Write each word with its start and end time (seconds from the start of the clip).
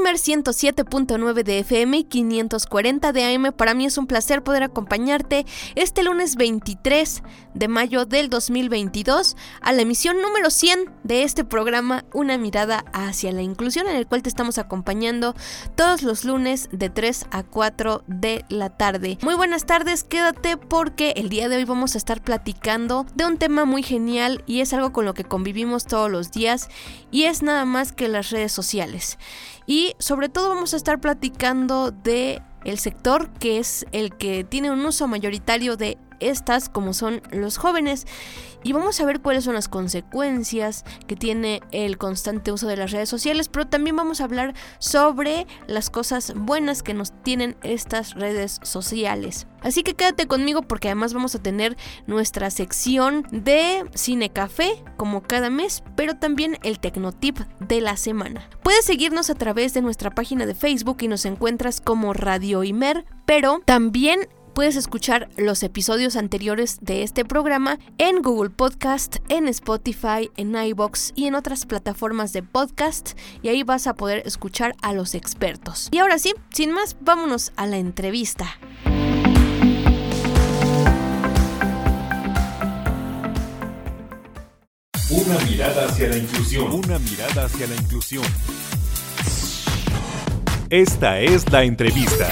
Radio 0.00 0.10
Imer 0.10 0.44
107.9 0.44 1.42
de 1.42 1.58
FM 1.58 1.98
y 1.98 2.04
540 2.04 3.12
de 3.12 3.34
AM. 3.34 3.52
Para 3.52 3.74
mí 3.74 3.84
es 3.86 3.98
un 3.98 4.06
placer 4.06 4.42
poder 4.42 4.62
acompañarte 4.62 5.44
este 5.74 6.02
lunes 6.02 6.36
23 6.36 7.22
de 7.54 7.68
mayo 7.68 8.06
del 8.06 8.30
2022 8.30 9.36
a 9.60 9.72
la 9.72 9.82
emisión 9.82 10.22
número 10.22 10.50
100 10.50 10.90
de 11.02 11.22
este 11.22 11.44
programa 11.44 12.04
Una 12.12 12.38
mirada 12.38 12.84
hacia 12.92 13.32
la 13.32 13.42
inclusión 13.42 13.88
en 13.88 13.96
el 13.96 14.06
cual 14.06 14.22
te 14.22 14.28
estamos 14.28 14.58
acompañando 14.58 15.34
todos 15.74 16.02
los 16.02 16.24
lunes 16.24 16.68
de 16.72 16.88
3 16.88 17.26
a 17.30 17.42
4 17.42 18.02
de 18.06 18.44
la 18.48 18.70
tarde. 18.70 19.18
Muy 19.22 19.34
buenas 19.34 19.66
tardes, 19.66 20.04
quédate 20.04 20.56
porque 20.56 21.12
el 21.16 21.28
día 21.28 21.48
de 21.48 21.56
hoy 21.56 21.64
vamos 21.64 21.94
a 21.94 21.98
estar 21.98 22.22
platicando 22.22 23.06
de 23.14 23.26
un 23.26 23.36
tema 23.36 23.64
muy 23.64 23.82
genial 23.82 24.44
y 24.46 24.60
es 24.60 24.72
algo 24.72 24.92
con 24.92 25.04
lo 25.04 25.14
que 25.14 25.24
convivimos 25.24 25.84
todos 25.84 26.10
los 26.10 26.30
días 26.30 26.68
y 27.10 27.24
es 27.24 27.42
nada 27.42 27.64
más 27.64 27.92
que 27.92 28.08
las 28.08 28.30
redes 28.30 28.52
sociales. 28.52 29.18
Y 29.70 29.94
sobre 30.00 30.28
todo 30.28 30.48
vamos 30.48 30.74
a 30.74 30.76
estar 30.76 31.00
platicando 31.00 31.92
de 31.92 32.42
el 32.64 32.80
sector 32.80 33.30
que 33.34 33.60
es 33.60 33.86
el 33.92 34.16
que 34.16 34.42
tiene 34.42 34.72
un 34.72 34.84
uso 34.84 35.06
mayoritario 35.06 35.76
de 35.76 35.96
estas 36.20 36.68
como 36.68 36.92
son 36.92 37.22
los 37.30 37.56
jóvenes 37.56 38.06
y 38.62 38.72
vamos 38.72 39.00
a 39.00 39.06
ver 39.06 39.20
cuáles 39.20 39.44
son 39.44 39.54
las 39.54 39.68
consecuencias 39.68 40.84
que 41.06 41.16
tiene 41.16 41.62
el 41.72 41.98
constante 41.98 42.52
uso 42.52 42.66
de 42.68 42.76
las 42.76 42.90
redes 42.90 43.08
sociales, 43.08 43.48
pero 43.48 43.66
también 43.66 43.96
vamos 43.96 44.20
a 44.20 44.24
hablar 44.24 44.54
sobre 44.78 45.46
las 45.66 45.90
cosas 45.90 46.34
buenas 46.36 46.82
que 46.82 46.94
nos 46.94 47.12
tienen 47.22 47.56
estas 47.62 48.14
redes 48.14 48.60
sociales. 48.62 49.46
Así 49.62 49.82
que 49.82 49.94
quédate 49.94 50.26
conmigo 50.26 50.62
porque 50.62 50.88
además 50.88 51.12
vamos 51.12 51.34
a 51.34 51.42
tener 51.42 51.76
nuestra 52.06 52.50
sección 52.50 53.26
de 53.30 53.84
Cine 53.94 54.30
Café 54.30 54.82
como 54.96 55.22
cada 55.22 55.50
mes, 55.50 55.82
pero 55.96 56.16
también 56.16 56.58
el 56.62 56.80
Tecnotip 56.80 57.38
de 57.60 57.80
la 57.80 57.96
semana. 57.96 58.48
Puedes 58.62 58.84
seguirnos 58.84 59.30
a 59.30 59.34
través 59.34 59.74
de 59.74 59.82
nuestra 59.82 60.10
página 60.10 60.46
de 60.46 60.54
Facebook 60.54 60.98
y 61.00 61.08
nos 61.08 61.24
encuentras 61.24 61.80
como 61.80 62.12
Radio 62.12 62.64
Imer, 62.64 63.04
pero 63.26 63.60
también 63.64 64.28
Puedes 64.54 64.76
escuchar 64.76 65.28
los 65.36 65.62
episodios 65.62 66.16
anteriores 66.16 66.78
de 66.80 67.02
este 67.02 67.24
programa 67.24 67.78
en 67.98 68.20
Google 68.20 68.50
Podcast, 68.50 69.16
en 69.28 69.46
Spotify, 69.48 70.30
en 70.36 70.56
iBox 70.56 71.12
y 71.14 71.26
en 71.26 71.36
otras 71.36 71.66
plataformas 71.66 72.32
de 72.32 72.42
podcast 72.42 73.12
y 73.42 73.48
ahí 73.48 73.62
vas 73.62 73.86
a 73.86 73.94
poder 73.94 74.22
escuchar 74.26 74.74
a 74.82 74.92
los 74.92 75.14
expertos. 75.14 75.88
Y 75.92 75.98
ahora 75.98 76.18
sí, 76.18 76.34
sin 76.52 76.72
más, 76.72 76.96
vámonos 77.00 77.52
a 77.56 77.66
la 77.66 77.78
entrevista. 77.78 78.58
Una 85.10 85.38
mirada 85.48 85.86
hacia 85.86 86.08
la 86.08 86.16
inclusión. 86.16 86.72
Una 86.72 86.98
mirada 86.98 87.44
hacia 87.44 87.66
la 87.66 87.76
inclusión. 87.76 88.24
Esta 90.70 91.20
es 91.20 91.50
la 91.50 91.64
entrevista. 91.64 92.28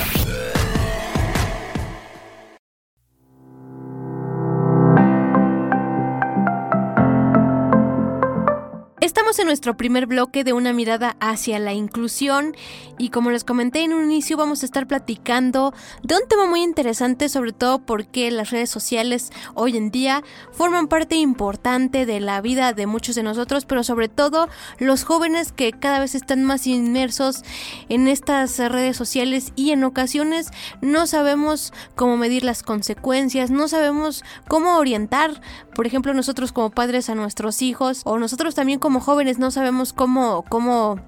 Estamos 9.19 9.41
en 9.41 9.47
nuestro 9.47 9.77
primer 9.77 10.07
bloque 10.07 10.45
de 10.45 10.53
una 10.53 10.73
mirada 10.73 11.17
hacia 11.19 11.59
la 11.59 11.73
inclusión 11.73 12.55
y 12.99 13.09
como 13.09 13.33
les 13.33 13.43
comenté 13.43 13.83
en 13.83 13.93
un 13.93 14.05
inicio 14.05 14.37
vamos 14.37 14.63
a 14.63 14.67
estar 14.67 14.87
platicando 14.87 15.75
de 16.05 16.15
un 16.15 16.29
tema 16.29 16.47
muy 16.47 16.63
interesante 16.63 17.29
sobre 17.29 17.53
todo 17.53 17.81
porque 17.81 18.31
las 18.31 18.51
redes 18.51 18.71
sociales 18.71 19.33
hoy 19.55 19.77
en 19.77 19.91
día 19.91 20.23
forman 20.53 20.87
parte 20.87 21.17
importante 21.17 22.07
de 22.07 22.21
la 22.21 22.41
vida 22.41 22.73
de 22.75 22.87
muchos 22.87 23.17
de 23.17 23.25
nosotros 23.25 23.65
pero 23.65 23.83
sobre 23.83 24.09
todo 24.09 24.49
los 24.79 25.03
jóvenes 25.03 25.51
que 25.51 25.73
cada 25.73 25.99
vez 25.99 26.15
están 26.15 26.45
más 26.45 26.69
inmersos 26.69 27.43
en 27.89 28.07
estas 28.07 28.57
redes 28.59 28.97
sociales 28.97 29.53
y 29.57 29.73
en 29.73 29.83
ocasiones 29.83 30.53
no 30.81 31.09
sabemos 31.09 31.73
cómo 31.97 32.17
medir 32.17 32.45
las 32.45 32.63
consecuencias, 32.63 33.51
no 33.51 33.67
sabemos 33.67 34.23
cómo 34.47 34.77
orientar 34.77 35.41
por 35.79 35.87
ejemplo 35.87 36.13
nosotros 36.13 36.51
como 36.51 36.71
padres 36.71 37.09
a 37.09 37.15
nuestros 37.15 37.63
hijos 37.63 38.01
o 38.03 38.19
nosotros 38.19 38.57
también 38.57 38.81
como 38.81 38.99
jóvenes 38.99 39.39
no 39.39 39.53
sabemos 39.53 39.93
cómo, 39.93 40.45
cómo 40.49 40.99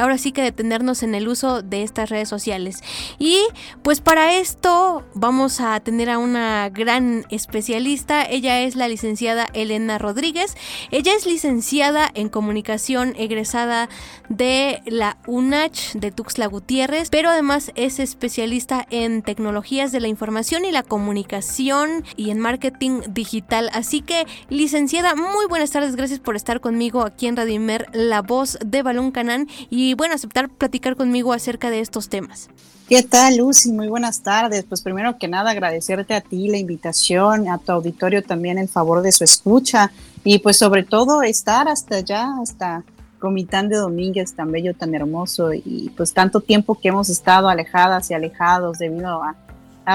ahora 0.00 0.18
sí 0.18 0.32
que 0.32 0.42
detenernos 0.42 1.02
en 1.02 1.14
el 1.14 1.28
uso 1.28 1.62
de 1.62 1.82
estas 1.82 2.10
redes 2.10 2.28
sociales. 2.28 2.82
Y 3.18 3.38
pues 3.82 4.00
para 4.00 4.36
esto 4.36 5.04
vamos 5.14 5.60
a 5.60 5.78
tener 5.80 6.08
a 6.10 6.18
una 6.18 6.68
gran 6.70 7.26
especialista. 7.28 8.22
Ella 8.22 8.60
es 8.60 8.76
la 8.76 8.88
licenciada 8.88 9.48
Elena 9.52 9.98
Rodríguez. 9.98 10.56
Ella 10.90 11.12
es 11.14 11.26
licenciada 11.26 12.10
en 12.14 12.28
comunicación 12.28 13.14
egresada 13.16 13.88
de 14.28 14.80
la 14.86 15.18
UNACH 15.26 15.94
de 15.94 16.12
Tuxtla 16.12 16.46
Gutiérrez, 16.46 17.10
pero 17.10 17.28
además 17.28 17.72
es 17.74 17.98
especialista 17.98 18.86
en 18.90 19.22
tecnologías 19.22 19.92
de 19.92 20.00
la 20.00 20.08
información 20.08 20.64
y 20.64 20.70
la 20.70 20.82
comunicación 20.82 22.04
y 22.16 22.30
en 22.30 22.38
marketing 22.38 23.00
digital. 23.08 23.70
Así 23.74 24.00
que, 24.00 24.19
licenciada, 24.48 25.14
muy 25.14 25.46
buenas 25.48 25.70
tardes. 25.70 25.96
Gracias 25.96 26.20
por 26.20 26.36
estar 26.36 26.60
conmigo 26.60 27.02
aquí 27.02 27.26
en 27.26 27.36
Radio 27.36 27.54
Imer, 27.54 27.88
la 27.92 28.22
voz 28.22 28.58
de 28.64 28.82
Balón 28.82 29.10
Canán. 29.10 29.48
Y 29.70 29.94
bueno, 29.94 30.14
aceptar 30.14 30.48
platicar 30.48 30.96
conmigo 30.96 31.32
acerca 31.32 31.70
de 31.70 31.80
estos 31.80 32.08
temas. 32.08 32.48
¿Qué 32.90 33.04
tal, 33.04 33.36
Lucy? 33.36 33.70
Muy 33.70 33.86
buenas 33.86 34.20
tardes. 34.22 34.64
Pues 34.64 34.82
primero 34.82 35.16
que 35.16 35.28
nada, 35.28 35.52
agradecerte 35.52 36.12
a 36.12 36.20
ti 36.20 36.48
la 36.48 36.58
invitación, 36.58 37.48
a 37.48 37.58
tu 37.58 37.70
auditorio 37.70 38.20
también 38.22 38.58
el 38.58 38.68
favor 38.68 39.02
de 39.02 39.12
su 39.12 39.22
escucha 39.22 39.92
y 40.24 40.40
pues 40.40 40.58
sobre 40.58 40.82
todo 40.82 41.22
estar 41.22 41.68
hasta 41.68 41.98
allá, 41.98 42.34
hasta 42.42 42.82
Comitán 43.20 43.68
de 43.68 43.76
Domínguez, 43.76 44.34
tan 44.34 44.50
bello, 44.50 44.74
tan 44.74 44.92
hermoso 44.94 45.52
y 45.52 45.92
pues 45.96 46.12
tanto 46.12 46.40
tiempo 46.40 46.74
que 46.74 46.88
hemos 46.88 47.08
estado 47.10 47.48
alejadas 47.48 48.10
y 48.10 48.14
alejados 48.14 48.78
debido 48.78 49.22
a, 49.22 49.36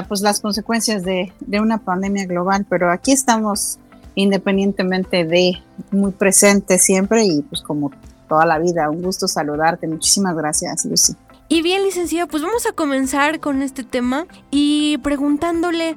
pues 0.08 0.22
las 0.22 0.40
consecuencias 0.40 1.04
de 1.04 1.32
una 1.60 1.80
pandemia 1.80 2.26
global, 2.26 2.66
pero 2.70 2.92
aquí 2.92 3.12
estamos 3.12 3.78
independientemente 4.16 5.26
de 5.26 5.62
muy 5.92 6.12
presentes 6.12 6.84
siempre 6.84 7.26
y 7.26 7.42
pues 7.42 7.62
como 7.62 7.92
toda 8.28 8.46
la 8.46 8.60
vida. 8.60 8.90
Un 8.90 9.02
gusto 9.02 9.28
saludarte. 9.28 9.88
Muchísimas 9.88 10.36
gracias, 10.36 10.86
Lucy. 10.86 11.14
Y 11.48 11.62
bien, 11.62 11.84
licenciada, 11.84 12.26
pues 12.26 12.42
vamos 12.42 12.66
a 12.66 12.72
comenzar 12.72 13.40
con 13.40 13.62
este 13.62 13.84
tema 13.84 14.26
y 14.50 14.98
preguntándole 15.04 15.96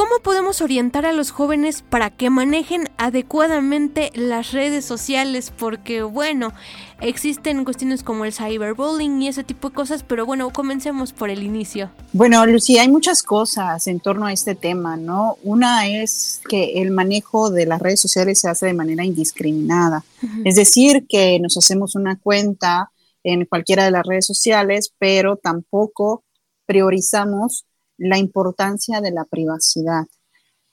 cómo 0.00 0.22
podemos 0.22 0.62
orientar 0.62 1.04
a 1.04 1.12
los 1.12 1.30
jóvenes 1.30 1.84
para 1.86 2.08
que 2.08 2.30
manejen 2.30 2.88
adecuadamente 2.96 4.10
las 4.14 4.52
redes 4.52 4.86
sociales, 4.86 5.52
porque 5.54 6.02
bueno, 6.02 6.54
existen 7.02 7.66
cuestiones 7.66 8.02
como 8.02 8.24
el 8.24 8.32
cyberbullying 8.32 9.20
y 9.20 9.28
ese 9.28 9.44
tipo 9.44 9.68
de 9.68 9.74
cosas, 9.74 10.02
pero 10.02 10.24
bueno, 10.24 10.54
comencemos 10.54 11.12
por 11.12 11.28
el 11.28 11.42
inicio. 11.42 11.90
Bueno, 12.14 12.46
Lucía, 12.46 12.80
hay 12.80 12.88
muchas 12.88 13.22
cosas 13.22 13.86
en 13.88 14.00
torno 14.00 14.24
a 14.24 14.32
este 14.32 14.54
tema, 14.54 14.96
¿no? 14.96 15.36
Una 15.42 15.86
es 15.86 16.40
que 16.48 16.80
el 16.80 16.92
manejo 16.92 17.50
de 17.50 17.66
las 17.66 17.82
redes 17.82 18.00
sociales 18.00 18.40
se 18.40 18.48
hace 18.48 18.64
de 18.64 18.72
manera 18.72 19.04
indiscriminada, 19.04 20.02
es 20.46 20.54
decir, 20.54 21.04
que 21.10 21.38
nos 21.40 21.58
hacemos 21.58 21.94
una 21.94 22.16
cuenta 22.18 22.90
en 23.22 23.44
cualquiera 23.44 23.84
de 23.84 23.90
las 23.90 24.06
redes 24.06 24.24
sociales, 24.24 24.94
pero 24.98 25.36
tampoco 25.36 26.24
priorizamos 26.64 27.66
la 28.00 28.18
importancia 28.18 29.00
de 29.00 29.12
la 29.12 29.24
privacidad. 29.24 30.06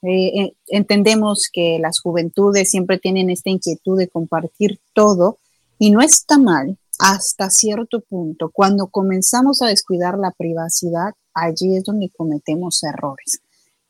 Eh, 0.02 0.40
eh, 0.40 0.52
entendemos 0.68 1.48
que 1.52 1.78
las 1.80 2.00
juventudes 2.00 2.70
siempre 2.70 2.98
tienen 2.98 3.30
esta 3.30 3.50
inquietud 3.50 3.98
de 3.98 4.08
compartir 4.08 4.80
todo 4.94 5.38
y 5.78 5.90
no 5.90 6.00
está 6.00 6.38
mal 6.38 6.78
hasta 6.98 7.50
cierto 7.50 8.00
punto. 8.00 8.50
Cuando 8.50 8.88
comenzamos 8.88 9.60
a 9.62 9.66
descuidar 9.66 10.18
la 10.18 10.32
privacidad, 10.32 11.12
allí 11.34 11.76
es 11.76 11.84
donde 11.84 12.10
cometemos 12.16 12.82
errores. 12.82 13.40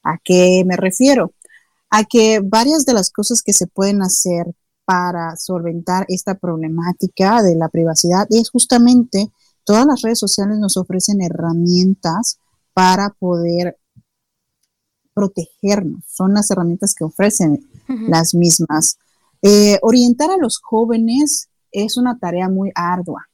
¿A 0.02 0.18
qué 0.22 0.64
me 0.66 0.76
refiero? 0.76 1.32
A 1.90 2.04
que 2.04 2.40
varias 2.42 2.84
de 2.84 2.92
las 2.92 3.10
cosas 3.10 3.42
que 3.42 3.52
se 3.52 3.66
pueden 3.66 4.02
hacer 4.02 4.46
para 4.84 5.36
solventar 5.36 6.06
esta 6.08 6.34
problemática 6.34 7.42
de 7.42 7.54
la 7.54 7.68
privacidad 7.68 8.26
es 8.30 8.50
justamente 8.50 9.30
todas 9.64 9.86
las 9.86 10.02
redes 10.02 10.18
sociales 10.18 10.58
nos 10.58 10.76
ofrecen 10.76 11.20
herramientas 11.20 12.38
para 12.78 13.10
poder 13.18 13.76
protegernos. 15.12 16.04
Son 16.06 16.32
las 16.32 16.48
herramientas 16.48 16.94
que 16.94 17.02
ofrecen 17.02 17.58
las 18.06 18.36
mismas. 18.36 18.98
Eh, 19.42 19.80
orientar 19.82 20.30
a 20.30 20.36
los 20.36 20.58
jóvenes 20.58 21.48
es 21.72 21.96
una 21.96 22.20
tarea 22.20 22.48
muy 22.48 22.70
ardua. 22.76 23.26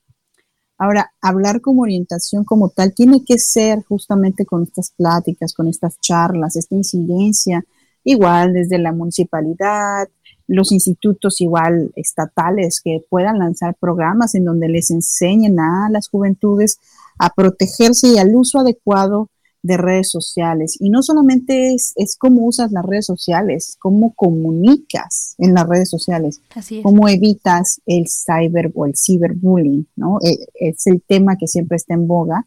Ahora, 0.78 1.12
hablar 1.20 1.60
como 1.60 1.82
orientación 1.82 2.44
como 2.44 2.70
tal 2.70 2.94
tiene 2.94 3.22
que 3.22 3.38
ser 3.38 3.84
justamente 3.84 4.46
con 4.46 4.62
estas 4.62 4.92
pláticas, 4.92 5.52
con 5.52 5.68
estas 5.68 6.00
charlas, 6.00 6.56
esta 6.56 6.74
incidencia, 6.74 7.66
igual 8.02 8.54
desde 8.54 8.78
la 8.78 8.92
municipalidad, 8.92 10.08
los 10.46 10.72
institutos 10.72 11.42
igual 11.42 11.92
estatales 11.96 12.80
que 12.82 13.04
puedan 13.10 13.40
lanzar 13.40 13.74
programas 13.78 14.34
en 14.34 14.46
donde 14.46 14.70
les 14.70 14.90
enseñen 14.90 15.60
a 15.60 15.90
las 15.90 16.08
juventudes 16.08 16.78
a 17.18 17.28
protegerse 17.34 18.08
y 18.08 18.18
al 18.18 18.34
uso 18.34 18.60
adecuado 18.60 19.28
de 19.64 19.78
redes 19.78 20.10
sociales. 20.10 20.76
Y 20.78 20.90
no 20.90 21.02
solamente 21.02 21.72
es, 21.72 21.94
es 21.96 22.16
cómo 22.18 22.44
usas 22.44 22.70
las 22.70 22.84
redes 22.84 23.06
sociales, 23.06 23.76
cómo 23.80 24.12
comunicas 24.14 25.34
en 25.38 25.54
las 25.54 25.66
redes 25.66 25.88
sociales, 25.88 26.42
cómo 26.82 27.08
evitas 27.08 27.80
el 27.86 28.04
cyber 28.06 28.70
o 28.74 28.84
el 28.84 28.92
ciberbullying, 28.94 29.88
¿no? 29.96 30.18
E, 30.22 30.36
es 30.54 30.86
el 30.86 31.02
tema 31.02 31.36
que 31.38 31.46
siempre 31.46 31.76
está 31.76 31.94
en 31.94 32.06
boga. 32.06 32.46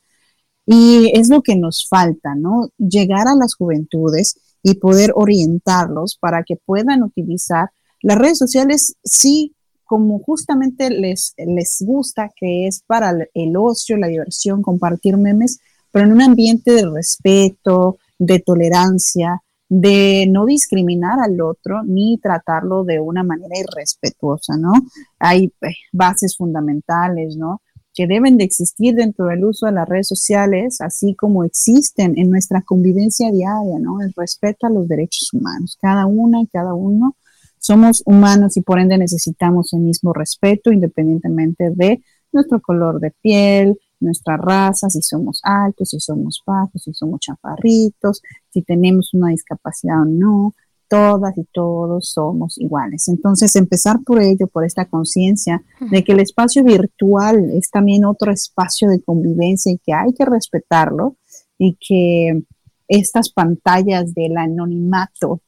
Y 0.67 1.11
es 1.17 1.29
lo 1.29 1.41
que 1.41 1.55
nos 1.55 1.87
falta, 1.89 2.35
¿no? 2.35 2.69
Llegar 2.77 3.27
a 3.27 3.35
las 3.35 3.55
juventudes 3.55 4.37
y 4.61 4.75
poder 4.75 5.11
orientarlos 5.15 6.17
para 6.19 6.43
que 6.43 6.55
puedan 6.55 7.01
utilizar 7.01 7.71
las 8.03 8.19
redes 8.19 8.37
sociales, 8.37 8.95
sí, 9.03 9.55
como 9.85 10.19
justamente 10.19 10.91
les, 10.91 11.33
les 11.37 11.77
gusta, 11.79 12.29
que 12.35 12.67
es 12.67 12.83
para 12.85 13.11
el 13.33 13.57
ocio, 13.57 13.97
la 13.97 14.07
diversión, 14.07 14.61
compartir 14.61 15.17
memes, 15.17 15.59
pero 15.91 16.05
en 16.05 16.13
un 16.13 16.21
ambiente 16.21 16.71
de 16.71 16.89
respeto, 16.89 17.97
de 18.19 18.39
tolerancia, 18.39 19.41
de 19.69 20.27
no 20.29 20.45
discriminar 20.45 21.19
al 21.19 21.41
otro 21.41 21.83
ni 21.83 22.17
tratarlo 22.19 22.83
de 22.83 22.99
una 22.99 23.23
manera 23.23 23.59
irrespetuosa, 23.59 24.55
¿no? 24.57 24.71
Hay 25.19 25.53
eh, 25.61 25.73
bases 25.91 26.37
fundamentales, 26.37 27.35
¿no? 27.35 27.61
Que 27.93 28.07
deben 28.07 28.37
de 28.37 28.45
existir 28.45 28.95
dentro 28.95 29.25
del 29.25 29.43
uso 29.43 29.65
de 29.65 29.73
las 29.73 29.89
redes 29.89 30.07
sociales, 30.07 30.79
así 30.79 31.15
como 31.15 31.43
existen 31.43 32.17
en 32.17 32.29
nuestra 32.29 32.61
convivencia 32.61 33.31
diaria, 33.31 33.79
¿no? 33.79 34.01
El 34.01 34.13
respeto 34.15 34.67
a 34.67 34.69
los 34.69 34.87
derechos 34.87 35.33
humanos, 35.33 35.77
cada 35.81 36.05
una 36.05 36.41
y 36.41 36.47
cada 36.47 36.73
uno 36.73 37.15
somos 37.59 38.03
humanos 38.05 38.55
y 38.55 38.61
por 38.61 38.79
ende 38.79 38.97
necesitamos 38.97 39.73
el 39.73 39.81
mismo 39.81 40.13
respeto 40.13 40.71
independientemente 40.71 41.71
de 41.71 42.01
nuestro 42.31 42.61
color 42.61 42.99
de 42.99 43.11
piel, 43.21 43.77
nuestra 43.99 44.37
raza, 44.37 44.89
si 44.89 45.01
somos 45.01 45.39
altos, 45.43 45.89
si 45.89 45.99
somos 45.99 46.41
bajos, 46.45 46.83
si 46.83 46.93
somos 46.93 47.19
chaparritos, 47.19 48.21
si 48.49 48.61
tenemos 48.61 49.13
una 49.13 49.29
discapacidad 49.29 50.01
o 50.01 50.05
no, 50.05 50.53
todas 50.87 51.37
y 51.37 51.45
todos 51.51 52.09
somos 52.11 52.57
iguales. 52.57 53.07
Entonces, 53.07 53.55
empezar 53.55 53.99
por 54.05 54.21
ello, 54.21 54.47
por 54.47 54.63
esta 54.63 54.85
conciencia 54.85 55.63
de 55.91 56.03
que 56.03 56.13
el 56.13 56.19
espacio 56.19 56.63
virtual 56.63 57.49
es 57.51 57.69
también 57.69 58.05
otro 58.05 58.31
espacio 58.31 58.89
de 58.89 59.01
convivencia 59.01 59.71
y 59.71 59.79
que 59.79 59.93
hay 59.93 60.13
que 60.13 60.25
respetarlo 60.25 61.17
y 61.57 61.77
que 61.79 62.43
estas 62.87 63.29
pantallas 63.29 64.13
del 64.13 64.37
anonimato 64.37 65.41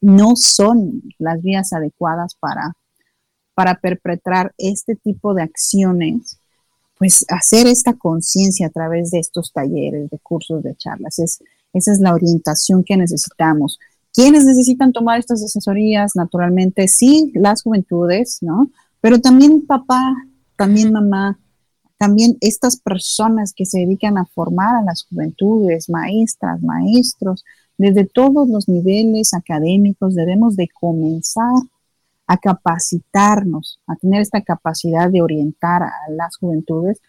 no 0.00 0.36
son 0.36 1.02
las 1.18 1.40
vías 1.40 1.72
adecuadas 1.72 2.34
para, 2.38 2.74
para 3.54 3.80
perpetrar 3.80 4.52
este 4.58 4.96
tipo 4.96 5.32
de 5.32 5.42
acciones 5.42 6.40
pues 7.04 7.26
hacer 7.28 7.66
esta 7.66 7.92
conciencia 7.92 8.68
a 8.68 8.70
través 8.70 9.10
de 9.10 9.18
estos 9.18 9.52
talleres, 9.52 10.08
de 10.08 10.18
cursos, 10.20 10.62
de 10.62 10.74
charlas. 10.74 11.18
Es, 11.18 11.38
esa 11.74 11.92
es 11.92 12.00
la 12.00 12.14
orientación 12.14 12.82
que 12.82 12.96
necesitamos. 12.96 13.78
¿Quiénes 14.10 14.46
necesitan 14.46 14.90
tomar 14.90 15.18
estas 15.18 15.44
asesorías? 15.44 16.12
Naturalmente, 16.16 16.88
sí, 16.88 17.30
las 17.34 17.62
juventudes, 17.62 18.38
¿no? 18.40 18.70
Pero 19.02 19.20
también 19.20 19.66
papá, 19.66 20.14
también 20.56 20.94
mamá, 20.94 21.38
también 21.98 22.38
estas 22.40 22.80
personas 22.80 23.52
que 23.54 23.66
se 23.66 23.80
dedican 23.80 24.16
a 24.16 24.24
formar 24.24 24.76
a 24.76 24.82
las 24.82 25.04
juventudes, 25.04 25.90
maestras, 25.90 26.62
maestros, 26.62 27.44
desde 27.76 28.06
todos 28.06 28.48
los 28.48 28.66
niveles 28.66 29.34
académicos 29.34 30.14
debemos 30.14 30.56
de 30.56 30.68
comenzar 30.72 31.52
a 32.26 32.38
capacitarnos, 32.38 33.80
a 33.86 33.96
tener 33.96 34.20
esta 34.20 34.42
capacidad 34.42 35.10
de 35.10 35.22
orientar 35.22 35.82
a 35.82 35.92
las 36.10 36.36
juventudes 36.36 37.00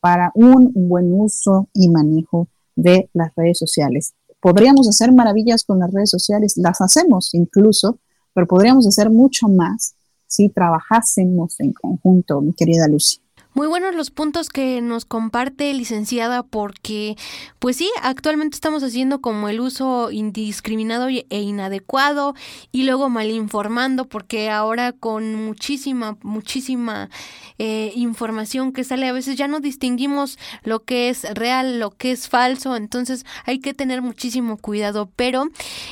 para 0.00 0.30
un 0.34 0.72
buen 0.74 1.12
uso 1.12 1.68
y 1.72 1.88
manejo 1.88 2.48
de 2.74 3.08
las 3.12 3.34
redes 3.34 3.58
sociales. 3.58 4.14
Podríamos 4.40 4.88
hacer 4.88 5.12
maravillas 5.12 5.64
con 5.64 5.78
las 5.78 5.92
redes 5.92 6.10
sociales, 6.10 6.56
las 6.56 6.80
hacemos 6.80 7.34
incluso, 7.34 7.98
pero 8.34 8.46
podríamos 8.46 8.86
hacer 8.86 9.10
mucho 9.10 9.48
más 9.48 9.94
si 10.26 10.48
trabajásemos 10.48 11.58
en 11.60 11.72
conjunto, 11.72 12.40
mi 12.40 12.52
querida 12.52 12.88
Lucy. 12.88 13.25
Muy 13.56 13.68
buenos 13.68 13.94
los 13.94 14.10
puntos 14.10 14.50
que 14.50 14.82
nos 14.82 15.06
comparte 15.06 15.72
licenciada 15.72 16.42
porque, 16.42 17.16
pues 17.58 17.76
sí, 17.76 17.90
actualmente 18.02 18.54
estamos 18.54 18.82
haciendo 18.82 19.22
como 19.22 19.48
el 19.48 19.60
uso 19.60 20.10
indiscriminado 20.10 21.08
e 21.08 21.40
inadecuado 21.40 22.34
y 22.70 22.82
luego 22.82 23.08
mal 23.08 23.30
informando 23.30 24.04
porque 24.04 24.50
ahora 24.50 24.92
con 24.92 25.34
muchísima, 25.34 26.18
muchísima 26.20 27.08
eh, 27.56 27.92
información 27.96 28.72
que 28.72 28.84
sale 28.84 29.08
a 29.08 29.12
veces 29.14 29.36
ya 29.36 29.48
no 29.48 29.60
distinguimos 29.60 30.38
lo 30.62 30.84
que 30.84 31.08
es 31.08 31.22
real, 31.32 31.80
lo 31.80 31.92
que 31.92 32.12
es 32.12 32.28
falso, 32.28 32.76
entonces 32.76 33.24
hay 33.46 33.60
que 33.60 33.72
tener 33.72 34.02
muchísimo 34.02 34.58
cuidado. 34.58 35.10
Pero, 35.16 35.48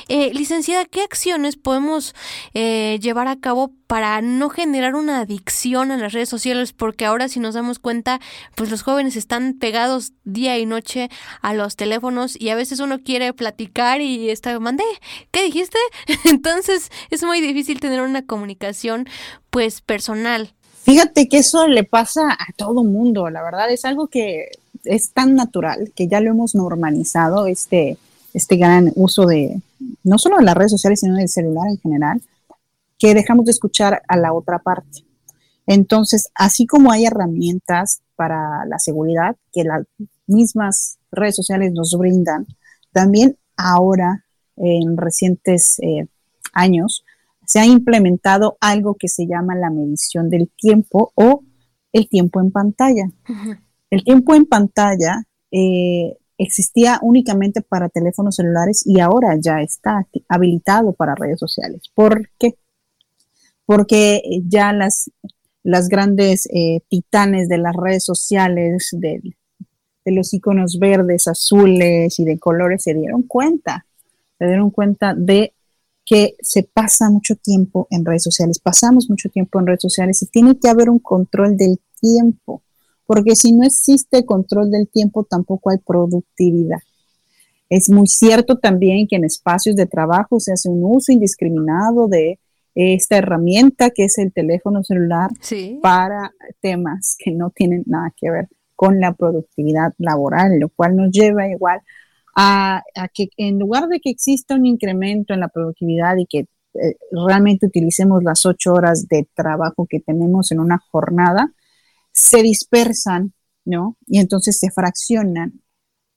eh, 0.07 0.31
licenciada, 0.35 0.85
¿qué 0.85 1.01
acciones 1.01 1.55
podemos 1.55 2.13
eh, 2.53 2.99
llevar 3.01 3.27
a 3.27 3.39
cabo 3.39 3.71
para 3.87 4.21
no 4.21 4.49
generar 4.49 4.95
una 4.95 5.19
adicción 5.19 5.91
a 5.91 5.97
las 5.97 6.13
redes 6.13 6.29
sociales, 6.29 6.73
porque 6.73 7.05
ahora 7.05 7.27
si 7.27 7.39
nos 7.39 7.54
damos 7.55 7.79
cuenta, 7.79 8.19
pues 8.55 8.69
los 8.69 8.83
jóvenes 8.83 9.15
están 9.15 9.53
pegados 9.53 10.13
día 10.23 10.57
y 10.59 10.65
noche 10.65 11.09
a 11.41 11.53
los 11.53 11.75
teléfonos 11.75 12.39
y 12.39 12.49
a 12.49 12.55
veces 12.55 12.79
uno 12.79 12.99
quiere 12.99 13.33
platicar 13.33 14.01
y 14.01 14.29
está, 14.29 14.57
mandé, 14.59 14.83
¿qué 15.31 15.43
dijiste? 15.43 15.77
Entonces 16.25 16.91
es 17.09 17.23
muy 17.23 17.41
difícil 17.41 17.79
tener 17.79 18.01
una 18.01 18.25
comunicación 18.25 19.07
pues 19.49 19.81
personal. 19.81 20.53
Fíjate 20.83 21.27
que 21.27 21.37
eso 21.37 21.67
le 21.67 21.83
pasa 21.83 22.31
a 22.31 22.53
todo 22.55 22.83
mundo, 22.83 23.29
la 23.31 23.41
verdad 23.41 23.71
es 23.71 23.85
algo 23.85 24.07
que 24.07 24.51
es 24.83 25.11
tan 25.11 25.33
natural 25.33 25.91
que 25.95 26.07
ya 26.07 26.19
lo 26.19 26.29
hemos 26.29 26.53
normalizado, 26.53 27.47
este, 27.47 27.97
este 28.33 28.55
gran 28.57 28.91
uso 28.95 29.25
de 29.25 29.59
no 30.03 30.19
solo 30.19 30.37
de 30.37 30.43
las 30.43 30.55
redes 30.55 30.71
sociales, 30.71 30.99
sino 30.99 31.15
del 31.15 31.29
celular 31.29 31.69
en 31.69 31.79
general 31.79 32.21
que 32.97 33.13
dejamos 33.13 33.45
de 33.45 33.51
escuchar 33.51 34.01
a 34.07 34.17
la 34.17 34.33
otra 34.33 34.59
parte. 34.59 35.03
Entonces, 35.67 36.29
así 36.35 36.65
como 36.65 36.91
hay 36.91 37.05
herramientas 37.05 38.01
para 38.15 38.65
la 38.65 38.79
seguridad 38.79 39.35
que 39.51 39.63
las 39.63 39.83
mismas 40.27 40.97
redes 41.11 41.35
sociales 41.35 41.71
nos 41.73 41.95
brindan, 41.97 42.45
también 42.91 43.37
ahora, 43.57 44.25
en 44.57 44.97
recientes 44.97 45.79
eh, 45.79 46.07
años, 46.53 47.03
se 47.45 47.59
ha 47.59 47.65
implementado 47.65 48.57
algo 48.59 48.95
que 48.95 49.07
se 49.07 49.27
llama 49.27 49.55
la 49.55 49.69
medición 49.69 50.29
del 50.29 50.49
tiempo 50.55 51.11
o 51.15 51.43
el 51.93 52.09
tiempo 52.09 52.39
en 52.39 52.51
pantalla. 52.51 53.11
El 53.89 54.03
tiempo 54.03 54.33
en 54.33 54.45
pantalla 54.45 55.23
eh, 55.51 56.17
existía 56.37 56.99
únicamente 57.01 57.61
para 57.61 57.89
teléfonos 57.89 58.35
celulares 58.35 58.83
y 58.85 58.99
ahora 58.99 59.37
ya 59.39 59.61
está 59.61 60.07
habilitado 60.27 60.93
para 60.93 61.15
redes 61.15 61.39
sociales. 61.39 61.83
¿Por 61.93 62.29
qué? 62.39 62.55
porque 63.65 64.21
ya 64.43 64.71
las, 64.73 65.11
las 65.65 65.89
grandes 65.89 66.47
eh, 66.53 66.81
titanes 66.89 67.49
de 67.49 67.57
las 67.57 67.75
redes 67.75 68.05
sociales, 68.05 68.89
de, 68.91 69.19
de 70.05 70.11
los 70.11 70.31
iconos 70.31 70.77
verdes, 70.77 71.27
azules 71.27 72.19
y 72.19 72.23
de 72.23 72.37
colores, 72.37 72.83
se 72.83 72.93
dieron 72.93 73.23
cuenta, 73.23 73.87
se 74.37 74.45
dieron 74.45 74.69
cuenta 74.69 75.15
de 75.17 75.53
que 76.05 76.35
se 76.39 76.61
pasa 76.61 77.09
mucho 77.09 77.35
tiempo 77.35 77.87
en 77.89 78.05
redes 78.05 78.21
sociales, 78.21 78.59
pasamos 78.59 79.09
mucho 79.09 79.27
tiempo 79.29 79.59
en 79.59 79.65
redes 79.65 79.81
sociales 79.81 80.21
y 80.21 80.27
tiene 80.27 80.55
que 80.59 80.69
haber 80.69 80.87
un 80.87 80.99
control 80.99 81.57
del 81.57 81.79
tiempo, 81.99 82.61
porque 83.07 83.35
si 83.35 83.51
no 83.51 83.65
existe 83.65 84.23
control 84.23 84.69
del 84.69 84.87
tiempo 84.87 85.23
tampoco 85.23 85.71
hay 85.71 85.79
productividad. 85.79 86.77
Es 87.71 87.89
muy 87.89 88.05
cierto 88.05 88.59
también 88.59 89.07
que 89.07 89.15
en 89.15 89.23
espacios 89.23 89.75
de 89.75 89.87
trabajo 89.87 90.39
se 90.39 90.53
hace 90.53 90.69
un 90.69 90.83
uso 90.83 91.11
indiscriminado 91.11 92.07
de 92.07 92.37
esta 92.75 93.17
herramienta 93.17 93.89
que 93.89 94.03
es 94.05 94.17
el 94.17 94.33
teléfono 94.33 94.83
celular 94.83 95.31
para 95.81 96.33
temas 96.59 97.15
que 97.17 97.31
no 97.31 97.49
tienen 97.49 97.83
nada 97.85 98.13
que 98.15 98.29
ver 98.29 98.49
con 98.75 98.99
la 98.99 99.13
productividad 99.13 99.93
laboral, 99.97 100.59
lo 100.59 100.69
cual 100.69 100.95
nos 100.95 101.11
lleva 101.11 101.47
igual 101.47 101.81
a, 102.35 102.83
que 103.13 103.29
en 103.37 103.57
lugar 103.59 103.87
de 103.87 103.99
que 104.01 104.09
exista 104.09 104.55
un 104.55 104.65
incremento 104.65 105.33
en 105.33 105.39
la 105.39 105.47
productividad 105.47 106.17
y 106.17 106.25
que 106.25 106.39
eh, 106.39 106.97
realmente 107.11 107.67
utilicemos 107.67 108.21
las 108.23 108.45
ocho 108.45 108.73
horas 108.73 109.07
de 109.07 109.27
trabajo 109.33 109.87
que 109.89 110.01
tenemos 110.01 110.51
en 110.51 110.59
una 110.59 110.79
jornada, 110.91 111.53
se 112.11 112.43
dispersan, 112.43 113.33
¿no? 113.63 113.97
Y 114.05 114.19
entonces 114.19 114.57
se 114.59 114.71
fraccionan. 114.71 115.61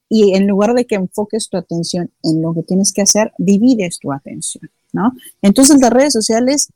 Y 0.08 0.34
en 0.34 0.48
lugar 0.48 0.74
de 0.74 0.86
que 0.86 0.96
enfoques 0.96 1.48
tu 1.48 1.56
atención 1.56 2.10
en 2.24 2.42
lo 2.42 2.54
que 2.54 2.62
tienes 2.62 2.92
que 2.92 3.02
hacer, 3.02 3.32
divides 3.38 3.98
tu 4.00 4.12
atención, 4.12 4.70
¿no? 4.92 5.12
Entonces 5.42 5.80
las 5.80 5.90
redes 5.90 6.12
sociales 6.12 6.68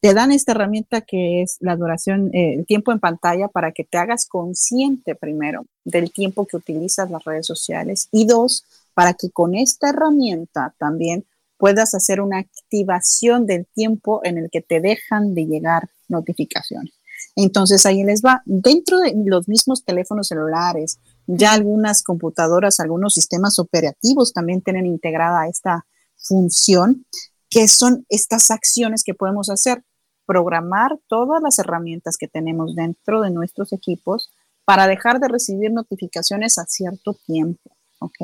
te 0.00 0.14
dan 0.14 0.32
esta 0.32 0.52
herramienta 0.52 1.02
que 1.02 1.42
es 1.42 1.56
la 1.60 1.76
duración, 1.76 2.30
eh, 2.34 2.54
el 2.54 2.66
tiempo 2.66 2.90
en 2.90 3.00
pantalla 3.00 3.48
para 3.48 3.72
que 3.72 3.84
te 3.84 3.98
hagas 3.98 4.26
consciente 4.26 5.14
primero 5.14 5.66
del 5.84 6.10
tiempo 6.10 6.46
que 6.46 6.56
utilizas 6.56 7.10
las 7.10 7.22
redes 7.24 7.46
sociales 7.46 8.08
y 8.10 8.26
dos, 8.26 8.64
para 8.94 9.14
que 9.14 9.30
con 9.30 9.54
esta 9.54 9.90
herramienta 9.90 10.74
también 10.78 11.24
puedas 11.58 11.94
hacer 11.94 12.22
una 12.22 12.38
activación 12.38 13.46
del 13.46 13.66
tiempo 13.66 14.22
en 14.24 14.38
el 14.38 14.48
que 14.50 14.62
te 14.62 14.80
dejan 14.80 15.34
de 15.34 15.44
llegar 15.44 15.90
notificaciones. 16.08 16.94
Entonces 17.36 17.84
ahí 17.86 18.02
les 18.02 18.22
va. 18.22 18.42
Dentro 18.46 18.98
de 18.98 19.14
los 19.26 19.48
mismos 19.48 19.84
teléfonos 19.84 20.28
celulares, 20.28 20.98
ya 21.26 21.52
algunas 21.52 22.02
computadoras, 22.02 22.80
algunos 22.80 23.14
sistemas 23.14 23.58
operativos 23.58 24.32
también 24.32 24.62
tienen 24.62 24.86
integrada 24.86 25.46
esta 25.46 25.86
función, 26.16 27.04
que 27.50 27.68
son 27.68 28.06
estas 28.08 28.50
acciones 28.50 29.04
que 29.04 29.14
podemos 29.14 29.50
hacer. 29.50 29.82
Programar 30.24 30.96
todas 31.08 31.42
las 31.42 31.58
herramientas 31.58 32.16
que 32.16 32.28
tenemos 32.28 32.74
dentro 32.76 33.20
de 33.20 33.30
nuestros 33.30 33.72
equipos 33.72 34.32
para 34.64 34.86
dejar 34.86 35.18
de 35.18 35.28
recibir 35.28 35.72
notificaciones 35.72 36.56
a 36.58 36.64
cierto 36.64 37.14
tiempo, 37.26 37.76
¿ok? 37.98 38.20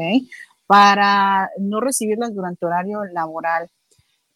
para 0.67 1.51
no 1.59 1.81
recibirlas 1.81 2.35
durante 2.35 2.67
horario 2.67 3.05
laboral, 3.05 3.69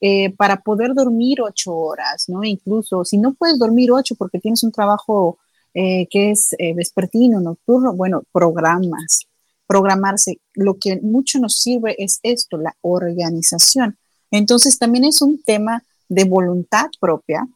eh, 0.01 0.35
para 0.37 0.61
poder 0.63 0.95
dormir 0.95 1.43
ocho 1.43 1.75
horas, 1.75 2.29
¿no? 2.29 2.45
Incluso 2.45 3.05
si 3.05 3.19
no 3.19 3.35
puedes 3.35 3.59
dormir 3.59 3.93
ocho 3.93 4.15
porque 4.15 4.39
tienes 4.39 4.63
un 4.63 4.73
trabajo 4.73 5.39
eh, 5.75 6.07
que 6.09 6.31
es 6.31 6.55
eh, 6.59 6.75
vespertino, 6.75 7.41
nocturno, 7.41 7.93
bueno, 7.95 8.23
programas, 8.33 9.27
programarse. 9.67 10.41
Lo 10.55 10.79
que 10.79 11.01
mucho 11.03 11.39
nos 11.39 11.61
sirve 11.61 11.97
es 12.03 12.21
esto, 12.23 12.57
la 12.57 12.75
organización. 12.81 13.99
Entonces 14.31 14.79
también 14.79 15.05
es 15.05 15.23
un 15.23 15.43
tema 15.43 15.83
de 16.09 16.25
voluntad 16.25 16.87
propia 17.01 17.47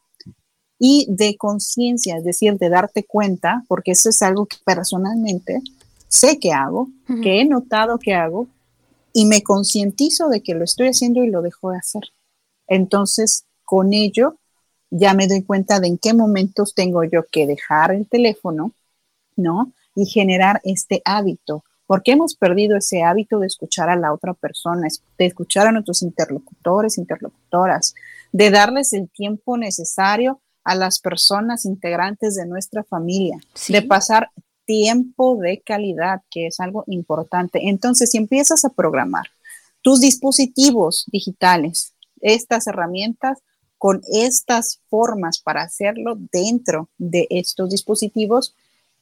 y 0.79 1.07
de 1.09 1.37
conciencia, 1.37 2.17
es 2.17 2.23
decir, 2.23 2.57
de 2.57 2.69
darte 2.69 3.03
cuenta, 3.03 3.63
porque 3.67 3.91
eso 3.91 4.09
es 4.09 4.21
algo 4.21 4.45
que 4.45 4.57
personalmente 4.65 5.61
sé 6.07 6.39
que 6.39 6.51
hago, 6.51 6.89
que 7.21 7.41
he 7.41 7.45
notado 7.45 7.97
que 7.97 8.13
hago 8.13 8.47
y 9.13 9.25
me 9.25 9.43
concientizo 9.43 10.29
de 10.29 10.41
que 10.41 10.53
lo 10.53 10.63
estoy 10.63 10.87
haciendo 10.87 11.23
y 11.23 11.29
lo 11.29 11.41
dejo 11.41 11.71
de 11.71 11.77
hacer. 11.77 12.03
Entonces, 12.67 13.45
con 13.63 13.93
ello, 13.93 14.37
ya 14.89 15.13
me 15.13 15.27
doy 15.27 15.43
cuenta 15.43 15.79
de 15.79 15.87
en 15.87 15.97
qué 15.97 16.13
momentos 16.13 16.73
tengo 16.73 17.03
yo 17.03 17.25
que 17.31 17.47
dejar 17.47 17.91
el 17.91 18.07
teléfono, 18.07 18.71
¿no? 19.35 19.71
Y 19.95 20.05
generar 20.05 20.61
este 20.63 21.01
hábito, 21.05 21.63
porque 21.87 22.11
hemos 22.13 22.35
perdido 22.35 22.77
ese 22.77 23.03
hábito 23.03 23.39
de 23.39 23.47
escuchar 23.47 23.89
a 23.89 23.95
la 23.95 24.13
otra 24.13 24.33
persona, 24.33 24.87
de 25.17 25.25
escuchar 25.25 25.67
a 25.67 25.71
nuestros 25.71 26.01
interlocutores, 26.01 26.97
interlocutoras, 26.97 27.93
de 28.31 28.49
darles 28.49 28.93
el 28.93 29.09
tiempo 29.09 29.57
necesario 29.57 30.41
a 30.63 30.75
las 30.75 30.99
personas 30.99 31.65
integrantes 31.65 32.35
de 32.35 32.45
nuestra 32.47 32.83
familia, 32.83 33.39
de 33.69 33.81
pasar 33.83 34.29
tiempo 34.65 35.37
de 35.37 35.61
calidad, 35.61 36.21
que 36.31 36.47
es 36.47 36.59
algo 36.59 36.83
importante. 36.87 37.69
Entonces, 37.69 38.11
si 38.11 38.17
empiezas 38.17 38.65
a 38.65 38.69
programar 38.69 39.27
tus 39.81 40.01
dispositivos 40.01 41.05
digitales, 41.11 41.93
estas 42.19 42.65
herramientas, 42.65 43.39
con 43.77 44.01
estas 44.11 44.79
formas 44.89 45.39
para 45.39 45.61
hacerlo 45.61 46.17
dentro 46.31 46.89
de 46.97 47.27
estos 47.29 47.69
dispositivos, 47.69 48.55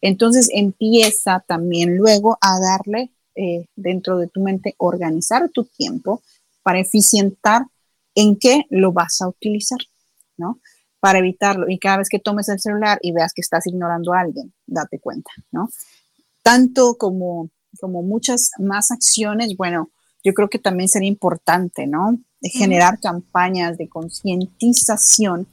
entonces 0.09 0.49
empieza 0.51 1.43
también 1.47 1.97
luego 1.97 2.37
a 2.41 2.59
darle 2.59 3.11
eh, 3.35 3.65
dentro 3.75 4.17
de 4.17 4.27
tu 4.27 4.41
mente, 4.41 4.75
organizar 4.77 5.49
tu 5.49 5.65
tiempo 5.65 6.21
para 6.61 6.79
eficientar 6.79 7.63
en 8.15 8.37
qué 8.37 8.65
lo 8.69 8.91
vas 8.91 9.21
a 9.21 9.27
utilizar, 9.27 9.79
¿no? 10.37 10.59
para 11.03 11.19
evitarlo. 11.19 11.69
Y 11.69 11.79
cada 11.79 11.97
vez 11.97 12.07
que 12.07 12.17
tomes 12.17 12.47
el 12.47 12.61
celular 12.61 12.97
y 13.01 13.11
veas 13.11 13.33
que 13.33 13.41
estás 13.41 13.67
ignorando 13.67 14.13
a 14.13 14.21
alguien, 14.21 14.53
date 14.65 14.99
cuenta, 14.99 15.31
¿no? 15.51 15.67
Tanto 16.41 16.95
como, 16.97 17.49
como 17.81 18.01
muchas 18.03 18.51
más 18.57 18.89
acciones, 18.89 19.57
bueno, 19.57 19.89
yo 20.23 20.33
creo 20.33 20.47
que 20.49 20.59
también 20.59 20.87
sería 20.87 21.09
importante, 21.09 21.87
¿no? 21.87 22.19
De 22.39 22.49
generar 22.49 23.01
campañas 23.01 23.77
de 23.77 23.89
concientización 23.89 25.45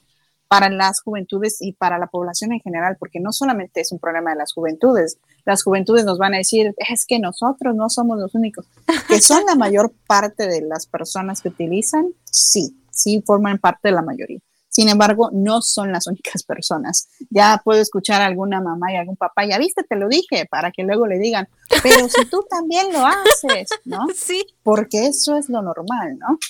para 0.51 0.69
las 0.69 1.01
juventudes 1.01 1.59
y 1.61 1.75
para 1.75 1.97
la 1.97 2.09
población 2.09 2.53
en 2.53 2.59
general, 2.59 2.97
porque 2.99 3.21
no 3.21 3.31
solamente 3.31 3.81
es 3.81 3.93
un 3.93 4.01
problema 4.01 4.31
de 4.33 4.37
las 4.37 4.53
juventudes, 4.53 5.19
las 5.45 5.63
juventudes 5.63 6.05
nos 6.05 6.19
van 6.19 6.35
a 6.35 6.39
decir, 6.39 6.75
es 6.77 7.07
que 7.07 7.21
nosotros 7.21 7.77
no 7.77 7.89
somos 7.89 8.19
los 8.19 8.35
únicos, 8.35 8.67
que 9.07 9.21
son 9.21 9.45
la 9.47 9.55
mayor 9.55 9.93
parte 10.09 10.49
de 10.49 10.63
las 10.63 10.87
personas 10.87 11.41
que 11.41 11.51
utilizan, 11.51 12.09
sí, 12.25 12.77
sí 12.91 13.23
forman 13.25 13.59
parte 13.59 13.91
de 13.91 13.93
la 13.93 14.03
mayoría. 14.03 14.41
Sin 14.69 14.89
embargo, 14.89 15.31
no 15.33 15.63
son 15.63 15.93
las 15.93 16.09
únicas 16.09 16.43
personas. 16.43 17.09
Ya 17.31 17.63
puedo 17.65 17.81
escuchar 17.81 18.21
a 18.21 18.27
alguna 18.27 18.61
mamá 18.61 18.93
y 18.93 18.97
algún 18.97 19.17
papá, 19.17 19.47
ya 19.47 19.57
viste, 19.57 19.85
te 19.85 19.95
lo 19.95 20.09
dije, 20.09 20.47
para 20.51 20.73
que 20.73 20.83
luego 20.83 21.07
le 21.07 21.21
digan, 21.21 21.49
pero 21.81 22.09
si 22.09 22.25
tú 22.25 22.45
también 22.51 22.93
lo 22.93 23.07
haces, 23.07 23.69
¿no? 23.85 24.01
Sí. 24.17 24.45
Porque 24.65 25.07
eso 25.07 25.37
es 25.37 25.49
lo 25.49 25.63
normal, 25.63 26.19
¿no? 26.19 26.41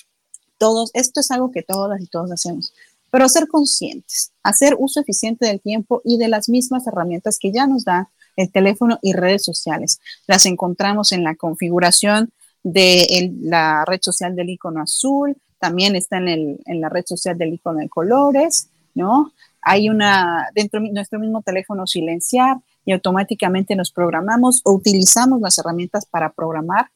Todos, 0.57 0.89
esto 0.95 1.19
es 1.19 1.29
algo 1.29 1.51
que 1.51 1.61
todas 1.61 2.01
y 2.01 2.07
todos 2.07 2.31
hacemos. 2.31 2.73
Pero 3.11 3.29
ser 3.29 3.47
conscientes, 3.47 4.31
hacer 4.41 4.75
uso 4.79 5.01
eficiente 5.01 5.45
del 5.45 5.61
tiempo 5.61 6.01
y 6.03 6.17
de 6.17 6.29
las 6.29 6.49
mismas 6.49 6.87
herramientas 6.87 7.37
que 7.39 7.51
ya 7.51 7.67
nos 7.67 7.83
da 7.83 8.09
el 8.37 8.51
teléfono 8.51 8.97
y 9.01 9.13
redes 9.13 9.43
sociales. 9.43 9.99
Las 10.27 10.45
encontramos 10.45 11.11
en 11.11 11.23
la 11.23 11.35
configuración 11.35 12.31
de 12.63 13.33
la 13.41 13.85
red 13.85 13.99
social 14.01 14.35
del 14.35 14.49
icono 14.49 14.81
azul, 14.81 15.35
también 15.59 15.95
está 15.95 16.17
en, 16.17 16.27
el, 16.27 16.59
la 16.65 16.89
red 16.89 17.03
social 17.05 17.37
del 17.37 17.53
icono 17.53 17.79
de 17.79 17.89
colores, 17.89 18.69
¿no? 18.95 19.31
Hay 19.61 19.89
una, 19.89 20.49
dentro 20.55 20.81
de 20.81 20.89
nuestro 20.91 21.19
mismo 21.19 21.43
teléfono 21.43 21.85
silenciar 21.85 22.57
y 22.83 22.93
automáticamente 22.93 23.75
nos 23.75 23.91
programamos 23.91 24.61
o 24.63 24.73
utilizamos 24.73 25.39
las 25.39 25.57
herramientas 25.59 26.07
para 26.07 26.31
programar 26.31 26.89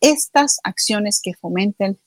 estas 0.00 0.58
acciones 0.62 1.20
que 1.22 1.32
fomenten 1.32 1.98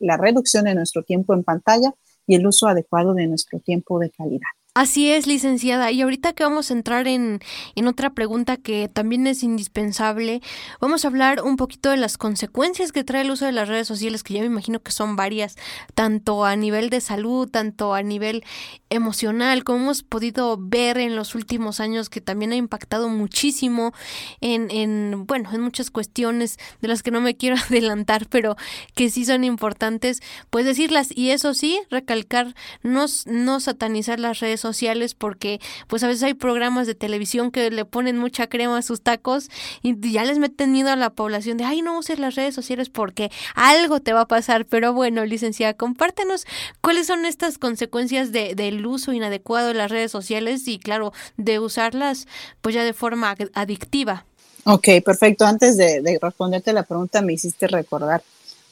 la 0.00 0.16
reducción 0.16 0.64
de 0.64 0.74
nuestro 0.74 1.02
tiempo 1.02 1.34
en 1.34 1.42
pantalla 1.42 1.92
y 2.26 2.34
el 2.34 2.46
uso 2.46 2.66
adecuado 2.66 3.14
de 3.14 3.26
nuestro 3.26 3.60
tiempo 3.60 3.98
de 3.98 4.10
calidad. 4.10 4.48
Así 4.76 5.08
es, 5.12 5.28
licenciada. 5.28 5.92
Y 5.92 6.02
ahorita 6.02 6.32
que 6.32 6.42
vamos 6.42 6.68
a 6.68 6.74
entrar 6.74 7.06
en, 7.06 7.38
en, 7.76 7.86
otra 7.86 8.10
pregunta 8.10 8.56
que 8.56 8.88
también 8.88 9.24
es 9.28 9.44
indispensable, 9.44 10.42
vamos 10.80 11.04
a 11.04 11.08
hablar 11.08 11.42
un 11.42 11.56
poquito 11.56 11.90
de 11.90 11.96
las 11.96 12.18
consecuencias 12.18 12.90
que 12.90 13.04
trae 13.04 13.22
el 13.22 13.30
uso 13.30 13.46
de 13.46 13.52
las 13.52 13.68
redes 13.68 13.86
sociales, 13.86 14.24
que 14.24 14.34
ya 14.34 14.40
me 14.40 14.46
imagino 14.46 14.82
que 14.82 14.90
son 14.90 15.14
varias, 15.14 15.54
tanto 15.94 16.44
a 16.44 16.56
nivel 16.56 16.90
de 16.90 17.00
salud, 17.00 17.48
tanto 17.48 17.94
a 17.94 18.02
nivel 18.02 18.42
emocional, 18.90 19.62
como 19.62 19.78
hemos 19.78 20.02
podido 20.02 20.56
ver 20.58 20.98
en 20.98 21.14
los 21.14 21.36
últimos 21.36 21.78
años, 21.78 22.10
que 22.10 22.20
también 22.20 22.50
ha 22.50 22.56
impactado 22.56 23.08
muchísimo 23.08 23.92
en, 24.40 24.72
en 24.72 25.24
bueno, 25.28 25.50
en 25.52 25.60
muchas 25.60 25.92
cuestiones 25.92 26.58
de 26.80 26.88
las 26.88 27.04
que 27.04 27.12
no 27.12 27.20
me 27.20 27.36
quiero 27.36 27.54
adelantar, 27.70 28.26
pero 28.28 28.56
que 28.96 29.08
sí 29.08 29.24
son 29.24 29.44
importantes, 29.44 30.20
pues 30.50 30.64
decirlas. 30.64 31.16
Y 31.16 31.30
eso 31.30 31.54
sí, 31.54 31.80
recalcar, 31.90 32.56
no, 32.82 33.06
no 33.26 33.60
satanizar 33.60 34.18
las 34.18 34.40
redes 34.40 34.63
sociales 34.64 35.14
porque 35.14 35.60
pues 35.86 36.02
a 36.02 36.08
veces 36.08 36.22
hay 36.22 36.34
programas 36.34 36.86
de 36.86 36.94
televisión 36.94 37.50
que 37.50 37.70
le 37.70 37.84
ponen 37.84 38.18
mucha 38.18 38.48
crema 38.48 38.78
a 38.78 38.82
sus 38.82 39.02
tacos 39.02 39.50
y 39.82 39.94
ya 40.10 40.24
les 40.24 40.38
meten 40.38 40.72
miedo 40.72 40.88
a 40.88 40.96
la 40.96 41.10
población 41.10 41.58
de, 41.58 41.64
ay, 41.64 41.82
no 41.82 41.98
uses 41.98 42.18
las 42.18 42.34
redes 42.34 42.54
sociales 42.54 42.88
porque 42.88 43.30
algo 43.54 44.00
te 44.00 44.14
va 44.14 44.22
a 44.22 44.28
pasar. 44.28 44.64
Pero 44.64 44.94
bueno, 44.94 45.26
licenciada, 45.26 45.74
compártenos 45.74 46.46
cuáles 46.80 47.06
son 47.06 47.26
estas 47.26 47.58
consecuencias 47.58 48.32
de, 48.32 48.54
del 48.54 48.86
uso 48.86 49.12
inadecuado 49.12 49.68
de 49.68 49.74
las 49.74 49.90
redes 49.90 50.10
sociales 50.10 50.66
y 50.66 50.78
claro, 50.78 51.12
de 51.36 51.58
usarlas 51.58 52.26
pues 52.62 52.74
ya 52.74 52.84
de 52.84 52.94
forma 52.94 53.36
adictiva. 53.52 54.24
Ok, 54.64 54.88
perfecto. 55.04 55.44
Antes 55.44 55.76
de, 55.76 56.00
de 56.00 56.18
responderte 56.20 56.72
la 56.72 56.84
pregunta, 56.84 57.20
me 57.20 57.34
hiciste 57.34 57.66
recordar 57.66 58.22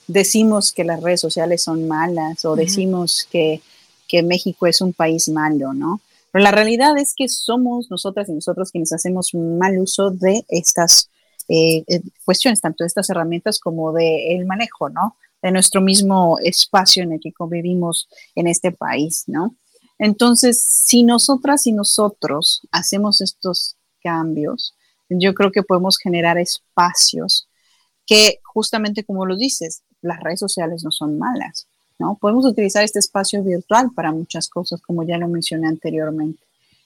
decimos 0.06 0.72
que 0.72 0.84
las 0.84 1.02
redes 1.02 1.20
sociales 1.20 1.62
son 1.62 1.86
malas 1.88 2.44
o 2.44 2.56
decimos 2.56 3.26
que 3.30 3.60
que 4.12 4.22
México 4.22 4.66
es 4.66 4.82
un 4.82 4.92
país 4.92 5.30
malo, 5.30 5.72
¿no? 5.72 6.02
Pero 6.30 6.44
la 6.44 6.50
realidad 6.50 6.98
es 6.98 7.14
que 7.16 7.28
somos 7.28 7.90
nosotras 7.90 8.28
y 8.28 8.34
nosotros 8.34 8.70
quienes 8.70 8.92
hacemos 8.92 9.32
mal 9.32 9.78
uso 9.78 10.10
de 10.10 10.44
estas 10.48 11.08
eh, 11.48 11.82
eh, 11.88 12.02
cuestiones, 12.22 12.60
tanto 12.60 12.84
de 12.84 12.88
estas 12.88 13.08
herramientas 13.08 13.58
como 13.58 13.90
de 13.94 14.36
el 14.36 14.44
manejo, 14.44 14.90
¿no? 14.90 15.16
De 15.40 15.50
nuestro 15.50 15.80
mismo 15.80 16.36
espacio 16.42 17.02
en 17.02 17.12
el 17.12 17.20
que 17.20 17.32
convivimos 17.32 18.06
en 18.34 18.48
este 18.48 18.70
país, 18.70 19.24
¿no? 19.28 19.56
Entonces, 19.98 20.60
si 20.62 21.04
nosotras 21.04 21.66
y 21.66 21.72
nosotros 21.72 22.60
hacemos 22.70 23.22
estos 23.22 23.76
cambios, 24.02 24.74
yo 25.08 25.32
creo 25.32 25.50
que 25.52 25.62
podemos 25.62 25.96
generar 25.96 26.36
espacios 26.36 27.48
que 28.06 28.40
justamente 28.44 29.04
como 29.04 29.24
lo 29.24 29.36
dices, 29.36 29.84
las 30.02 30.20
redes 30.20 30.40
sociales 30.40 30.84
no 30.84 30.90
son 30.90 31.18
malas, 31.18 31.66
¿no? 32.02 32.18
Podemos 32.20 32.44
utilizar 32.44 32.82
este 32.82 32.98
espacio 32.98 33.44
virtual 33.44 33.92
para 33.94 34.10
muchas 34.10 34.48
cosas, 34.48 34.82
como 34.82 35.04
ya 35.04 35.18
lo 35.18 35.28
mencioné 35.28 35.68
anteriormente. 35.68 36.42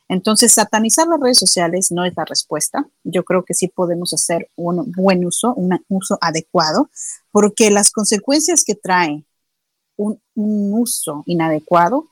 Entonces, 0.08 0.52
satanizar 0.52 1.08
las 1.08 1.18
redes 1.18 1.38
sociales 1.38 1.90
no 1.90 2.04
es 2.04 2.12
la 2.14 2.26
respuesta. 2.26 2.86
Yo 3.02 3.24
creo 3.24 3.42
que 3.42 3.54
sí 3.54 3.68
podemos 3.68 4.12
hacer 4.12 4.50
un 4.54 4.92
buen 4.92 5.24
uso, 5.24 5.54
un 5.54 5.80
uso 5.88 6.18
adecuado, 6.20 6.90
porque 7.32 7.70
las 7.70 7.90
consecuencias 7.90 8.62
que 8.62 8.74
trae 8.74 9.24
un, 9.96 10.20
uso 10.34 11.22
inadecuado 11.24 12.04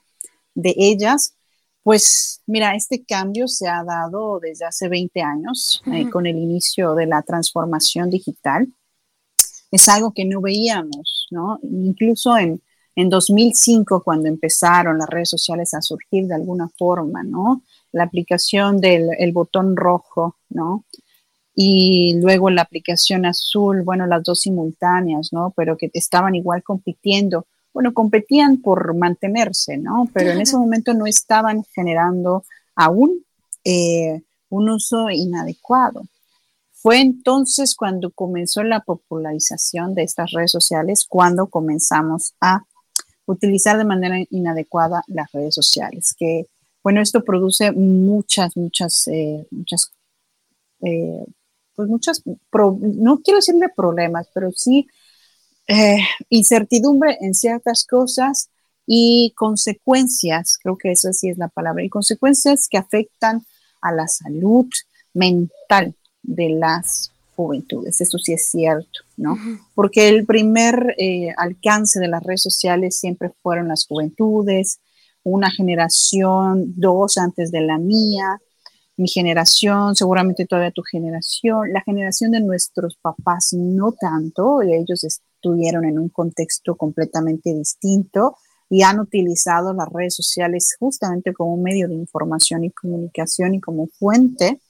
de 0.55 0.75
ellas, 0.79 1.35
pues 1.83 2.41
mira, 2.47 2.75
este 2.75 3.05
cambio 3.05 3.47
se 3.47 3.69
ha 3.69 3.85
dado 3.85 4.41
desde 4.41 4.65
hace 4.65 4.89
20 4.89 5.21
años 5.21 5.83
eh, 5.93 6.09
con 6.09 6.25
el 6.27 6.39
inicio 6.39 6.95
de 6.95 7.07
la 7.07 7.21
transformación 7.21 8.09
digital. 8.09 8.67
Es 9.71 9.89
algo 9.89 10.13
que 10.13 10.25
no 10.25 10.41
veíamos, 10.41 11.27
¿no? 11.31 11.59
Incluso 11.63 12.37
en, 12.39 12.63
en 12.97 13.09
2005, 13.09 14.03
cuando 14.03 14.29
empezaron 14.29 14.99
las 14.99 15.09
redes 15.09 15.31
sociales 15.31 15.75
a 15.75 15.83
surgir 15.83 16.27
de 16.27 16.35
alguna 16.35 16.69
forma, 16.69 17.23
¿no? 17.23 17.63
La 17.93 18.05
aplicación 18.05 18.81
del 18.81 19.33
botón 19.33 19.77
rojo, 19.77 20.37
¿no? 20.49 20.85
Y 21.57 22.19
luego 22.21 22.51
la 22.51 22.63
aplicación 22.63 23.27
azul, 23.27 23.83
bueno, 23.83 24.07
las 24.07 24.23
dos 24.23 24.41
simultáneas, 24.41 25.33
¿no? 25.33 25.53
Pero 25.57 25.77
que 25.77 25.91
estaban 25.93 26.35
igual 26.35 26.63
compitiendo. 26.63 27.47
Bueno, 27.73 27.93
competían 27.93 28.59
por 28.59 28.95
mantenerse, 28.97 29.77
¿no? 29.77 30.09
Pero 30.13 30.31
en 30.31 30.41
ese 30.41 30.57
momento 30.57 30.95
no 30.95 31.07
estaban 31.07 31.65
generando 31.75 32.45
aún 32.77 33.25
eh, 33.65 34.23
un 34.51 34.69
uso 34.69 35.11
inadecuado. 35.11 36.03
Fue 36.73 37.01
entonces 37.01 37.75
cuando 37.75 38.11
comenzó 38.11 38.63
la 38.63 38.81
popularización 38.81 39.95
de 39.95 40.03
estas 40.03 40.33
redes 40.33 40.53
sociales, 40.53 41.07
cuando 41.09 41.47
comenzamos 41.47 42.35
a 42.41 42.65
utilizar 43.27 43.79
de 43.79 43.85
manera 43.85 44.17
inadecuada 44.31 45.03
las 45.07 45.31
redes 45.33 45.55
sociales, 45.55 46.15
que 46.19 46.47
bueno, 46.83 47.01
esto 47.01 47.25
produce 47.25 47.73
muchas, 47.73 48.57
muchas, 48.57 49.09
eh, 49.09 49.47
muchas, 49.51 49.91
eh, 50.83 51.25
pues 51.75 51.89
muchas, 51.89 52.23
no 52.27 53.21
quiero 53.23 53.39
decirle 53.39 53.69
problemas, 53.75 54.29
pero 54.35 54.53
sí 54.53 54.87
eh, 55.67 55.97
incertidumbre 56.29 57.17
en 57.23 57.33
ciertas 57.35 57.87
cosas 57.87 58.51
y 58.87 59.33
consecuencias, 59.35 60.59
creo 60.63 60.77
que 60.77 60.93
eso 60.93 61.11
sí 61.15 61.31
es 61.31 61.39
la 61.39 61.49
palabra, 61.49 61.83
y 61.83 61.89
consecuencias 61.89 62.69
que 62.69 62.77
afectan 62.77 63.47
a 63.81 63.91
la 63.91 64.07
salud 64.07 64.67
mental 65.15 65.95
de 66.23 66.51
las 66.51 67.14
juventudes, 67.35 68.01
eso 68.01 68.19
sí 68.19 68.33
es 68.33 68.51
cierto, 68.51 69.01
¿no? 69.17 69.37
Porque 69.75 70.09
el 70.09 70.27
primer 70.27 70.95
eh, 70.99 71.33
alcance 71.37 72.01
de 72.01 72.09
las 72.09 72.23
redes 72.23 72.43
sociales 72.43 72.99
siempre 72.99 73.31
fueron 73.43 73.69
las 73.69 73.87
juventudes, 73.87 74.81
una 75.23 75.51
generación, 75.51 76.75
dos 76.77 77.17
antes 77.17 77.51
de 77.51 77.63
la 77.63 77.79
mía, 77.79 78.39
mi 78.97 79.09
generación, 79.09 79.97
seguramente 79.97 80.47
todavía 80.47 80.71
tu 80.71 80.83
generación, 80.83 81.73
la 81.73 81.81
generación 81.81 82.31
de 82.31 82.41
nuestros 82.41 82.97
papás 82.97 83.53
no 83.53 83.93
tanto, 83.93 84.63
ellos 84.63 85.03
estuvieron 85.03 85.85
en 85.85 85.99
un 85.99 86.09
contexto 86.09 86.77
completamente 86.77 87.53
distinto 87.53 88.37
y 88.71 88.83
han 88.83 89.01
utilizado 89.01 89.73
las 89.73 89.89
redes 89.93 90.15
sociales 90.15 90.77
justamente 90.79 91.33
como 91.33 91.55
un 91.55 91.63
medio 91.63 91.89
de 91.89 91.95
información 91.95 92.65
y 92.65 92.71
comunicación 92.71 93.55
y 93.55 93.61
como 93.61 93.89
fuente 93.89 94.61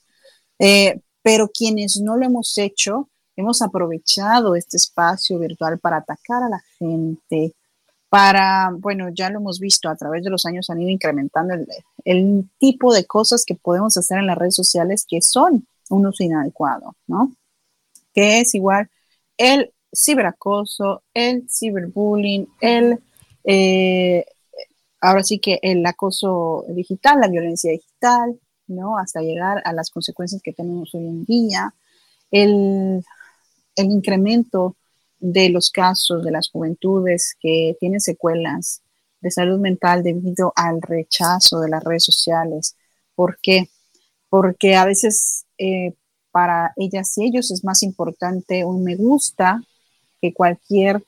eh, 0.59 1.01
pero 1.25 1.49
quienes 1.49 1.99
no 1.99 2.17
lo 2.17 2.23
hemos 2.27 2.55
hecho, 2.59 3.09
hemos 3.35 3.63
aprovechado 3.63 4.55
este 4.55 4.77
espacio 4.77 5.39
virtual 5.39 5.79
para 5.79 5.97
atacar 5.97 6.43
a 6.43 6.49
la 6.49 6.63
gente, 6.77 7.55
para, 8.09 8.69
bueno, 8.77 9.09
ya 9.09 9.31
lo 9.31 9.39
hemos 9.39 9.59
visto, 9.59 9.89
a 9.89 9.95
través 9.95 10.23
de 10.23 10.29
los 10.29 10.45
años 10.45 10.69
han 10.69 10.83
ido 10.83 10.91
incrementando 10.91 11.55
el, 12.03 12.47
tipo 12.59 12.93
de 12.93 13.05
cosas 13.05 13.43
que 13.43 13.55
podemos 13.55 13.97
hacer 13.97 14.19
en 14.19 14.27
las 14.27 14.37
redes 14.37 14.53
sociales 14.53 15.03
que 15.09 15.19
son 15.19 15.65
un 15.89 16.05
uso 16.05 16.23
inadecuado, 16.23 16.95
¿no? 17.07 17.33
Que 18.13 18.41
es 18.41 18.53
igual 18.53 18.87
el 19.35 19.73
ciberacoso, 19.91 21.01
el 21.15 21.47
ciberbullying, 21.49 22.47
el, 22.61 22.99
eh, 23.45 24.25
ahora 25.01 25.23
sí 25.23 25.39
que 25.39 25.57
el 25.63 25.83
acoso 25.87 26.65
digital, 26.69 27.19
la 27.19 27.29
violencia 27.29 27.71
digital, 27.71 28.39
¿no? 28.67 28.97
Hasta 28.97 29.21
llegar 29.21 29.61
a 29.65 29.73
las 29.73 29.89
consecuencias 29.89 30.41
que 30.41 30.53
tenemos 30.53 30.93
hoy 30.93 31.05
en 31.05 31.25
día, 31.25 31.73
el, 32.31 33.03
incremento 33.77 34.75
de 35.19 35.49
los 35.49 35.69
casos 35.69 36.23
de 36.23 36.31
las 36.31 36.49
juventudes 36.49 37.35
que 37.39 37.75
tienen 37.79 37.99
secuelas 37.99 38.81
de 39.21 39.31
salud 39.31 39.59
mental 39.59 40.03
debido 40.03 40.53
al 40.55 40.81
rechazo 40.81 41.59
de 41.59 41.69
las 41.69 41.83
redes 41.83 42.05
sociales. 42.05 42.75
¿Por 43.15 43.37
qué? 43.41 43.69
Porque 44.29 44.75
a 44.75 44.85
veces 44.85 45.45
eh, 45.57 45.93
para 46.31 46.73
ellas 46.77 47.17
y 47.17 47.25
ellos 47.25 47.51
es 47.51 47.63
más 47.63 47.83
importante 47.83 48.65
un 48.65 48.83
me 48.83 48.95
gusta 48.95 49.61
que 50.21 50.33
cualquier 50.33 51.03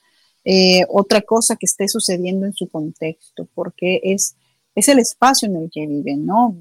eh, 0.49 0.85
otra 0.87 1.21
cosa 1.21 1.57
que 1.57 1.65
esté 1.65 1.89
sucediendo 1.89 2.45
en 2.45 2.53
su 2.53 2.69
contexto, 2.69 3.49
porque 3.53 3.99
es 4.01 4.36
es 4.77 4.87
el 4.89 4.99
espacio 4.99 5.47
en 5.47 5.55
el 5.55 5.71
que 5.71 5.87
viven, 5.87 6.27
¿no? 6.27 6.55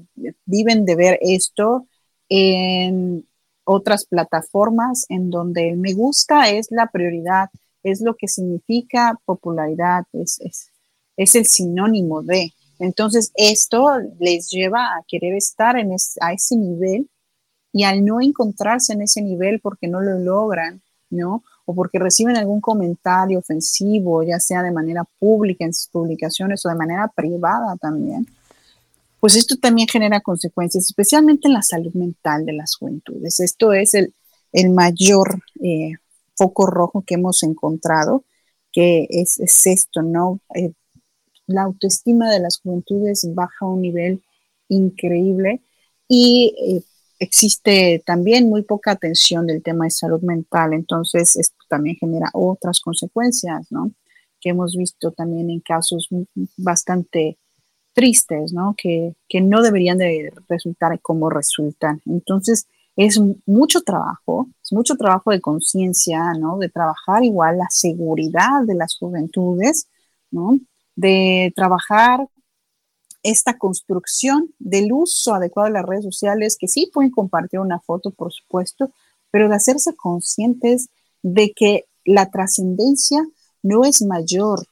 Viven 0.45 0.85
de 0.85 0.95
ver 0.95 1.19
esto 1.21 1.85
en 2.29 3.27
otras 3.63 4.07
plataformas 4.07 5.05
en 5.09 5.29
donde 5.29 5.69
el 5.69 5.77
me 5.77 5.93
gusta 5.93 6.49
es 6.49 6.65
la 6.71 6.87
prioridad, 6.87 7.49
es 7.83 8.01
lo 8.01 8.15
que 8.15 8.27
significa 8.27 9.19
popularidad, 9.23 10.05
es, 10.13 10.39
es, 11.15 11.35
el 11.35 11.45
sinónimo 11.45 12.23
de. 12.23 12.53
Entonces, 12.79 13.31
esto 13.35 13.87
les 14.19 14.49
lleva 14.49 14.95
a 14.95 15.03
querer 15.07 15.35
estar 15.35 15.77
en 15.77 15.91
a 15.91 16.33
ese 16.33 16.55
nivel 16.55 17.07
y 17.71 17.83
al 17.83 18.03
no 18.03 18.19
encontrarse 18.19 18.93
en 18.93 19.03
ese 19.03 19.21
nivel 19.21 19.59
porque 19.59 19.87
no 19.87 20.01
lo 20.01 20.17
logran, 20.17 20.81
¿no? 21.11 21.43
O 21.69 21.75
porque 21.75 21.99
reciben 21.99 22.37
algún 22.37 22.61
comentario 22.61 23.39
ofensivo, 23.39 24.23
ya 24.23 24.39
sea 24.39 24.63
de 24.63 24.71
manera 24.71 25.03
pública 25.19 25.65
en 25.65 25.73
sus 25.73 25.89
publicaciones 25.89 26.65
o 26.65 26.69
de 26.69 26.75
manera 26.75 27.11
privada 27.13 27.75
también, 27.75 28.25
pues 29.19 29.35
esto 29.35 29.57
también 29.57 29.89
genera 29.89 30.21
consecuencias, 30.21 30.85
especialmente 30.85 31.49
en 31.49 31.53
la 31.55 31.61
salud 31.61 31.93
mental 31.93 32.45
de 32.45 32.53
las 32.53 32.77
juventudes. 32.77 33.41
Esto 33.41 33.73
es 33.73 33.93
el, 33.93 34.13
mayor 34.69 35.41
eh, 35.61 35.95
foco 36.35 36.67
rojo 36.67 37.03
que 37.05 37.15
hemos 37.15 37.43
encontrado, 37.43 38.23
que 38.71 39.05
es, 39.09 39.37
esto, 39.65 40.01
¿no? 40.01 40.39
Eh, 40.55 40.71
la 41.47 41.63
autoestima 41.63 42.31
de 42.31 42.39
las 42.39 42.59
juventudes 42.59 43.27
baja 43.35 43.65
a 43.65 43.65
un 43.65 43.81
nivel 43.81 44.23
increíble 44.69 45.61
y 46.07 46.55
eh, 46.65 46.83
existe 47.19 48.01
también 48.05 48.47
muy 48.47 48.61
poca 48.61 48.91
atención 48.91 49.47
del 49.47 49.61
tema 49.61 49.83
de 49.83 49.91
salud 49.91 50.21
mental, 50.21 50.73
entonces 50.73 51.35
esto 51.35 51.56
también 51.67 51.95
genera 51.97 52.29
otras 52.33 52.79
consecuencias, 52.79 53.67
¿no? 53.71 53.91
Que 54.39 54.49
hemos 54.49 54.75
visto 54.75 55.11
también 55.11 55.49
en 55.49 55.59
casos 55.59 56.09
bastante 56.57 57.37
tristes, 57.93 58.53
¿no? 58.53 58.75
Que, 58.77 59.15
que 59.27 59.41
no 59.41 59.61
deberían 59.61 59.97
de 59.97 60.31
resultar 60.47 60.99
como 61.01 61.29
resultan. 61.29 62.01
Entonces, 62.05 62.67
es 62.95 63.19
mucho 63.45 63.81
trabajo, 63.81 64.49
es 64.63 64.73
mucho 64.73 64.95
trabajo 64.95 65.31
de 65.31 65.39
conciencia, 65.39 66.33
¿no? 66.33 66.57
De 66.57 66.69
trabajar 66.69 67.23
igual 67.23 67.59
la 67.59 67.67
seguridad 67.69 68.63
de 68.65 68.75
las 68.75 68.97
juventudes, 68.97 69.87
¿no? 70.31 70.59
De 70.95 71.53
trabajar 71.55 72.27
esta 73.23 73.57
construcción 73.57 74.53
del 74.57 74.91
uso 74.91 75.35
adecuado 75.35 75.67
de 75.67 75.73
las 75.73 75.85
redes 75.85 76.05
sociales, 76.05 76.57
que 76.59 76.67
sí 76.67 76.89
pueden 76.93 77.11
compartir 77.11 77.59
una 77.59 77.79
foto, 77.79 78.11
por 78.11 78.31
supuesto, 78.31 78.91
pero 79.31 79.49
de 79.49 79.55
hacerse 79.55 79.95
conscientes 79.95 80.89
de 81.23 81.53
que 81.55 81.85
la 82.05 82.29
trascendencia 82.29 83.25
no 83.63 83.83
es 83.83 84.01
mayor 84.01 84.65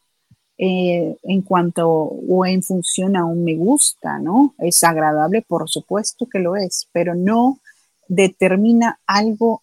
eh, 0.58 1.18
en 1.24 1.42
cuanto 1.42 1.90
o 1.90 2.46
en 2.46 2.64
función 2.64 3.18
a 3.18 3.26
un 3.26 3.44
me 3.44 3.56
gusta, 3.56 4.20
¿no? 4.20 4.56
Es 4.58 4.84
agradable, 4.84 5.42
por 5.42 5.70
supuesto 5.70 6.28
que 6.32 6.40
lo 6.40 6.56
es, 6.56 6.88
pero 6.94 7.14
no 7.14 7.60
determina 8.08 9.00
algo 9.06 9.62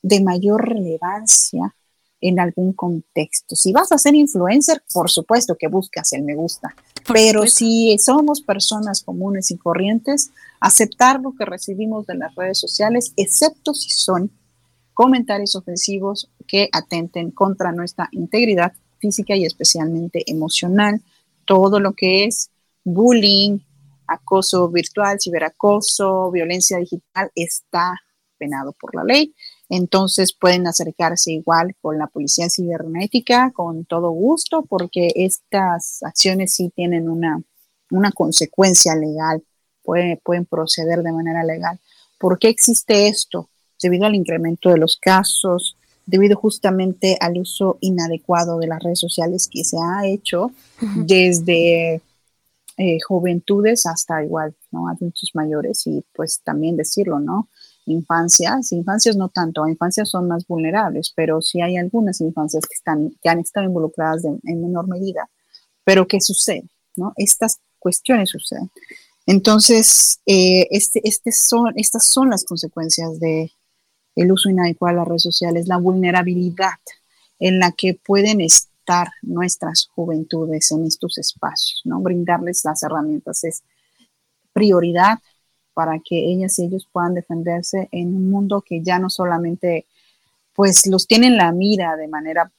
de 0.00 0.22
mayor 0.22 0.68
relevancia 0.68 1.74
en 2.20 2.38
algún 2.38 2.72
contexto. 2.72 3.56
Si 3.56 3.72
vas 3.72 3.90
a 3.92 3.98
ser 3.98 4.14
influencer, 4.14 4.82
por 4.92 5.10
supuesto 5.10 5.56
que 5.56 5.68
buscas 5.68 6.12
el 6.12 6.22
me 6.22 6.34
gusta, 6.34 6.74
pero 7.12 7.46
si 7.46 7.96
somos 7.98 8.40
personas 8.40 9.02
comunes 9.02 9.50
y 9.50 9.56
corrientes, 9.56 10.30
aceptar 10.60 11.20
lo 11.20 11.34
que 11.36 11.44
recibimos 11.44 12.06
de 12.06 12.16
las 12.16 12.34
redes 12.34 12.58
sociales, 12.58 13.12
excepto 13.16 13.74
si 13.74 13.90
son 13.90 14.30
comentarios 14.98 15.54
ofensivos 15.54 16.28
que 16.48 16.68
atenten 16.72 17.30
contra 17.30 17.70
nuestra 17.70 18.08
integridad 18.10 18.72
física 18.98 19.36
y 19.36 19.44
especialmente 19.44 20.24
emocional, 20.26 21.00
todo 21.44 21.78
lo 21.78 21.92
que 21.92 22.24
es 22.24 22.50
bullying, 22.82 23.60
acoso 24.08 24.68
virtual, 24.68 25.18
ciberacoso, 25.20 26.32
violencia 26.32 26.78
digital 26.78 27.30
está 27.36 27.94
penado 28.38 28.72
por 28.72 28.92
la 28.96 29.04
ley 29.04 29.32
Entonces 29.68 30.34
pueden 30.34 30.66
acercarse 30.66 31.30
igual 31.30 31.76
con 31.80 31.96
la 31.96 32.08
policía 32.08 32.48
cibernética 32.50 33.52
con 33.52 33.84
todo 33.84 34.10
gusto 34.10 34.64
porque 34.68 35.12
estas 35.14 36.02
acciones 36.02 36.54
sí 36.54 36.72
tienen 36.74 37.08
una, 37.08 37.40
una 37.92 38.10
consecuencia 38.10 38.96
legal, 38.96 39.44
pueden, 39.84 40.18
pueden 40.24 40.44
proceder 40.44 41.04
de 41.04 41.12
manera 41.12 41.44
legal. 41.44 41.78
¿Por 42.18 42.40
qué 42.40 42.48
existe 42.48 43.06
esto? 43.06 43.48
Debido 43.82 44.06
al 44.06 44.14
incremento 44.14 44.70
de 44.70 44.78
los 44.78 44.96
casos, 44.96 45.76
debido 46.06 46.36
justamente 46.36 47.16
al 47.20 47.38
uso 47.38 47.78
inadecuado 47.80 48.58
de 48.58 48.66
las 48.66 48.82
redes 48.82 48.98
sociales 48.98 49.48
que 49.50 49.64
se 49.64 49.76
ha 49.78 50.06
hecho 50.06 50.52
desde 50.96 52.00
eh, 52.76 52.98
juventudes 53.06 53.86
hasta 53.86 54.22
igual, 54.24 54.54
¿no? 54.70 54.88
Adultos 54.88 55.30
mayores 55.34 55.86
y 55.86 56.04
pues 56.14 56.40
también 56.42 56.76
decirlo, 56.76 57.20
¿no? 57.20 57.48
infancias, 57.88 58.70
infancias 58.72 59.16
no 59.16 59.30
tanto, 59.30 59.66
infancias 59.66 60.10
son 60.10 60.28
más 60.28 60.46
vulnerables, 60.46 61.10
pero 61.16 61.40
sí 61.40 61.62
hay 61.62 61.78
algunas 61.78 62.20
infancias 62.20 62.66
que, 62.66 62.74
están, 62.74 63.16
que 63.22 63.30
han 63.30 63.38
estado 63.38 63.66
involucradas 63.66 64.24
en 64.24 64.60
menor 64.60 64.86
medida. 64.88 65.28
Pero 65.84 66.06
¿qué 66.06 66.20
sucede? 66.20 66.68
¿no? 66.96 67.12
Estas 67.16 67.60
cuestiones 67.78 68.30
suceden. 68.30 68.70
Entonces, 69.26 70.20
eh, 70.26 70.66
este, 70.70 71.00
este 71.04 71.32
son, 71.32 71.72
estas 71.76 72.06
son 72.06 72.30
las 72.30 72.44
consecuencias 72.44 73.20
de 73.20 73.52
el 74.22 74.32
uso 74.32 74.50
inadecuado 74.50 74.94
de 74.94 74.98
las 75.00 75.08
redes 75.08 75.22
sociales, 75.22 75.68
la 75.68 75.76
vulnerabilidad 75.76 76.78
en 77.38 77.60
la 77.60 77.72
que 77.72 77.94
pueden 77.94 78.40
estar 78.40 79.08
nuestras 79.22 79.88
juventudes 79.94 80.72
en 80.72 80.84
estos 80.86 81.18
espacios, 81.18 81.82
¿no? 81.84 82.00
Brindarles 82.00 82.64
las 82.64 82.82
herramientas 82.82 83.44
es 83.44 83.62
prioridad 84.52 85.18
para 85.72 86.00
que 86.04 86.18
ellas 86.32 86.58
y 86.58 86.64
ellos 86.64 86.88
puedan 86.90 87.14
defenderse 87.14 87.88
en 87.92 88.08
un 88.08 88.28
mundo 88.28 88.60
que 88.66 88.82
ya 88.82 88.98
no 88.98 89.08
solamente 89.08 89.86
pues 90.52 90.88
los 90.88 91.06
tiene 91.06 91.28
en 91.28 91.36
la 91.36 91.52
mira 91.52 91.94
de 91.94 92.08
manera 92.08 92.50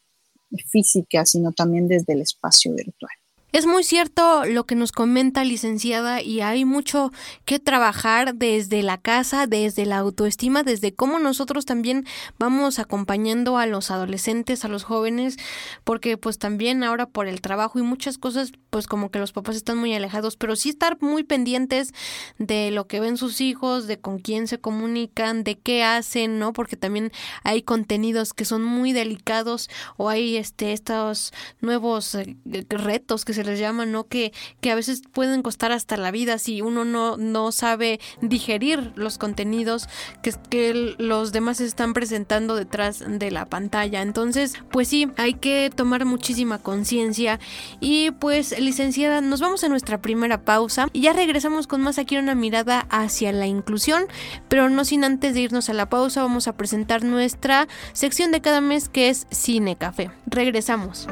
física, 0.68 1.26
sino 1.26 1.52
también 1.52 1.90
desde 1.90 2.14
el 2.14 2.22
espacio 2.22 2.74
virtual. 2.74 3.12
Es 3.52 3.66
muy 3.66 3.84
cierto 3.84 4.46
lo 4.46 4.68
que 4.68 4.76
nos 4.76 4.92
comenta 4.92 5.44
licenciada 5.44 6.22
y 6.22 6.42
hay 6.42 6.66
mucho 6.66 7.12
que 7.46 7.58
trabajar 7.58 8.36
desde 8.36 8.84
la 8.84 9.00
casa, 9.00 9.48
desde 9.48 9.88
la 9.88 9.98
autoestima, 9.98 10.62
desde 10.62 10.94
cómo 10.94 11.18
nosotros 11.18 11.66
también 11.66 12.06
vamos 12.38 12.78
acompañando 12.78 13.58
a 13.58 13.66
los 13.66 13.90
adolescentes, 13.90 14.66
a 14.66 14.68
los 14.68 14.84
jóvenes, 14.84 15.38
porque 15.84 16.16
pues 16.16 16.38
también 16.38 16.84
ahora 16.84 17.08
por 17.08 17.28
el 17.28 17.42
trabajo 17.42 17.80
y 17.80 17.82
muchas 17.82 18.20
cosas, 18.20 18.52
pues 18.70 18.86
como 18.86 19.10
que 19.10 19.18
los 19.18 19.32
papás 19.32 19.56
están 19.56 19.80
muy 19.80 19.96
alejados, 19.96 20.38
pero 20.38 20.56
sí 20.56 20.70
estar 20.70 21.02
muy 21.02 21.24
pendientes 21.24 21.92
de 22.38 22.70
lo 22.70 22.86
que 22.86 23.00
ven 23.00 23.18
sus 23.18 23.42
hijos, 23.42 23.88
de 23.88 24.00
con 24.00 24.20
quién 24.20 24.48
se 24.48 24.60
comunican, 24.60 25.44
de 25.44 25.58
qué 25.58 25.84
hacen, 25.84 26.38
¿no? 26.38 26.54
Porque 26.54 26.78
también 26.78 27.12
hay 27.44 27.64
contenidos 27.64 28.36
que 28.36 28.46
son 28.46 28.64
muy 28.64 28.94
delicados 28.94 29.72
o 29.98 30.08
hay 30.08 30.38
este 30.38 30.72
estos 30.72 31.34
nuevos 31.62 32.14
eh, 32.14 32.38
retos 32.70 33.26
que 33.26 33.34
se 33.34 33.39
les 33.44 33.60
llama, 33.60 33.86
¿no? 33.86 34.06
Que, 34.06 34.34
que 34.62 34.72
a 34.72 34.76
veces 34.76 35.02
pueden 35.12 35.42
costar 35.42 35.72
hasta 35.72 35.98
la 35.98 36.12
vida 36.12 36.38
si 36.38 36.62
uno 36.62 36.86
no, 36.86 37.18
no 37.18 37.52
sabe 37.52 38.00
digerir 38.22 38.92
los 38.96 39.18
contenidos 39.18 39.88
que, 40.22 40.34
que 40.50 40.96
los 40.98 41.32
demás 41.32 41.62
están 41.62 41.94
presentando 41.94 42.56
detrás 42.56 43.04
de 43.08 43.32
la 43.32 43.46
pantalla. 43.46 44.02
Entonces, 44.02 44.56
pues 44.72 44.88
sí, 44.88 45.08
hay 45.18 45.36
que 45.36 45.72
tomar 45.74 46.06
muchísima 46.06 46.60
conciencia. 46.60 47.40
Y 47.80 48.12
pues, 48.12 48.58
licenciada, 48.60 49.22
nos 49.22 49.42
vamos 49.42 49.64
a 49.64 49.70
nuestra 49.70 50.02
primera 50.02 50.42
pausa 50.42 50.88
y 50.94 51.02
ya 51.02 51.14
regresamos 51.14 51.68
con 51.68 51.82
más 51.82 52.00
aquí 52.00 52.18
una 52.18 52.36
mirada 52.36 52.86
hacia 52.90 53.32
la 53.32 53.48
inclusión, 53.48 54.06
pero 54.48 54.70
no 54.70 54.86
sin 54.86 55.04
antes 55.04 55.34
de 55.34 55.42
irnos 55.42 55.70
a 55.70 55.74
la 55.74 55.90
pausa, 55.90 56.22
vamos 56.22 56.48
a 56.48 56.58
presentar 56.58 57.04
nuestra 57.04 57.68
sección 57.94 58.32
de 58.32 58.42
cada 58.42 58.62
mes 58.62 58.90
que 58.90 59.10
es 59.10 59.28
Cine 59.32 59.76
Café. 59.76 60.12
Regresamos. 60.26 61.08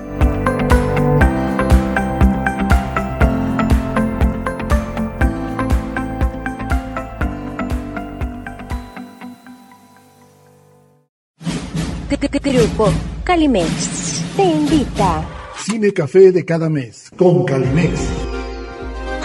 Grupo 12.09 12.89
Calimex 13.25 14.23
te 14.37 14.43
invita. 14.43 15.27
Cine 15.65 15.91
Café 15.91 16.31
de 16.31 16.45
cada 16.45 16.69
mes 16.69 17.11
con 17.17 17.43
Calimex. 17.43 17.99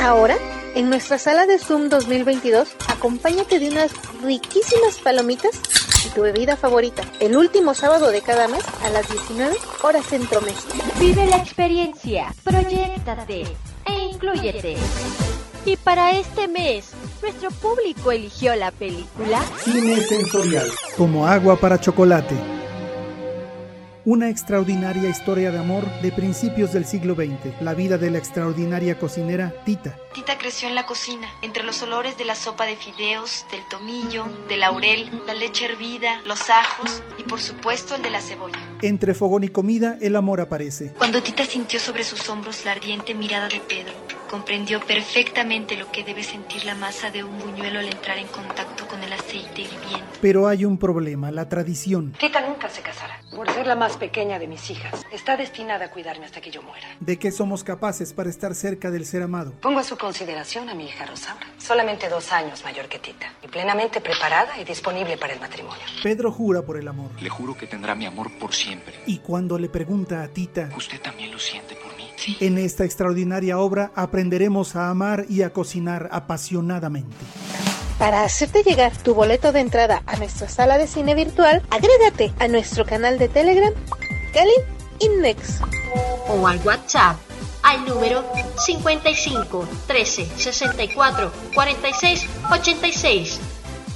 Ahora, 0.00 0.36
en 0.74 0.90
nuestra 0.90 1.16
sala 1.16 1.46
de 1.46 1.60
Zoom 1.60 1.88
2022, 1.88 2.74
acompáñate 2.88 3.60
de 3.60 3.68
unas 3.68 3.92
riquísimas 4.24 4.98
palomitas 4.98 5.60
y 6.04 6.08
tu 6.08 6.22
bebida 6.22 6.56
favorita. 6.56 7.04
El 7.20 7.36
último 7.36 7.74
sábado 7.74 8.10
de 8.10 8.20
cada 8.20 8.48
mes 8.48 8.64
a 8.84 8.90
las 8.90 9.08
19 9.08 9.54
horas 9.84 10.04
Centro 10.06 10.40
México. 10.40 10.74
Vive 10.98 11.26
la 11.26 11.36
experiencia, 11.36 12.34
proyectate 12.42 13.44
e 13.86 13.98
incluyete. 14.12 14.74
Y 15.64 15.76
para 15.76 16.18
este 16.18 16.48
mes, 16.48 16.90
nuestro 17.22 17.52
público 17.52 18.10
eligió 18.10 18.56
la 18.56 18.72
película 18.72 19.40
Cine 19.62 20.00
Sensorial. 20.00 20.66
Como 20.96 21.28
agua 21.28 21.54
para 21.54 21.78
chocolate 21.78 22.34
una 24.04 24.28
extraordinaria 24.28 25.08
historia 25.08 25.52
de 25.52 25.58
amor 25.58 25.84
de 26.00 26.10
principios 26.10 26.72
del 26.72 26.84
siglo 26.84 27.14
XX, 27.14 27.60
la 27.60 27.74
vida 27.74 27.98
de 27.98 28.10
la 28.10 28.18
extraordinaria 28.18 28.98
cocinera 28.98 29.54
Tita. 29.64 29.96
Tita 30.12 30.38
creció 30.38 30.68
en 30.68 30.74
la 30.74 30.86
cocina, 30.86 31.28
entre 31.42 31.62
los 31.62 31.82
olores 31.82 32.18
de 32.18 32.24
la 32.24 32.34
sopa 32.34 32.66
de 32.66 32.76
fideos, 32.76 33.46
del 33.50 33.60
tomillo, 33.70 34.26
del 34.48 34.60
laurel, 34.60 35.08
la 35.26 35.34
leche 35.34 35.66
hervida, 35.66 36.20
los 36.26 36.50
ajos 36.50 37.02
y 37.18 37.22
por 37.22 37.40
supuesto 37.40 37.94
el 37.94 38.02
de 38.02 38.10
la 38.10 38.20
cebolla. 38.20 38.58
Entre 38.82 39.14
fogón 39.14 39.44
y 39.44 39.48
comida 39.48 39.96
el 40.00 40.16
amor 40.16 40.40
aparece. 40.40 40.92
Cuando 40.98 41.22
Tita 41.22 41.44
sintió 41.44 41.78
sobre 41.78 42.02
sus 42.02 42.28
hombros 42.28 42.64
la 42.64 42.72
ardiente 42.72 43.14
mirada 43.14 43.48
de 43.48 43.60
Pedro, 43.60 43.92
comprendió 44.32 44.80
perfectamente 44.80 45.76
lo 45.76 45.92
que 45.92 46.04
debe 46.04 46.22
sentir 46.22 46.64
la 46.64 46.74
masa 46.74 47.10
de 47.10 47.22
un 47.22 47.38
buñuelo 47.38 47.80
al 47.80 47.84
entrar 47.84 48.16
en 48.16 48.26
contacto 48.28 48.88
con 48.88 49.02
el 49.02 49.12
aceite 49.12 49.60
hirviendo. 49.60 50.06
Pero 50.22 50.48
hay 50.48 50.64
un 50.64 50.78
problema, 50.78 51.30
la 51.30 51.50
tradición. 51.50 52.12
Tita 52.18 52.40
nunca 52.40 52.70
se 52.70 52.80
casará. 52.80 53.20
Por 53.36 53.52
ser 53.52 53.66
la 53.66 53.76
más 53.76 53.98
pequeña 53.98 54.38
de 54.38 54.46
mis 54.46 54.70
hijas, 54.70 55.04
está 55.12 55.36
destinada 55.36 55.84
a 55.84 55.90
cuidarme 55.90 56.24
hasta 56.24 56.40
que 56.40 56.50
yo 56.50 56.62
muera. 56.62 56.86
¿De 56.98 57.18
qué 57.18 57.30
somos 57.30 57.62
capaces 57.62 58.14
para 58.14 58.30
estar 58.30 58.54
cerca 58.54 58.90
del 58.90 59.04
ser 59.04 59.20
amado? 59.22 59.52
Pongo 59.60 59.80
a 59.80 59.84
su 59.84 59.98
consideración 59.98 60.70
a 60.70 60.74
mi 60.74 60.86
hija 60.86 61.04
Rosaura, 61.04 61.46
solamente 61.58 62.08
dos 62.08 62.32
años 62.32 62.64
mayor 62.64 62.88
que 62.88 63.00
Tita, 63.00 63.34
y 63.42 63.48
plenamente 63.48 64.00
preparada 64.00 64.58
y 64.58 64.64
disponible 64.64 65.18
para 65.18 65.34
el 65.34 65.40
matrimonio. 65.40 65.84
Pedro 66.02 66.32
jura 66.32 66.62
por 66.62 66.78
el 66.78 66.88
amor. 66.88 67.10
Le 67.20 67.28
juro 67.28 67.54
que 67.54 67.66
tendrá 67.66 67.94
mi 67.94 68.06
amor 68.06 68.30
por 68.38 68.54
siempre. 68.54 68.94
Y 69.04 69.18
cuando 69.18 69.58
le 69.58 69.68
pregunta 69.68 70.22
a 70.22 70.28
Tita, 70.28 70.70
¿usted 70.74 71.02
también 71.02 71.30
lo 71.30 71.38
siente 71.38 71.74
por? 71.74 71.91
Sí. 72.22 72.36
En 72.40 72.58
esta 72.58 72.84
extraordinaria 72.84 73.58
obra 73.58 73.90
aprenderemos 73.96 74.76
a 74.76 74.90
amar 74.90 75.26
y 75.28 75.42
a 75.42 75.52
cocinar 75.52 76.08
apasionadamente. 76.12 77.16
Para 77.98 78.22
hacerte 78.22 78.62
llegar 78.62 78.96
tu 78.96 79.14
boleto 79.14 79.52
de 79.52 79.60
entrada 79.60 80.02
a 80.06 80.16
nuestra 80.16 80.48
sala 80.48 80.78
de 80.78 80.86
cine 80.86 81.14
virtual, 81.14 81.62
agrégate 81.70 82.32
a 82.38 82.48
nuestro 82.48 82.84
canal 82.84 83.18
de 83.18 83.28
Telegram, 83.28 83.72
Cali 84.32 84.52
Index. 85.00 85.60
O 86.28 86.46
al 86.46 86.60
WhatsApp 86.64 87.16
al 87.62 87.84
número 87.84 88.24
55 88.56 89.68
13 89.86 90.26
64 90.36 91.32
46 91.54 92.26
86. 92.50 93.40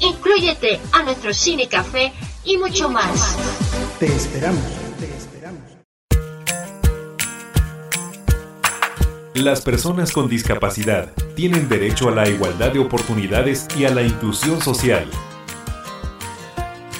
Inclúyete 0.00 0.80
a 0.92 1.02
nuestro 1.02 1.32
cine 1.32 1.68
café 1.68 2.12
y 2.44 2.58
mucho 2.58 2.88
más. 2.88 3.36
Te 3.98 4.06
esperamos. 4.06 4.85
Las 9.36 9.60
personas 9.60 10.12
con 10.12 10.30
discapacidad 10.30 11.12
tienen 11.34 11.68
derecho 11.68 12.08
a 12.08 12.10
la 12.10 12.26
igualdad 12.26 12.72
de 12.72 12.78
oportunidades 12.78 13.68
y 13.78 13.84
a 13.84 13.90
la 13.90 14.02
inclusión 14.02 14.62
social. 14.62 15.10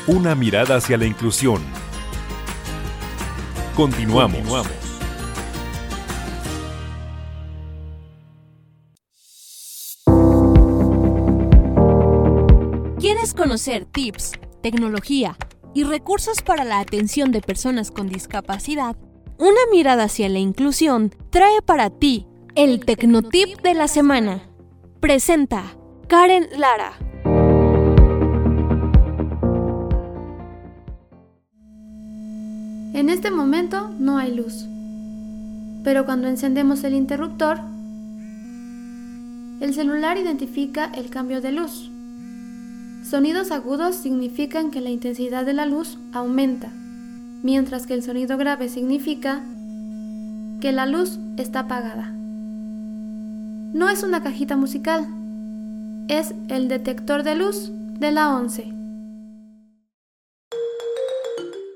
Una 0.07 0.35
mirada 0.35 0.77
hacia 0.77 0.99
la 0.99 1.07
inclusión. 1.07 1.63
Continuamos. 3.75 4.67
¿Quieres 13.01 13.33
conocer 13.33 13.87
tips, 13.87 14.33
tecnología 14.63 15.39
y 15.75 15.85
recursos 15.85 16.43
para 16.43 16.65
la 16.65 16.81
atención 16.81 17.33
de 17.33 17.41
personas 17.41 17.91
con 17.91 18.09
discapacidad? 18.09 18.95
Una 19.39 19.61
mirada 19.71 20.05
hacia 20.05 20.31
la 20.31 20.39
inclusión 20.39 21.13
trae 21.29 21.61
para 21.61 21.91
ti 21.91 22.27
el 22.55 22.87
Tecnotip 22.87 23.61
de 23.63 23.75
la 23.75 23.87
semana. 23.87 24.43
Presenta 25.01 25.77
Karen 26.09 26.49
Lara. 26.57 26.95
En 32.95 33.11
este 33.11 33.31
momento 33.31 33.91
no 33.99 34.17
hay 34.17 34.35
luz, 34.35 34.65
pero 35.85 36.07
cuando 36.07 36.29
encendemos 36.29 36.83
el 36.85 36.95
interruptor, 36.95 37.61
el 39.61 39.75
celular 39.75 40.17
identifica 40.17 40.91
el 40.95 41.11
cambio 41.11 41.43
de 41.43 41.53
luz. 41.53 41.91
Sonidos 43.05 43.51
agudos 43.51 43.97
significan 43.97 44.71
que 44.71 44.81
la 44.81 44.89
intensidad 44.89 45.45
de 45.45 45.53
la 45.53 45.67
luz 45.67 45.99
aumenta, 46.15 46.73
mientras 47.43 47.87
que 47.87 47.95
el 47.95 48.03
sonido 48.03 48.37
grave 48.37 48.69
significa 48.69 49.43
que 50.61 50.73
la 50.73 50.87
luz 50.87 51.19
está 51.37 51.61
apagada. 51.61 52.13
No 53.73 53.91
es 53.91 54.03
una 54.03 54.23
cajita 54.23 54.57
musical, 54.57 55.07
es 56.09 56.35
el 56.49 56.69
detector 56.69 57.23
de 57.23 57.35
luz 57.35 57.71
de 57.99 58.13
la 58.13 58.35
11. 58.35 58.73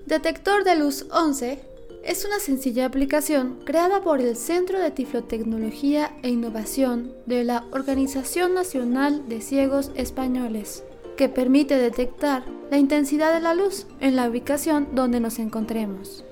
Detector 0.07 0.64
de 0.64 0.77
luz 0.77 1.07
11 1.12 1.61
es 2.03 2.25
una 2.25 2.38
sencilla 2.38 2.87
aplicación 2.87 3.59
creada 3.64 4.01
por 4.01 4.20
el 4.20 4.37
Centro 4.37 4.81
de 4.81 4.90
Tiflotecnología 4.90 6.16
e 6.23 6.31
Innovación 6.31 7.12
de 7.27 7.44
la 7.44 7.64
Organización 7.73 8.55
Nacional 8.55 9.29
de 9.29 9.40
Ciegos 9.40 9.92
Españoles, 9.94 10.83
que 11.20 11.28
permite 11.28 11.76
detectar 11.76 12.44
la 12.70 12.78
intensidad 12.78 13.35
de 13.35 13.40
la 13.40 13.52
luz 13.52 13.87
en 14.00 14.16
la 14.16 14.26
ubicación 14.26 14.88
donde 14.94 15.20
nos 15.20 15.38
encontremos. 15.38 16.24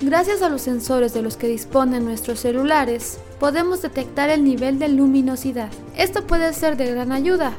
Gracias 0.00 0.42
a 0.42 0.48
los 0.48 0.62
sensores 0.62 1.12
de 1.12 1.22
los 1.22 1.36
que 1.36 1.48
disponen 1.48 2.04
nuestros 2.04 2.38
celulares, 2.38 3.18
podemos 3.40 3.82
detectar 3.82 4.30
el 4.30 4.44
nivel 4.44 4.78
de 4.78 4.88
luminosidad. 4.88 5.72
Esto 5.96 6.24
puede 6.24 6.52
ser 6.52 6.76
de 6.76 6.86
gran 6.86 7.10
ayuda 7.10 7.52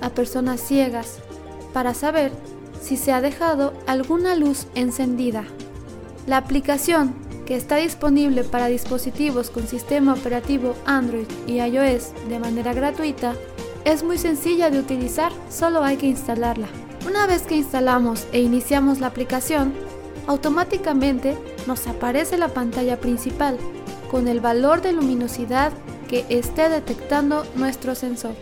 a 0.00 0.10
personas 0.10 0.60
ciegas 0.60 1.20
para 1.72 1.94
saber 1.94 2.32
si 2.82 2.96
se 2.96 3.12
ha 3.12 3.20
dejado 3.20 3.72
alguna 3.86 4.34
luz 4.34 4.66
encendida. 4.74 5.44
La 6.26 6.38
aplicación, 6.38 7.14
que 7.46 7.54
está 7.54 7.76
disponible 7.76 8.42
para 8.42 8.66
dispositivos 8.66 9.50
con 9.50 9.68
sistema 9.68 10.14
operativo 10.14 10.74
Android 10.86 11.28
y 11.46 11.60
iOS 11.60 12.14
de 12.28 12.40
manera 12.40 12.74
gratuita, 12.74 13.36
es 13.86 14.02
muy 14.02 14.18
sencilla 14.18 14.68
de 14.68 14.80
utilizar, 14.80 15.30
solo 15.48 15.84
hay 15.84 15.96
que 15.96 16.06
instalarla. 16.06 16.66
Una 17.06 17.24
vez 17.28 17.42
que 17.42 17.54
instalamos 17.54 18.26
e 18.32 18.40
iniciamos 18.40 18.98
la 18.98 19.06
aplicación, 19.06 19.72
automáticamente 20.26 21.36
nos 21.68 21.86
aparece 21.86 22.36
la 22.36 22.48
pantalla 22.48 23.00
principal 23.00 23.56
con 24.10 24.26
el 24.26 24.40
valor 24.40 24.82
de 24.82 24.92
luminosidad 24.92 25.72
que 26.08 26.26
esté 26.28 26.68
detectando 26.68 27.46
nuestro 27.54 27.94
sensor. 27.94 28.34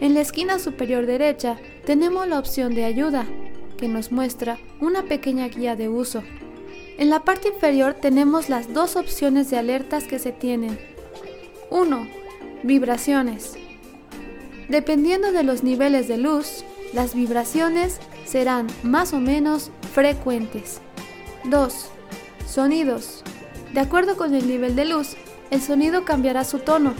En 0.00 0.12
la 0.12 0.20
esquina 0.20 0.58
superior 0.58 1.06
derecha 1.06 1.56
tenemos 1.86 2.28
la 2.28 2.38
opción 2.38 2.74
de 2.74 2.84
ayuda, 2.84 3.24
que 3.78 3.88
nos 3.88 4.12
muestra 4.12 4.58
una 4.80 5.04
pequeña 5.04 5.48
guía 5.48 5.76
de 5.76 5.88
uso. 5.88 6.22
En 6.98 7.08
la 7.08 7.24
parte 7.24 7.48
inferior 7.48 7.94
tenemos 7.94 8.50
las 8.50 8.74
dos 8.74 8.96
opciones 8.96 9.48
de 9.48 9.56
alertas 9.56 10.04
que 10.04 10.18
se 10.18 10.32
tienen. 10.32 10.78
1. 11.70 12.06
Vibraciones. 12.64 13.56
Dependiendo 14.68 15.32
de 15.32 15.44
los 15.44 15.62
niveles 15.62 16.08
de 16.08 16.18
luz, 16.18 16.62
las 16.92 17.14
vibraciones 17.14 18.00
serán 18.26 18.66
más 18.82 19.14
o 19.14 19.18
menos 19.18 19.70
frecuentes. 19.94 20.80
2. 21.44 21.86
Sonidos. 22.46 23.24
De 23.72 23.80
acuerdo 23.80 24.16
con 24.18 24.34
el 24.34 24.46
nivel 24.46 24.76
de 24.76 24.84
luz, 24.84 25.16
el 25.50 25.62
sonido 25.62 26.04
cambiará 26.04 26.44
su 26.44 26.58
tono. 26.58 26.92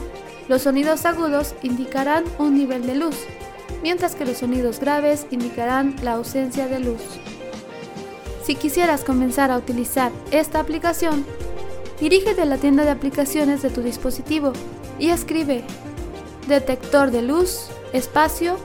Los 0.48 0.62
sonidos 0.62 1.04
agudos 1.04 1.54
indicarán 1.62 2.24
un 2.38 2.54
nivel 2.54 2.86
de 2.86 2.94
luz, 2.94 3.16
mientras 3.82 4.14
que 4.14 4.24
los 4.24 4.38
sonidos 4.38 4.80
graves 4.80 5.26
indicarán 5.30 5.94
la 6.02 6.12
ausencia 6.12 6.68
de 6.68 6.80
luz. 6.80 7.02
Si 8.44 8.54
quisieras 8.54 9.04
comenzar 9.04 9.50
a 9.50 9.58
utilizar 9.58 10.10
esta 10.30 10.58
aplicación, 10.58 11.26
dirígete 12.00 12.40
a 12.40 12.46
la 12.46 12.56
tienda 12.56 12.84
de 12.84 12.90
aplicaciones 12.92 13.60
de 13.60 13.68
tu 13.68 13.82
dispositivo 13.82 14.54
y 14.98 15.10
escribe 15.10 15.64
detector 16.48 17.10
de 17.10 17.22
luz 17.22 17.68
espacio 17.92 18.56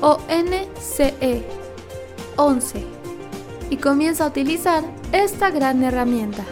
ONCE 0.00 1.44
11 2.36 2.84
y 3.70 3.76
comienza 3.76 4.24
a 4.24 4.28
utilizar 4.28 4.84
esta 5.12 5.50
gran 5.50 5.82
herramienta. 5.82 6.44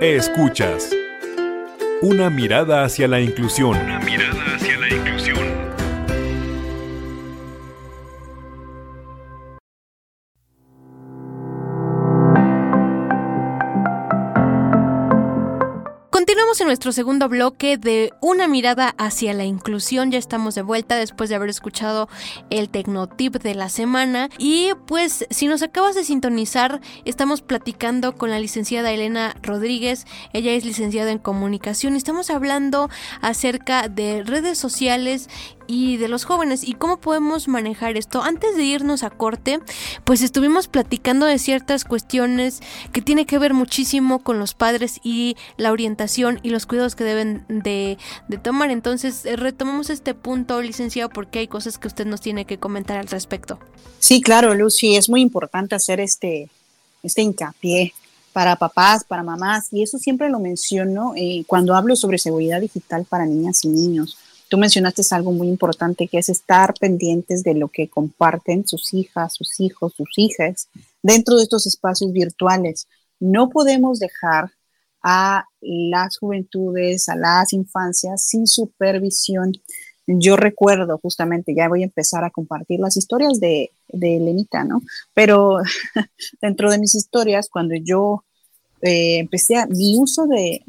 Escuchas. 0.00 0.90
Una 2.02 2.30
mirada 2.30 2.84
hacia 2.84 3.08
la 3.08 3.20
inclusión. 3.20 3.76
Una 3.76 3.98
mirada 3.98 4.37
En 16.60 16.66
nuestro 16.66 16.90
segundo 16.90 17.28
bloque 17.28 17.76
de 17.76 18.12
Una 18.20 18.48
mirada 18.48 18.94
hacia 18.98 19.32
la 19.32 19.44
inclusión. 19.44 20.10
Ya 20.10 20.18
estamos 20.18 20.56
de 20.56 20.62
vuelta 20.62 20.96
después 20.96 21.30
de 21.30 21.36
haber 21.36 21.50
escuchado 21.50 22.08
el 22.50 22.68
Tecnotip 22.68 23.36
de 23.36 23.54
la 23.54 23.68
semana. 23.68 24.28
Y 24.38 24.70
pues, 24.86 25.24
si 25.30 25.46
nos 25.46 25.62
acabas 25.62 25.94
de 25.94 26.02
sintonizar, 26.02 26.80
estamos 27.04 27.42
platicando 27.42 28.16
con 28.16 28.30
la 28.30 28.40
licenciada 28.40 28.90
Elena 28.90 29.36
Rodríguez. 29.40 30.04
Ella 30.32 30.52
es 30.52 30.64
licenciada 30.64 31.12
en 31.12 31.18
comunicación. 31.18 31.94
Estamos 31.94 32.28
hablando 32.30 32.90
acerca 33.20 33.88
de 33.88 34.24
redes 34.24 34.58
sociales 34.58 35.28
y 35.68 35.98
de 35.98 36.08
los 36.08 36.24
jóvenes 36.24 36.66
y 36.66 36.72
cómo 36.72 36.96
podemos 36.96 37.46
manejar 37.46 37.96
esto. 37.96 38.22
Antes 38.22 38.56
de 38.56 38.64
irnos 38.64 39.04
a 39.04 39.10
corte, 39.10 39.60
pues 40.02 40.22
estuvimos 40.22 40.66
platicando 40.66 41.26
de 41.26 41.38
ciertas 41.38 41.84
cuestiones 41.84 42.60
que 42.90 43.02
tiene 43.02 43.26
que 43.26 43.38
ver 43.38 43.54
muchísimo 43.54 44.18
con 44.20 44.40
los 44.40 44.54
padres 44.54 44.98
y 45.04 45.36
la 45.56 45.70
orientación 45.70 46.40
y 46.42 46.50
los 46.50 46.66
cuidados 46.66 46.96
que 46.96 47.04
deben 47.04 47.44
de, 47.48 47.98
de 48.26 48.38
tomar. 48.38 48.70
Entonces, 48.70 49.24
eh, 49.26 49.36
retomamos 49.36 49.90
este 49.90 50.14
punto, 50.14 50.60
licenciado, 50.62 51.10
porque 51.10 51.40
hay 51.40 51.48
cosas 51.48 51.78
que 51.78 51.86
usted 51.86 52.06
nos 52.06 52.22
tiene 52.22 52.46
que 52.46 52.58
comentar 52.58 52.96
al 52.96 53.06
respecto. 53.06 53.58
Sí, 53.98 54.22
claro, 54.22 54.54
Lucy, 54.54 54.96
es 54.96 55.08
muy 55.08 55.20
importante 55.20 55.74
hacer 55.74 56.00
este, 56.00 56.48
este 57.02 57.22
hincapié 57.22 57.92
para 58.32 58.56
papás, 58.56 59.04
para 59.04 59.22
mamás, 59.22 59.68
y 59.72 59.82
eso 59.82 59.98
siempre 59.98 60.30
lo 60.30 60.38
menciono 60.38 61.12
eh, 61.16 61.44
cuando 61.46 61.74
hablo 61.74 61.94
sobre 61.96 62.18
seguridad 62.18 62.60
digital 62.60 63.04
para 63.04 63.26
niñas 63.26 63.64
y 63.64 63.68
niños 63.68 64.16
Tú 64.48 64.56
mencionaste 64.56 65.02
algo 65.10 65.32
muy 65.32 65.48
importante 65.48 66.08
que 66.08 66.18
es 66.18 66.28
estar 66.28 66.74
pendientes 66.80 67.42
de 67.42 67.54
lo 67.54 67.68
que 67.68 67.88
comparten 67.88 68.66
sus 68.66 68.94
hijas, 68.94 69.34
sus 69.34 69.60
hijos, 69.60 69.92
sus 69.94 70.08
hijas 70.16 70.68
dentro 71.02 71.36
de 71.36 71.42
estos 71.42 71.66
espacios 71.66 72.12
virtuales. 72.12 72.88
No 73.20 73.50
podemos 73.50 73.98
dejar 73.98 74.50
a 75.02 75.44
las 75.60 76.18
juventudes, 76.18 77.08
a 77.08 77.16
las 77.16 77.52
infancias 77.52 78.24
sin 78.24 78.46
supervisión. 78.46 79.52
Yo 80.06 80.36
recuerdo 80.36 80.98
justamente, 80.98 81.54
ya 81.54 81.68
voy 81.68 81.82
a 81.82 81.86
empezar 81.86 82.24
a 82.24 82.30
compartir 82.30 82.80
las 82.80 82.96
historias 82.96 83.40
de, 83.40 83.72
de 83.88 84.18
Lenita, 84.18 84.64
¿no? 84.64 84.80
Pero 85.12 85.58
dentro 86.40 86.70
de 86.70 86.78
mis 86.78 86.94
historias, 86.94 87.48
cuando 87.50 87.74
yo 87.74 88.24
eh, 88.80 89.18
empecé 89.18 89.56
a, 89.56 89.66
mi 89.66 89.98
uso 89.98 90.26
de, 90.26 90.64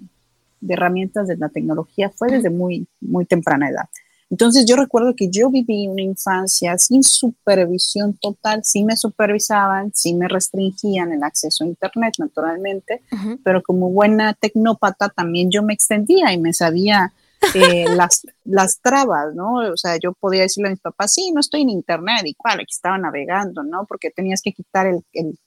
de 0.61 0.73
herramientas 0.73 1.27
de 1.27 1.37
la 1.37 1.49
tecnología 1.49 2.11
fue 2.15 2.29
desde 2.29 2.49
muy, 2.49 2.87
muy 3.01 3.25
temprana 3.25 3.69
edad. 3.69 3.89
Entonces 4.29 4.65
yo 4.67 4.75
recuerdo 4.75 5.15
que 5.15 5.29
yo 5.29 5.49
viví 5.49 5.87
una 5.87 6.03
infancia 6.03 6.77
sin 6.77 7.03
supervisión 7.03 8.13
total, 8.13 8.61
sí 8.63 8.83
me 8.83 8.95
supervisaban, 8.95 9.91
sí 9.93 10.13
me 10.13 10.27
restringían 10.27 11.11
el 11.11 11.23
acceso 11.23 11.63
a 11.63 11.67
Internet 11.67 12.13
naturalmente, 12.19 13.01
pero 13.43 13.63
como 13.63 13.89
buena 13.89 14.35
tecnópata 14.35 15.09
también 15.09 15.49
yo 15.49 15.63
me 15.63 15.73
extendía 15.73 16.31
y 16.31 16.37
me 16.37 16.53
sabía 16.53 17.11
eh, 17.55 17.85
las, 17.95 18.27
las 18.43 18.79
trabas, 18.81 19.33
¿no? 19.33 19.71
O 19.71 19.77
sea, 19.77 19.97
yo 19.97 20.13
podía 20.13 20.43
decirle 20.43 20.67
a 20.67 20.71
mis 20.71 20.81
papás, 20.81 21.13
sí, 21.13 21.31
no 21.31 21.39
estoy 21.39 21.61
en 21.61 21.69
Internet, 21.69 22.21
y 22.25 22.35
cuál, 22.35 22.59
aquí 22.59 22.71
estaba 22.71 22.99
navegando, 22.99 23.63
¿no? 23.63 23.85
Porque 23.87 24.11
tenías 24.11 24.41
que 24.43 24.51
quitar 24.51 24.85
el, 24.85 25.03
el 25.13 25.39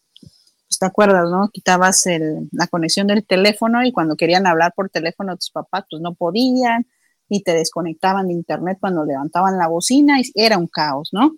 te 0.82 0.86
acuerdas, 0.86 1.30
¿no? 1.30 1.48
Quitabas 1.52 2.06
la 2.50 2.66
conexión 2.66 3.06
del 3.06 3.24
teléfono 3.24 3.84
y 3.84 3.92
cuando 3.92 4.16
querían 4.16 4.48
hablar 4.48 4.72
por 4.74 4.90
teléfono 4.90 5.36
tus 5.36 5.52
papás, 5.52 5.84
pues 5.88 6.02
no 6.02 6.14
podían 6.14 6.88
y 7.28 7.44
te 7.44 7.54
desconectaban 7.54 8.26
de 8.26 8.32
internet 8.32 8.78
cuando 8.80 9.04
levantaban 9.04 9.58
la 9.58 9.68
bocina 9.68 10.20
y 10.20 10.24
era 10.34 10.58
un 10.58 10.66
caos, 10.66 11.10
¿no? 11.12 11.36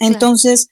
Entonces, 0.00 0.70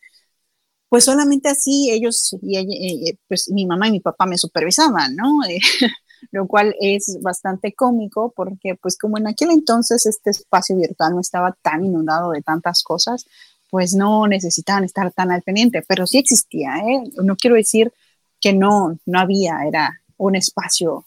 pues 0.88 1.04
solamente 1.04 1.48
así 1.48 1.92
ellos 1.92 2.36
y 2.42 2.56
eh, 2.56 3.10
eh, 3.10 3.18
pues 3.28 3.48
mi 3.50 3.66
mamá 3.66 3.86
y 3.86 3.92
mi 3.92 4.00
papá 4.00 4.26
me 4.26 4.36
supervisaban, 4.36 5.14
¿no? 5.14 5.38
lo 6.32 6.48
cual 6.48 6.74
es 6.80 7.18
bastante 7.22 7.72
cómico 7.72 8.32
porque 8.34 8.74
pues 8.82 8.98
como 8.98 9.16
en 9.16 9.28
aquel 9.28 9.52
entonces 9.52 10.06
este 10.06 10.30
espacio 10.30 10.76
virtual 10.76 11.12
no 11.14 11.20
estaba 11.20 11.56
tan 11.62 11.84
inundado 11.84 12.32
de 12.32 12.42
tantas 12.42 12.82
cosas, 12.82 13.26
pues 13.72 13.94
no 13.94 14.26
necesitaban 14.26 14.84
estar 14.84 15.10
tan 15.12 15.32
al 15.32 15.40
pendiente, 15.40 15.82
pero 15.88 16.06
sí 16.06 16.18
existía, 16.18 16.76
¿eh? 16.76 17.04
No 17.24 17.36
quiero 17.36 17.56
decir 17.56 17.90
que 18.38 18.52
no, 18.52 18.98
no 19.06 19.18
había, 19.18 19.60
era 19.66 19.98
un 20.18 20.36
espacio 20.36 21.06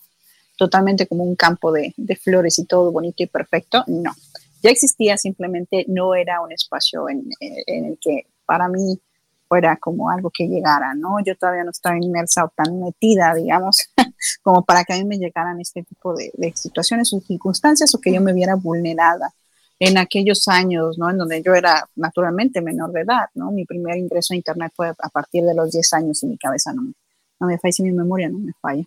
totalmente 0.58 1.06
como 1.06 1.26
un 1.26 1.36
campo 1.36 1.72
de, 1.72 1.94
flores 2.24 2.58
y 2.58 2.66
todo 2.66 2.92
bonito 2.92 3.22
y 3.22 3.28
perfecto, 3.28 3.84
no. 3.86 4.16
Ya 4.64 4.72
existía, 4.72 5.16
simplemente 5.16 5.86
no 5.88 6.16
era 6.16 6.42
un 6.42 6.54
espacio 6.54 7.08
en, 7.08 7.30
el 7.40 8.00
que 8.02 8.26
para 8.48 8.68
mí 8.68 9.00
fuera 9.48 9.78
como 9.78 10.10
algo 10.10 10.32
que 10.32 10.48
llegara, 10.48 10.96
¿no? 10.96 11.24
Yo 11.24 11.38
todavía 11.38 11.66
no 11.66 11.70
estaba 11.70 11.98
inmersa 11.98 12.46
o 12.46 12.50
tan 12.56 12.80
metida, 12.80 13.36
digamos, 13.36 13.92
como 14.42 14.66
para 14.66 14.84
que 14.84 14.94
a 14.94 14.98
mí 14.98 15.06
me 15.06 15.20
llegaran 15.20 15.62
este 15.62 15.84
tipo 15.84 16.16
de, 16.16 16.32
situaciones 16.56 17.14
o 17.14 17.20
circunstancias 17.20 17.94
o 17.94 18.02
que 18.02 18.12
yo 18.12 18.22
me 18.22 18.34
viera 18.34 18.56
vulnerada 18.56 19.36
en 19.80 19.98
aquellos 19.98 20.48
años, 20.48 20.98
¿no? 20.98 21.10
En 21.10 21.18
donde 21.18 21.42
yo 21.42 21.54
era 21.54 21.90
naturalmente 21.96 22.62
menor 22.62 22.92
de 22.92 23.02
edad, 23.02 23.28
¿no? 23.34 23.52
Mi 23.52 23.66
primer 23.66 23.98
ingreso 23.98 24.34
a 24.34 24.38
Internet 24.38 24.72
fue 24.76 24.90
a 24.90 25.10
partir 25.10 25.44
de 25.44 25.54
los 25.54 25.72
10 25.72 25.94
años 25.94 26.24
y 26.24 26.28
mi 26.28 26.38
cabeza 26.38 26.74
no, 26.74 26.94
no 27.40 27.48
me 27.48 27.58
falla, 27.58 27.72
si 27.74 27.84
mi 27.84 27.92
memoria 27.92 28.30
no 28.30 28.40
me 28.40 28.54
falla. 28.62 28.84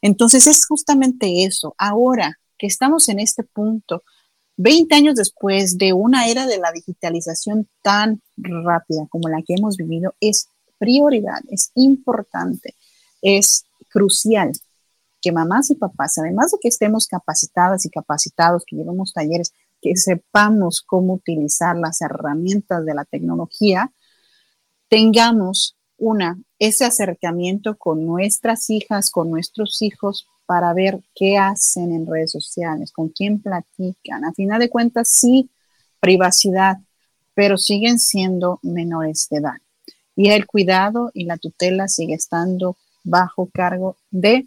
Entonces 0.00 0.46
es 0.46 0.66
justamente 0.66 1.44
eso. 1.44 1.74
Ahora 1.78 2.38
que 2.58 2.66
estamos 2.66 3.08
en 3.08 3.20
este 3.20 3.44
punto, 3.44 4.02
20 4.56 4.94
años 4.94 5.14
después 5.14 5.78
de 5.78 5.92
una 5.92 6.28
era 6.28 6.46
de 6.46 6.58
la 6.58 6.72
digitalización 6.72 7.68
tan 7.82 8.20
rápida 8.36 9.06
como 9.08 9.28
la 9.28 9.42
que 9.42 9.54
hemos 9.54 9.76
vivido, 9.76 10.14
es 10.20 10.48
prioridad, 10.78 11.40
es 11.50 11.70
importante, 11.74 12.74
es 13.22 13.64
crucial 13.88 14.52
que 15.20 15.32
mamás 15.32 15.70
y 15.70 15.76
papás, 15.76 16.18
además 16.18 16.50
de 16.50 16.58
que 16.60 16.68
estemos 16.68 17.06
capacitadas 17.06 17.86
y 17.86 17.90
capacitados, 17.90 18.64
que 18.66 18.76
llevemos 18.76 19.12
talleres, 19.12 19.52
que 19.82 19.96
sepamos 19.96 20.80
cómo 20.80 21.14
utilizar 21.14 21.76
las 21.76 22.00
herramientas 22.00 22.86
de 22.86 22.94
la 22.94 23.04
tecnología, 23.04 23.92
tengamos 24.88 25.76
una, 25.98 26.40
ese 26.58 26.84
acercamiento 26.84 27.76
con 27.76 28.06
nuestras 28.06 28.70
hijas, 28.70 29.10
con 29.10 29.30
nuestros 29.30 29.82
hijos, 29.82 30.26
para 30.46 30.72
ver 30.72 31.02
qué 31.14 31.38
hacen 31.38 31.92
en 31.92 32.06
redes 32.06 32.30
sociales, 32.30 32.92
con 32.92 33.08
quién 33.08 33.40
platican. 33.40 34.24
A 34.24 34.32
final 34.32 34.60
de 34.60 34.70
cuentas, 34.70 35.08
sí, 35.08 35.50
privacidad, 36.00 36.78
pero 37.34 37.58
siguen 37.58 37.98
siendo 37.98 38.60
menores 38.62 39.28
de 39.30 39.38
edad. 39.38 39.56
Y 40.14 40.30
el 40.30 40.46
cuidado 40.46 41.10
y 41.14 41.24
la 41.24 41.38
tutela 41.38 41.88
sigue 41.88 42.14
estando 42.14 42.76
bajo 43.02 43.48
cargo 43.52 43.96
de 44.10 44.46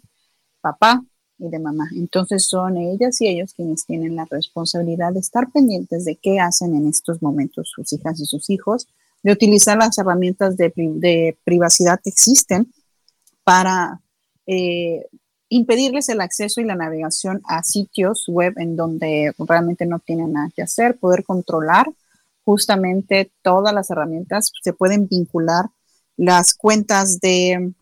papá 0.60 1.02
y 1.38 1.48
de 1.48 1.58
mamá. 1.58 1.88
Entonces 1.94 2.46
son 2.46 2.76
ellas 2.76 3.20
y 3.20 3.28
ellos 3.28 3.52
quienes 3.54 3.84
tienen 3.84 4.16
la 4.16 4.26
responsabilidad 4.30 5.12
de 5.12 5.20
estar 5.20 5.50
pendientes 5.50 6.04
de 6.04 6.16
qué 6.16 6.40
hacen 6.40 6.74
en 6.74 6.88
estos 6.88 7.22
momentos 7.22 7.70
sus 7.74 7.92
hijas 7.92 8.20
y 8.20 8.26
sus 8.26 8.50
hijos, 8.50 8.88
de 9.22 9.32
utilizar 9.32 9.76
las 9.76 9.98
herramientas 9.98 10.56
de, 10.56 11.36
privacidad 11.44 12.00
que 12.02 12.10
existen 12.10 12.72
para 13.42 14.00
eh, 14.46 15.06
impedirles 15.48 16.08
el 16.08 16.20
acceso 16.20 16.60
y 16.60 16.64
la 16.64 16.76
navegación 16.76 17.42
a 17.44 17.62
sitios 17.62 18.24
web 18.28 18.54
en 18.56 18.76
donde 18.76 19.32
realmente 19.38 19.86
no 19.86 19.98
tienen 19.98 20.32
nada 20.32 20.50
que 20.54 20.62
hacer, 20.62 20.96
poder 20.98 21.24
controlar 21.24 21.86
justamente 22.44 23.32
todas 23.42 23.74
las 23.74 23.90
herramientas, 23.90 24.52
se 24.62 24.72
pueden 24.72 25.08
vincular 25.08 25.66
las 26.16 26.54
cuentas 26.54 27.18
de 27.20 27.72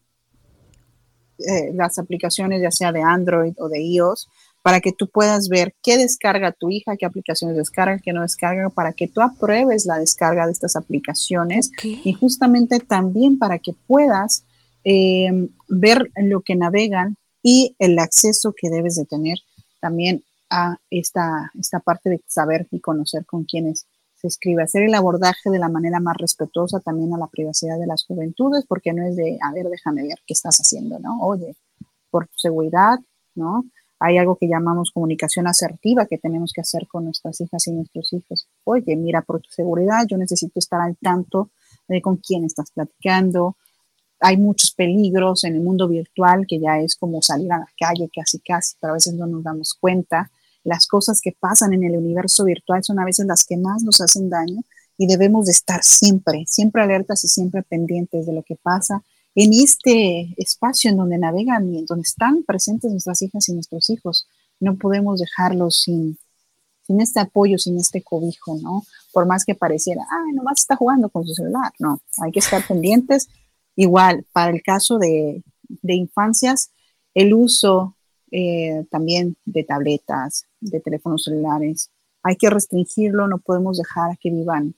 eh, 1.38 1.72
las 1.74 1.98
aplicaciones 1.98 2.62
ya 2.62 2.70
sea 2.70 2.92
de 2.92 3.02
Android 3.02 3.54
o 3.58 3.68
de 3.68 3.82
iOS 3.82 4.28
para 4.62 4.80
que 4.80 4.92
tú 4.92 5.08
puedas 5.08 5.50
ver 5.50 5.74
qué 5.82 5.98
descarga 5.98 6.52
tu 6.52 6.70
hija, 6.70 6.96
qué 6.96 7.04
aplicaciones 7.04 7.56
descarga, 7.56 7.98
qué 7.98 8.14
no 8.14 8.22
descarga, 8.22 8.70
para 8.70 8.94
que 8.94 9.06
tú 9.06 9.20
apruebes 9.20 9.84
la 9.84 9.98
descarga 9.98 10.46
de 10.46 10.52
estas 10.52 10.74
aplicaciones 10.74 11.70
y 11.82 12.12
justamente 12.14 12.80
también 12.80 13.38
para 13.38 13.58
que 13.58 13.74
puedas 13.86 14.44
eh, 14.84 15.50
ver 15.68 16.10
lo 16.16 16.40
que 16.40 16.56
navegan 16.56 17.16
y 17.42 17.76
el 17.78 17.98
acceso 17.98 18.54
que 18.56 18.70
debes 18.70 18.96
de 18.96 19.04
tener 19.04 19.36
también 19.80 20.24
a 20.48 20.78
esta, 20.88 21.50
esta 21.58 21.80
parte 21.80 22.08
de 22.08 22.20
saber 22.26 22.66
y 22.70 22.80
conocer 22.80 23.26
con 23.26 23.44
quienes 23.44 23.80
se 23.80 23.93
escribe, 24.28 24.62
hacer 24.62 24.82
el 24.82 24.94
abordaje 24.94 25.50
de 25.50 25.58
la 25.58 25.68
manera 25.68 26.00
más 26.00 26.16
respetuosa 26.16 26.80
también 26.80 27.12
a 27.14 27.18
la 27.18 27.26
privacidad 27.26 27.78
de 27.78 27.86
las 27.86 28.04
juventudes, 28.04 28.64
porque 28.66 28.92
no 28.92 29.06
es 29.06 29.16
de, 29.16 29.38
a 29.40 29.52
ver, 29.52 29.68
déjame 29.68 30.02
ver 30.02 30.18
qué 30.26 30.34
estás 30.34 30.56
haciendo, 30.58 30.98
¿no? 30.98 31.20
Oye, 31.20 31.56
por 32.10 32.28
seguridad, 32.36 32.98
¿no? 33.34 33.64
Hay 34.00 34.18
algo 34.18 34.36
que 34.36 34.48
llamamos 34.48 34.90
comunicación 34.92 35.46
asertiva 35.46 36.06
que 36.06 36.18
tenemos 36.18 36.52
que 36.52 36.60
hacer 36.60 36.86
con 36.86 37.04
nuestras 37.04 37.40
hijas 37.40 37.66
y 37.68 37.72
nuestros 37.72 38.12
hijos. 38.12 38.48
Oye, 38.64 38.96
mira, 38.96 39.22
por 39.22 39.40
tu 39.40 39.50
seguridad, 39.50 40.04
yo 40.08 40.16
necesito 40.18 40.58
estar 40.58 40.80
al 40.80 40.96
tanto 40.96 41.50
de 41.88 42.02
con 42.02 42.16
quién 42.16 42.44
estás 42.44 42.70
platicando, 42.72 43.56
hay 44.20 44.38
muchos 44.38 44.72
peligros 44.72 45.44
en 45.44 45.54
el 45.54 45.60
mundo 45.60 45.86
virtual 45.86 46.46
que 46.48 46.58
ya 46.58 46.80
es 46.80 46.96
como 46.96 47.20
salir 47.20 47.52
a 47.52 47.58
la 47.58 47.68
calle 47.78 48.08
casi 48.14 48.38
casi, 48.38 48.74
pero 48.80 48.92
a 48.92 48.94
veces 48.94 49.12
no 49.14 49.26
nos 49.26 49.42
damos 49.42 49.74
cuenta. 49.74 50.30
Las 50.64 50.86
cosas 50.86 51.20
que 51.20 51.32
pasan 51.38 51.72
en 51.72 51.84
el 51.84 51.96
universo 51.96 52.44
virtual 52.44 52.82
son 52.82 52.98
a 52.98 53.04
veces 53.04 53.26
las 53.26 53.44
que 53.44 53.56
más 53.56 53.82
nos 53.82 54.00
hacen 54.00 54.28
daño 54.28 54.62
y 54.96 55.06
debemos 55.06 55.46
de 55.46 55.52
estar 55.52 55.82
siempre, 55.82 56.44
siempre 56.46 56.82
alertas 56.82 57.24
y 57.24 57.28
siempre 57.28 57.62
pendientes 57.62 58.26
de 58.26 58.32
lo 58.32 58.42
que 58.42 58.56
pasa 58.56 59.02
en 59.34 59.52
este 59.52 60.34
espacio 60.36 60.90
en 60.90 60.96
donde 60.96 61.18
navegan 61.18 61.72
y 61.72 61.78
en 61.78 61.86
donde 61.86 62.02
están 62.02 62.44
presentes 62.44 62.90
nuestras 62.90 63.20
hijas 63.22 63.48
y 63.48 63.52
nuestros 63.52 63.90
hijos. 63.90 64.26
No 64.60 64.76
podemos 64.76 65.20
dejarlos 65.20 65.80
sin, 65.80 66.18
sin 66.86 67.00
este 67.00 67.20
apoyo, 67.20 67.58
sin 67.58 67.78
este 67.78 68.02
cobijo, 68.02 68.56
¿no? 68.62 68.84
Por 69.12 69.26
más 69.26 69.44
que 69.44 69.54
pareciera, 69.54 70.02
ah, 70.08 70.32
nomás 70.32 70.60
está 70.60 70.76
jugando 70.76 71.08
con 71.08 71.26
su 71.26 71.34
celular. 71.34 71.72
No, 71.80 72.00
hay 72.22 72.30
que 72.30 72.38
estar 72.38 72.64
pendientes 72.66 73.28
Igual, 73.76 74.24
para 74.32 74.50
el 74.50 74.62
caso 74.62 74.98
de, 74.98 75.42
infancias, 75.82 76.70
el 77.14 77.34
uso 77.34 77.96
eh, 78.30 78.84
también 78.90 79.36
de 79.44 79.64
tabletas, 79.64 80.46
de 80.70 80.80
teléfonos 80.80 81.24
celulares, 81.24 81.90
hay 82.22 82.36
que 82.36 82.50
restringirlo, 82.50 83.28
no 83.28 83.38
podemos 83.38 83.78
dejar 83.78 84.18
que 84.18 84.30
vivan 84.30 84.74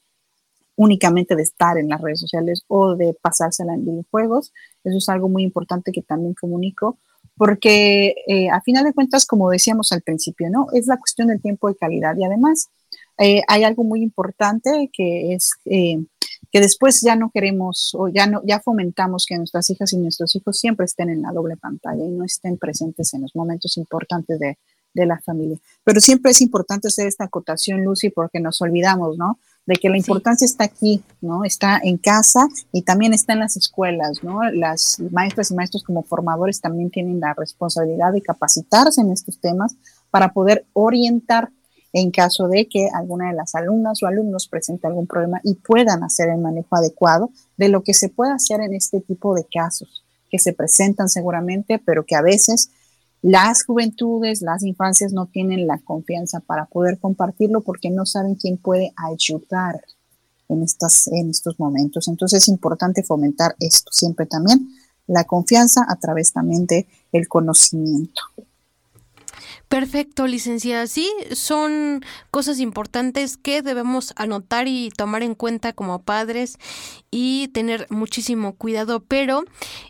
únicamente 0.74 1.34
de 1.36 1.42
estar 1.42 1.78
en 1.78 1.88
las 1.88 2.00
redes 2.00 2.20
sociales 2.20 2.64
o 2.68 2.96
de 2.96 3.14
pasársela 3.14 3.72
en 3.72 3.86
videojuegos. 3.86 4.52
Eso 4.84 4.98
es 4.98 5.08
algo 5.08 5.28
muy 5.28 5.42
importante 5.42 5.92
que 5.92 6.02
también 6.02 6.34
comunico, 6.34 6.98
porque 7.36 8.14
eh, 8.26 8.50
a 8.50 8.60
final 8.60 8.84
de 8.84 8.92
cuentas, 8.92 9.26
como 9.26 9.50
decíamos 9.50 9.92
al 9.92 10.02
principio, 10.02 10.50
¿no? 10.50 10.66
Es 10.72 10.86
la 10.86 10.98
cuestión 10.98 11.28
del 11.28 11.40
tiempo 11.40 11.68
de 11.68 11.76
calidad 11.76 12.16
y 12.16 12.24
además 12.24 12.68
eh, 13.18 13.42
hay 13.48 13.64
algo 13.64 13.84
muy 13.84 14.02
importante 14.02 14.90
que 14.92 15.32
es 15.32 15.54
que 15.64 16.60
después 16.60 17.00
ya 17.00 17.16
no 17.16 17.30
queremos 17.32 17.94
o 17.94 18.08
ya 18.08 18.26
no 18.26 18.42
ya 18.44 18.60
fomentamos 18.60 19.26
que 19.26 19.36
nuestras 19.36 19.68
hijas 19.70 19.92
y 19.92 19.98
nuestros 19.98 20.34
hijos 20.36 20.58
siempre 20.58 20.84
estén 20.84 21.10
en 21.10 21.22
la 21.22 21.32
doble 21.32 21.56
pantalla 21.56 22.04
y 22.04 22.10
no 22.10 22.24
estén 22.24 22.58
presentes 22.58 23.14
en 23.14 23.22
los 23.22 23.34
momentos 23.34 23.76
importantes 23.76 24.38
de, 24.38 24.58
de 24.96 25.06
la 25.06 25.20
familia. 25.20 25.58
Pero 25.84 26.00
siempre 26.00 26.32
es 26.32 26.40
importante 26.40 26.88
hacer 26.88 27.06
esta 27.06 27.24
acotación, 27.24 27.84
Lucy, 27.84 28.08
porque 28.10 28.40
nos 28.40 28.60
olvidamos, 28.62 29.18
¿no? 29.18 29.38
De 29.66 29.74
que 29.76 29.90
la 29.90 29.98
importancia 29.98 30.44
está 30.44 30.64
aquí, 30.64 31.02
¿no? 31.20 31.44
Está 31.44 31.78
en 31.82 31.98
casa 31.98 32.48
y 32.72 32.82
también 32.82 33.12
está 33.12 33.34
en 33.34 33.40
las 33.40 33.56
escuelas, 33.56 34.24
¿no? 34.24 34.42
Las 34.50 34.98
maestras 35.12 35.50
y 35.50 35.54
maestros 35.54 35.84
como 35.84 36.02
formadores 36.02 36.60
también 36.60 36.90
tienen 36.90 37.20
la 37.20 37.34
responsabilidad 37.34 38.12
de 38.12 38.22
capacitarse 38.22 39.00
en 39.02 39.12
estos 39.12 39.38
temas 39.38 39.76
para 40.10 40.32
poder 40.32 40.64
orientar 40.72 41.50
en 41.92 42.10
caso 42.10 42.48
de 42.48 42.68
que 42.68 42.88
alguna 42.92 43.28
de 43.28 43.36
las 43.36 43.54
alumnas 43.54 44.02
o 44.02 44.06
alumnos 44.06 44.48
presente 44.48 44.86
algún 44.86 45.06
problema 45.06 45.40
y 45.44 45.54
puedan 45.54 46.02
hacer 46.04 46.30
el 46.30 46.38
manejo 46.38 46.74
adecuado 46.76 47.30
de 47.56 47.68
lo 47.68 47.82
que 47.82 47.94
se 47.94 48.08
puede 48.08 48.32
hacer 48.32 48.60
en 48.60 48.74
este 48.74 49.00
tipo 49.00 49.34
de 49.34 49.44
casos 49.44 50.04
que 50.30 50.38
se 50.38 50.52
presentan 50.52 51.08
seguramente, 51.08 51.78
pero 51.78 52.04
que 52.04 52.16
a 52.16 52.22
veces 52.22 52.70
las 53.22 53.64
juventudes, 53.64 54.42
las 54.42 54.62
infancias 54.62 55.12
no 55.12 55.26
tienen 55.26 55.66
la 55.66 55.78
confianza 55.78 56.40
para 56.40 56.66
poder 56.66 56.98
compartirlo 56.98 57.62
porque 57.62 57.90
no 57.90 58.06
saben 58.06 58.34
quién 58.34 58.56
puede 58.56 58.92
ayudar 58.96 59.82
en, 60.48 60.62
estas, 60.62 61.08
en 61.08 61.30
estos 61.30 61.58
momentos. 61.58 62.08
Entonces 62.08 62.42
es 62.42 62.48
importante 62.48 63.02
fomentar 63.02 63.56
esto 63.58 63.90
siempre 63.92 64.26
también, 64.26 64.68
la 65.06 65.24
confianza 65.24 65.84
a 65.88 65.96
través 65.96 66.32
también 66.32 66.66
del 66.66 66.86
el 67.12 67.28
conocimiento. 67.28 68.22
Perfecto, 69.68 70.28
licenciada. 70.28 70.86
Sí, 70.86 71.10
son 71.32 72.04
cosas 72.30 72.60
importantes 72.60 73.36
que 73.36 73.62
debemos 73.62 74.12
anotar 74.16 74.68
y 74.68 74.90
tomar 74.90 75.24
en 75.24 75.34
cuenta 75.34 75.72
como 75.72 76.02
padres 76.02 76.56
y 77.10 77.48
tener 77.48 77.86
muchísimo 77.90 78.54
cuidado, 78.54 79.00
pero 79.00 79.44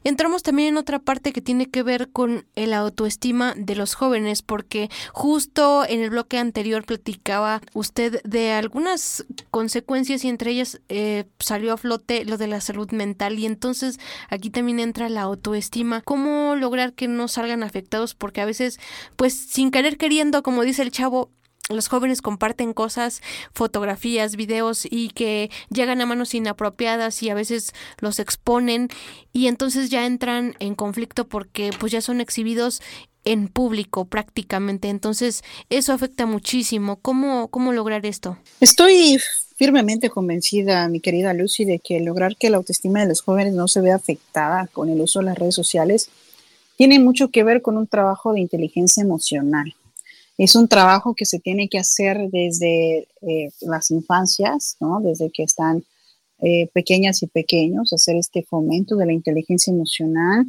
entramos 0.05 0.43
también 0.43 0.69
en 0.69 0.77
otra 0.77 1.01
parte 1.01 1.33
que 1.33 1.43
tiene 1.43 1.67
que 1.67 1.83
ver 1.83 2.11
con 2.11 2.47
el 2.55 2.73
autoestima 2.73 3.53
de 3.57 3.75
los 3.75 3.95
jóvenes, 3.95 4.43
porque 4.43 4.89
justo 5.13 5.85
en 5.87 6.01
el 6.01 6.11
bloque 6.11 6.39
anterior 6.39 6.85
platicaba 6.85 7.61
usted 7.75 8.23
de 8.23 8.53
algunas 8.53 9.27
consecuencias 9.51 10.25
y 10.25 10.29
entre 10.29 10.53
ellas 10.53 10.81
eh, 10.89 11.25
salió 11.39 11.73
a 11.73 11.77
flote 11.77 12.25
lo 12.25 12.39
de 12.39 12.47
la 12.47 12.61
salud 12.61 12.91
mental 12.93 13.39
y 13.39 13.47
entonces 13.47 13.99
aquí 14.29 14.51
también 14.51 14.79
entra 14.79 15.09
la 15.09 15.23
autoestima, 15.23 16.01
cómo 16.01 16.55
lograr 16.55 16.93
que 16.95 17.09
no 17.09 17.29
salgan 17.29 17.63
afectados, 17.63 18.15
porque 18.15 18.41
a 18.41 18.47
veces 18.47 18.79
pues 19.17 19.35
sin 19.37 19.66
sin 19.67 19.73
querer 19.73 19.99
queriendo, 19.99 20.45
como 20.45 20.63
dice 20.63 20.83
el 20.83 20.93
chavo, 20.93 21.29
los 21.69 21.89
jóvenes 21.89 22.23
comparten 22.23 22.73
cosas, 22.73 23.21
fotografías, 23.53 24.37
videos 24.37 24.87
y 24.89 25.09
que 25.09 25.51
llegan 25.71 26.01
a 26.01 26.07
manos 26.07 26.35
inapropiadas 26.35 27.21
y 27.25 27.31
a 27.31 27.35
veces 27.35 27.73
los 27.99 28.21
exponen 28.21 28.87
y 29.33 29.49
entonces 29.49 29.91
ya 29.91 30.07
entran 30.07 30.55
en 30.61 30.77
conflicto 30.77 31.27
porque 31.27 31.71
pues 31.81 31.91
ya 31.91 32.01
son 32.01 32.21
exhibidos 32.21 32.81
en 33.25 33.49
público 33.49 34.05
prácticamente. 34.05 34.89
Entonces, 34.89 35.43
eso 35.69 35.93
afecta 35.93 36.27
muchísimo. 36.27 37.01
¿Cómo, 37.01 37.49
cómo 37.49 37.73
lograr 37.73 38.07
esto? 38.07 38.39
Estoy 38.61 39.19
firmemente 39.57 40.11
convencida, 40.11 40.87
mi 40.87 41.01
querida 41.01 41.35
Lucy, 41.35 41.65
de 41.65 41.81
que 41.81 41.99
lograr 41.99 42.37
que 42.37 42.51
la 42.51 42.59
autoestima 42.59 43.01
de 43.01 43.09
los 43.09 43.21
jóvenes 43.23 43.55
no 43.55 43.67
se 43.67 43.81
vea 43.81 43.97
afectada 43.97 44.69
con 44.73 44.91
el 44.91 45.01
uso 45.01 45.19
de 45.19 45.25
las 45.25 45.37
redes 45.37 45.57
sociales 45.57 46.09
tiene 46.77 46.99
mucho 47.01 47.31
que 47.31 47.45
ver 47.45 47.63
con 47.63 47.77
un 47.77 47.87
trabajo 47.87 48.33
de 48.33 48.41
inteligencia 48.41 49.03
emocional. 49.03 49.75
Es 50.39 50.55
un 50.55 50.69
trabajo 50.69 51.15
que 51.15 51.25
se 51.25 51.39
tiene 51.39 51.69
que 51.69 51.79
hacer 51.79 52.29
desde 52.31 53.09
eh, 53.23 53.51
las 53.63 53.91
infancias, 53.91 54.77
¿no? 54.81 55.01
desde 55.01 55.31
que 55.31 55.43
están 55.43 55.85
eh, 56.41 56.69
pequeñas 56.75 57.23
y 57.23 57.27
pequeños, 57.27 57.95
hacer 57.95 58.17
este 58.17 58.43
fomento 58.43 58.97
de 58.97 59.07
la 59.07 59.15
inteligencia 59.15 59.73
emocional 59.73 60.45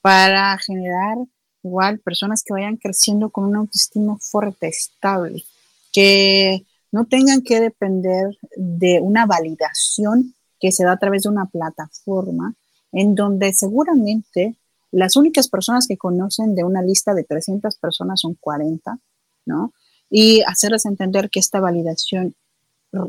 para 0.00 0.56
generar 0.58 1.18
igual 1.62 1.98
personas 1.98 2.42
que 2.42 2.54
vayan 2.54 2.76
creciendo 2.76 3.28
con 3.28 3.44
una 3.44 3.58
autoestima 3.58 4.16
fuerte, 4.18 4.68
estable, 4.68 5.44
que 5.92 6.64
no 6.90 7.04
tengan 7.04 7.42
que 7.42 7.60
depender 7.60 8.38
de 8.56 9.00
una 9.00 9.26
validación 9.26 10.34
que 10.58 10.72
se 10.72 10.84
da 10.84 10.92
a 10.92 10.98
través 10.98 11.24
de 11.24 11.28
una 11.28 11.44
plataforma 11.46 12.54
en 12.92 13.14
donde 13.14 13.52
seguramente 13.52 14.54
las 14.92 15.16
únicas 15.16 15.48
personas 15.48 15.86
que 15.86 15.96
conocen 15.96 16.54
de 16.54 16.64
una 16.64 16.82
lista 16.82 17.14
de 17.14 17.24
300 17.24 17.76
personas 17.78 18.20
son 18.20 18.34
40, 18.34 18.98
¿no? 19.46 19.72
Y 20.08 20.42
hacerles 20.42 20.86
entender 20.86 21.30
que 21.30 21.40
esta 21.40 21.60
validación 21.60 22.34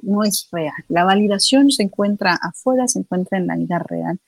no 0.02 0.24
es 0.24 0.48
real. 0.52 0.74
La 0.90 1.04
validación 1.04 1.72
se 1.72 1.84
encuentra 1.84 2.34
afuera, 2.36 2.88
se 2.88 3.00
encuentra 3.00 3.38
en 3.38 3.48
la 3.48 3.56
vida 3.56 3.80
real. 3.80 4.20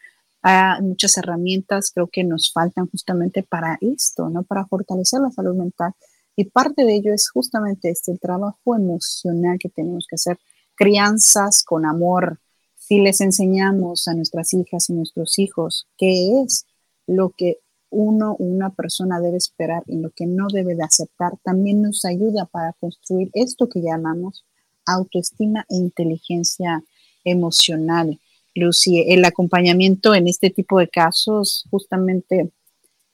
Hay 0.42 0.82
muchas 0.82 1.18
herramientas, 1.18 1.92
creo 1.94 2.08
que 2.08 2.24
nos 2.24 2.52
faltan 2.54 2.88
justamente 2.90 3.44
para 3.44 3.78
esto, 3.82 4.30
¿no? 4.30 4.44
Para 4.44 4.66
fortalecer 4.66 5.20
la 5.20 5.32
salud 5.32 5.56
mental. 5.56 5.94
Y 6.36 6.46
parte 6.46 6.86
de 6.86 6.96
ello 6.96 7.14
es 7.14 7.30
justamente 7.30 7.90
este, 7.90 8.12
el 8.12 8.20
trabajo 8.20 8.76
emocional 8.76 9.58
que 9.60 9.70
tenemos 9.70 10.06
que 10.08 10.16
hacer. 10.16 10.40
Crianzas 10.76 11.64
con 11.64 11.86
amor. 11.86 12.40
Si 12.78 13.02
les 13.02 13.20
enseñamos 13.20 14.08
a 14.08 14.14
nuestras 14.14 14.54
hijas 14.54 14.90
y 14.90 14.94
nuestros 14.94 15.38
hijos 15.38 15.88
qué 15.98 16.42
es 16.42 16.66
lo 17.10 17.32
que 17.36 17.58
uno, 17.90 18.36
una 18.38 18.70
persona 18.70 19.20
debe 19.20 19.38
esperar 19.38 19.84
y 19.88 19.98
lo 19.98 20.12
que 20.12 20.28
no 20.28 20.48
debe 20.48 20.76
de 20.76 20.84
aceptar, 20.84 21.34
también 21.44 21.82
nos 21.82 22.06
ayuda 22.06 22.46
para 22.46 22.74
construir 22.74 23.32
esto 23.34 23.68
que 23.68 23.82
llamamos 23.82 24.46
autoestima 24.86 25.66
e 25.70 25.76
inteligencia 25.76 26.84
emocional. 27.24 28.20
Lucy, 28.54 29.06
el 29.12 29.26
acompañamiento 29.26 30.14
en 30.14 30.28
este 30.28 30.52
tipo 30.52 30.80
de 30.80 30.88
casos, 30.88 31.66
justamente 31.72 32.52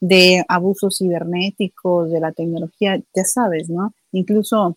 de 0.00 0.44
abusos 0.46 0.98
cibernéticos, 0.98 2.10
de 2.10 2.20
la 2.20 2.32
tecnología, 2.32 3.02
ya 3.14 3.24
sabes, 3.24 3.70
¿no? 3.70 3.94
Incluso 4.12 4.76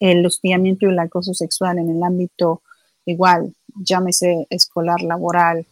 el 0.00 0.26
hostigamiento 0.26 0.86
y 0.86 0.90
el 0.90 0.98
acoso 0.98 1.32
sexual 1.32 1.78
en 1.78 1.90
el 1.90 2.02
ámbito 2.02 2.62
igual, 3.06 3.54
llámese 3.76 4.46
escolar, 4.50 5.00
laboral, 5.00 5.66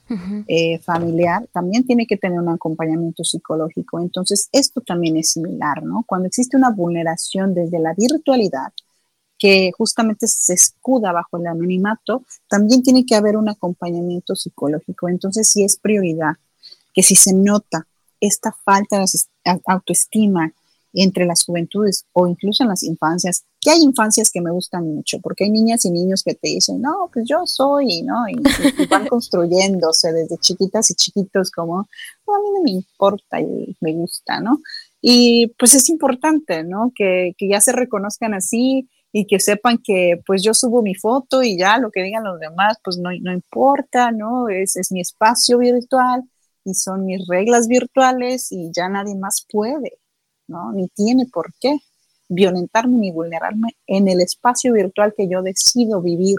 eh, 0.46 0.78
familiar, 0.78 1.46
también 1.52 1.84
tiene 1.84 2.06
que 2.06 2.16
tener 2.16 2.38
un 2.38 2.48
acompañamiento 2.48 3.24
psicológico. 3.24 4.00
Entonces, 4.00 4.48
esto 4.52 4.80
también 4.80 5.16
es 5.16 5.32
similar, 5.32 5.82
¿no? 5.82 6.04
Cuando 6.06 6.28
existe 6.28 6.56
una 6.56 6.70
vulneración 6.70 7.54
desde 7.54 7.78
la 7.80 7.94
virtualidad, 7.94 8.72
que 9.38 9.72
justamente 9.76 10.26
se 10.28 10.54
escuda 10.54 11.12
bajo 11.12 11.36
el 11.38 11.46
anonimato, 11.46 12.24
también 12.48 12.82
tiene 12.82 13.04
que 13.04 13.16
haber 13.16 13.36
un 13.36 13.48
acompañamiento 13.48 14.34
psicológico. 14.36 15.08
Entonces, 15.08 15.48
sí 15.48 15.64
es 15.64 15.76
prioridad 15.76 16.36
que 16.94 17.02
si 17.02 17.16
se 17.16 17.34
nota 17.34 17.86
esta 18.20 18.52
falta 18.64 18.98
de 18.98 19.60
autoestima 19.66 20.52
entre 21.02 21.26
las 21.26 21.44
juventudes 21.44 22.06
o 22.12 22.26
incluso 22.26 22.62
en 22.62 22.70
las 22.70 22.82
infancias, 22.82 23.44
que 23.60 23.70
hay 23.70 23.80
infancias 23.80 24.30
que 24.30 24.40
me 24.40 24.50
gustan 24.50 24.86
mucho, 24.94 25.18
porque 25.20 25.44
hay 25.44 25.50
niñas 25.50 25.84
y 25.84 25.90
niños 25.90 26.22
que 26.22 26.34
te 26.34 26.48
dicen, 26.48 26.80
no, 26.80 27.10
pues 27.12 27.26
yo 27.28 27.46
soy, 27.46 28.02
¿no? 28.02 28.28
Y, 28.28 28.36
van 28.86 29.06
construyéndose 29.08 30.12
desde 30.12 30.38
chiquitas 30.38 30.90
y 30.90 30.94
chiquitos 30.94 31.50
como, 31.50 31.80
a 31.80 31.82
mí 32.42 32.48
no 32.54 32.62
me 32.62 32.70
importa 32.70 33.40
y 33.40 33.76
me 33.80 33.92
gusta, 33.92 34.40
¿no? 34.40 34.60
Y 35.00 35.48
pues 35.58 35.74
es 35.74 35.88
importante, 35.88 36.64
¿no? 36.64 36.92
Que, 36.94 37.34
que 37.36 37.48
ya 37.48 37.60
se 37.60 37.72
reconozcan 37.72 38.34
así 38.34 38.88
y 39.12 39.26
que 39.26 39.38
sepan 39.38 39.78
que 39.78 40.20
pues 40.26 40.42
yo 40.42 40.54
subo 40.54 40.82
mi 40.82 40.96
foto 40.96 41.42
y 41.42 41.56
ya 41.56 41.78
lo 41.78 41.90
que 41.90 42.02
digan 42.02 42.24
los 42.24 42.40
demás, 42.40 42.78
pues 42.82 42.98
no, 42.98 43.10
no 43.20 43.32
importa, 43.32 44.10
¿no? 44.10 44.48
Es, 44.48 44.76
es 44.76 44.90
mi 44.90 45.00
espacio 45.00 45.58
virtual 45.58 46.24
y 46.64 46.74
son 46.74 47.04
mis 47.04 47.26
reglas 47.28 47.68
virtuales 47.68 48.50
y 48.50 48.70
ya 48.74 48.88
nadie 48.88 49.14
más 49.14 49.46
puede, 49.48 49.98
¿no? 50.46 50.72
Ni 50.72 50.88
tiene 50.88 51.26
por 51.26 51.52
qué 51.60 51.78
violentarme 52.28 52.98
ni 52.98 53.12
vulnerarme 53.12 53.76
en 53.86 54.08
el 54.08 54.20
espacio 54.20 54.72
virtual 54.72 55.14
que 55.16 55.28
yo 55.28 55.42
decido 55.42 56.00
vivir. 56.00 56.36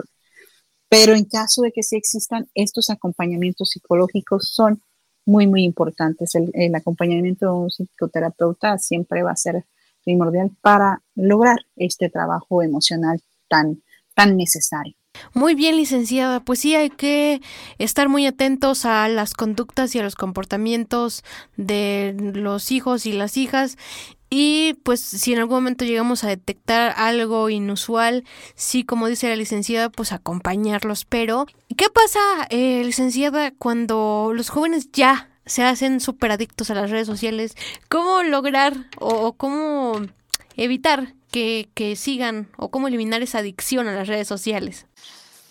Pero 0.89 1.13
en 1.13 1.25
caso 1.25 1.61
de 1.61 1.71
que 1.71 1.83
sí 1.83 1.95
existan, 1.95 2.47
estos 2.53 2.89
acompañamientos 2.89 3.69
psicológicos 3.69 4.49
son 4.49 4.81
muy, 5.25 5.47
muy 5.47 5.63
importantes. 5.63 6.35
El, 6.35 6.51
el 6.53 6.75
acompañamiento 6.75 7.45
de 7.45 7.51
un 7.51 7.69
psicoterapeuta 7.69 8.77
siempre 8.77 9.23
va 9.23 9.31
a 9.31 9.35
ser 9.35 9.65
primordial 10.03 10.51
para 10.61 11.01
lograr 11.15 11.57
este 11.75 12.09
trabajo 12.09 12.61
emocional 12.61 13.21
tan, 13.49 13.81
tan 14.13 14.37
necesario. 14.37 14.95
Muy 15.33 15.55
bien, 15.55 15.75
licenciada. 15.77 16.39
Pues 16.39 16.59
sí, 16.59 16.75
hay 16.75 16.89
que 16.89 17.41
estar 17.77 18.09
muy 18.09 18.25
atentos 18.25 18.85
a 18.85 19.07
las 19.07 19.33
conductas 19.33 19.95
y 19.95 19.99
a 19.99 20.03
los 20.03 20.15
comportamientos 20.15 21.23
de 21.57 22.15
los 22.33 22.71
hijos 22.71 23.05
y 23.05 23.13
las 23.13 23.37
hijas. 23.37 23.77
Y 24.29 24.73
pues 24.83 24.99
si 25.01 25.33
en 25.33 25.39
algún 25.39 25.57
momento 25.57 25.85
llegamos 25.85 26.23
a 26.23 26.27
detectar 26.27 26.93
algo 26.97 27.49
inusual, 27.49 28.23
sí, 28.55 28.83
como 28.83 29.07
dice 29.07 29.29
la 29.29 29.35
licenciada, 29.35 29.89
pues 29.89 30.11
acompañarlos. 30.11 31.05
Pero, 31.05 31.45
¿qué 31.77 31.89
pasa, 31.89 32.19
eh, 32.49 32.81
licenciada, 32.83 33.51
cuando 33.51 34.31
los 34.33 34.49
jóvenes 34.49 34.91
ya 34.91 35.29
se 35.45 35.63
hacen 35.63 35.99
súper 35.99 36.31
adictos 36.31 36.69
a 36.69 36.75
las 36.75 36.89
redes 36.89 37.07
sociales? 37.07 37.55
¿Cómo 37.87 38.23
lograr 38.23 38.73
o, 38.99 39.33
cómo 39.33 40.01
evitar 40.57 41.13
que, 41.35 41.67
que 41.73 41.97
sigan 41.97 42.47
o 42.55 42.69
cómo 42.69 42.87
eliminar 42.87 43.21
esa 43.21 43.39
adicción 43.39 43.89
a 43.89 43.93
las 43.93 44.07
redes 44.07 44.25
sociales? 44.25 44.85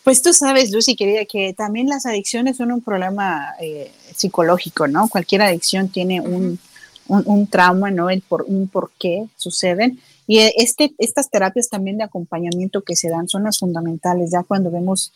Pues 0.02 0.22
tú 0.22 0.32
sabes, 0.32 0.70
Lucy, 0.72 0.96
querida, 0.96 1.26
que 1.26 1.52
también 1.52 1.90
las 1.90 2.06
adicciones 2.06 2.56
son 2.56 2.72
un 2.72 2.80
problema 2.80 3.54
eh, 3.60 3.92
psicológico, 4.14 4.88
¿no? 4.88 5.08
Cualquier 5.10 5.42
adicción 5.42 5.90
tiene 5.90 6.22
un, 6.22 6.58
un, 7.06 7.46
trauma, 7.48 7.90
¿no? 7.90 8.08
El 8.08 8.22
por, 8.22 8.46
un 8.48 8.66
por 8.66 8.92
qué 8.98 9.26
suceden. 9.36 10.00
Y 10.26 10.38
este, 10.56 10.94
estas 10.96 11.28
terapias 11.28 11.68
también 11.68 11.98
de 11.98 12.04
acompañamiento 12.04 12.80
que 12.80 12.96
se 12.96 13.10
dan 13.10 13.28
son 13.28 13.44
las 13.44 13.58
fundamentales, 13.58 14.30
ya 14.30 14.42
cuando 14.42 14.70
vemos, 14.70 15.12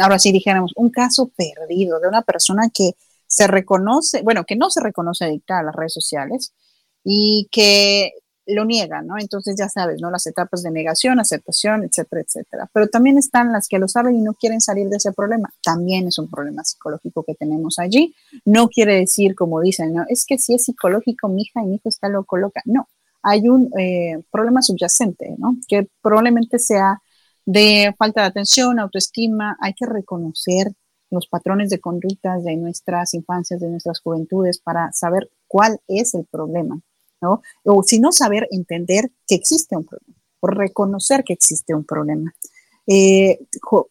ahora 0.00 0.20
sí 0.20 0.30
dijéramos, 0.30 0.72
un 0.76 0.90
caso 0.90 1.32
perdido 1.34 1.98
de 1.98 2.06
una 2.06 2.22
persona 2.22 2.70
que 2.72 2.92
se 3.26 3.48
reconoce, 3.48 4.22
bueno, 4.22 4.44
que 4.44 4.54
no 4.54 4.70
se 4.70 4.80
reconoce 4.80 5.24
adicta 5.24 5.58
a 5.58 5.64
las 5.64 5.74
redes 5.74 5.94
sociales 5.94 6.52
y 7.02 7.48
que 7.50 8.12
lo 8.54 8.64
niegan, 8.64 9.06
¿no? 9.06 9.18
Entonces 9.18 9.56
ya 9.58 9.68
sabes, 9.68 10.00
¿no? 10.00 10.10
Las 10.10 10.26
etapas 10.26 10.62
de 10.62 10.70
negación, 10.70 11.20
aceptación, 11.20 11.84
etcétera, 11.84 12.22
etcétera. 12.22 12.70
Pero 12.72 12.88
también 12.88 13.18
están 13.18 13.52
las 13.52 13.68
que 13.68 13.78
lo 13.78 13.88
saben 13.88 14.16
y 14.16 14.20
no 14.20 14.34
quieren 14.34 14.60
salir 14.60 14.88
de 14.88 14.96
ese 14.96 15.12
problema. 15.12 15.50
También 15.62 16.08
es 16.08 16.18
un 16.18 16.28
problema 16.28 16.64
psicológico 16.64 17.24
que 17.24 17.34
tenemos 17.34 17.78
allí. 17.78 18.14
No 18.44 18.68
quiere 18.68 18.96
decir, 18.96 19.34
como 19.34 19.60
dicen, 19.60 19.94
¿no? 19.94 20.04
Es 20.08 20.24
que 20.26 20.38
si 20.38 20.54
es 20.54 20.64
psicológico, 20.64 21.28
mi 21.28 21.42
hija 21.42 21.62
y 21.62 21.66
mi 21.66 21.74
hijo 21.76 21.88
está 21.88 22.08
loco, 22.08 22.36
loca. 22.36 22.62
No, 22.64 22.88
hay 23.22 23.48
un 23.48 23.70
eh, 23.78 24.22
problema 24.30 24.62
subyacente, 24.62 25.34
¿no? 25.38 25.56
Que 25.68 25.88
probablemente 26.02 26.58
sea 26.58 27.00
de 27.46 27.94
falta 27.98 28.22
de 28.22 28.28
atención, 28.28 28.78
autoestima. 28.78 29.56
Hay 29.60 29.74
que 29.74 29.86
reconocer 29.86 30.72
los 31.10 31.26
patrones 31.26 31.70
de 31.70 31.80
conductas 31.80 32.44
de 32.44 32.56
nuestras 32.56 33.14
infancias, 33.14 33.60
de 33.60 33.68
nuestras 33.68 34.00
juventudes, 34.00 34.60
para 34.60 34.92
saber 34.92 35.30
cuál 35.48 35.80
es 35.88 36.14
el 36.14 36.24
problema 36.30 36.80
¿no? 37.20 37.42
O 37.64 37.82
si 37.82 37.98
no 37.98 38.12
saber 38.12 38.48
entender 38.50 39.10
que 39.26 39.34
existe 39.34 39.76
un 39.76 39.84
problema, 39.84 40.16
o 40.40 40.46
reconocer 40.46 41.24
que 41.24 41.32
existe 41.32 41.74
un 41.74 41.84
problema. 41.84 42.34
Eh, 42.86 43.38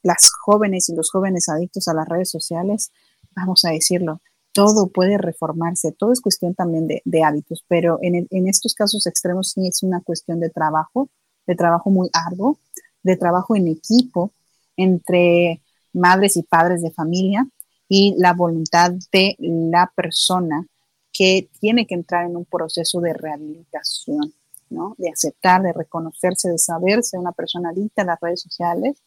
las 0.03 0.31
jóvenes 0.41 0.89
y 0.89 0.95
los 0.95 1.09
jóvenes 1.11 1.47
adictos 1.47 1.87
a 1.87 1.93
las 1.93 2.07
redes 2.07 2.29
sociales, 2.29 2.91
vamos 3.35 3.63
a 3.65 3.71
decirlo, 3.71 4.21
todo 4.51 4.87
puede 4.87 5.17
reformarse, 5.17 5.91
todo 5.91 6.11
es 6.11 6.21
cuestión 6.21 6.55
también 6.55 6.87
de, 6.87 7.23
hábitos, 7.23 7.63
pero 7.67 7.99
en, 8.01 8.27
estos 8.47 8.73
casos 8.73 9.05
extremos 9.07 9.51
sí 9.51 9.67
es 9.67 9.83
una 9.83 10.01
cuestión 10.01 10.39
de 10.39 10.49
trabajo, 10.49 11.09
de 11.45 11.55
trabajo 11.55 11.89
muy 11.89 12.09
arduo, 12.13 12.57
de 13.03 13.15
trabajo 13.15 13.55
en 13.55 13.67
equipo 13.67 14.31
entre 14.75 15.61
madres 15.93 16.35
y 16.35 16.43
padres 16.43 16.81
de 16.81 16.91
familia 16.91 17.47
y 17.87 18.15
la 18.17 18.33
voluntad 18.33 18.91
de 19.11 19.35
la 19.39 19.91
persona 19.95 20.65
que 21.11 21.49
tiene 21.59 21.85
que 21.85 21.95
entrar 21.95 22.25
en 22.25 22.35
un 22.35 22.45
proceso 22.45 23.01
de 23.01 23.13
rehabilitación, 23.13 24.33
¿no? 24.69 24.95
De 24.97 25.09
aceptar, 25.09 25.61
de 25.61 25.73
reconocerse, 25.73 26.49
de 26.49 26.57
saberse 26.57 27.17
una 27.17 27.31
persona 27.31 27.69
adicta 27.69 28.03
a 28.03 28.05
las 28.05 28.19
redes 28.19 28.41
sociales, 28.41 29.01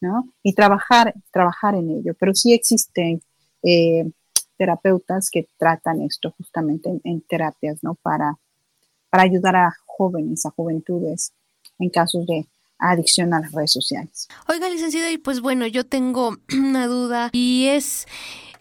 ¿no? 0.00 0.28
Y 0.42 0.54
trabajar, 0.54 1.14
trabajar 1.30 1.74
en 1.74 1.90
ello. 1.90 2.14
Pero 2.18 2.34
sí 2.34 2.52
existen 2.52 3.22
eh, 3.62 4.10
terapeutas 4.56 5.30
que 5.30 5.48
tratan 5.56 6.02
esto 6.02 6.34
justamente 6.36 6.90
en, 7.04 7.20
terapias, 7.22 7.82
¿no? 7.82 7.94
Para, 7.94 8.38
para 9.10 9.22
ayudar 9.24 9.56
a 9.56 9.76
jóvenes, 9.86 10.46
a 10.46 10.50
juventudes 10.50 11.32
en 11.78 11.90
casos 11.90 12.26
de 12.26 12.46
adicción 12.78 13.32
a 13.32 13.40
las 13.40 13.52
redes 13.52 13.72
sociales. 13.72 14.28
Oiga, 14.48 14.68
licenciada, 14.68 15.10
y 15.10 15.18
pues 15.18 15.40
bueno, 15.40 15.66
yo 15.66 15.84
tengo 15.84 16.36
una 16.52 16.86
duda 16.86 17.30
y 17.32 17.66
es 17.68 18.06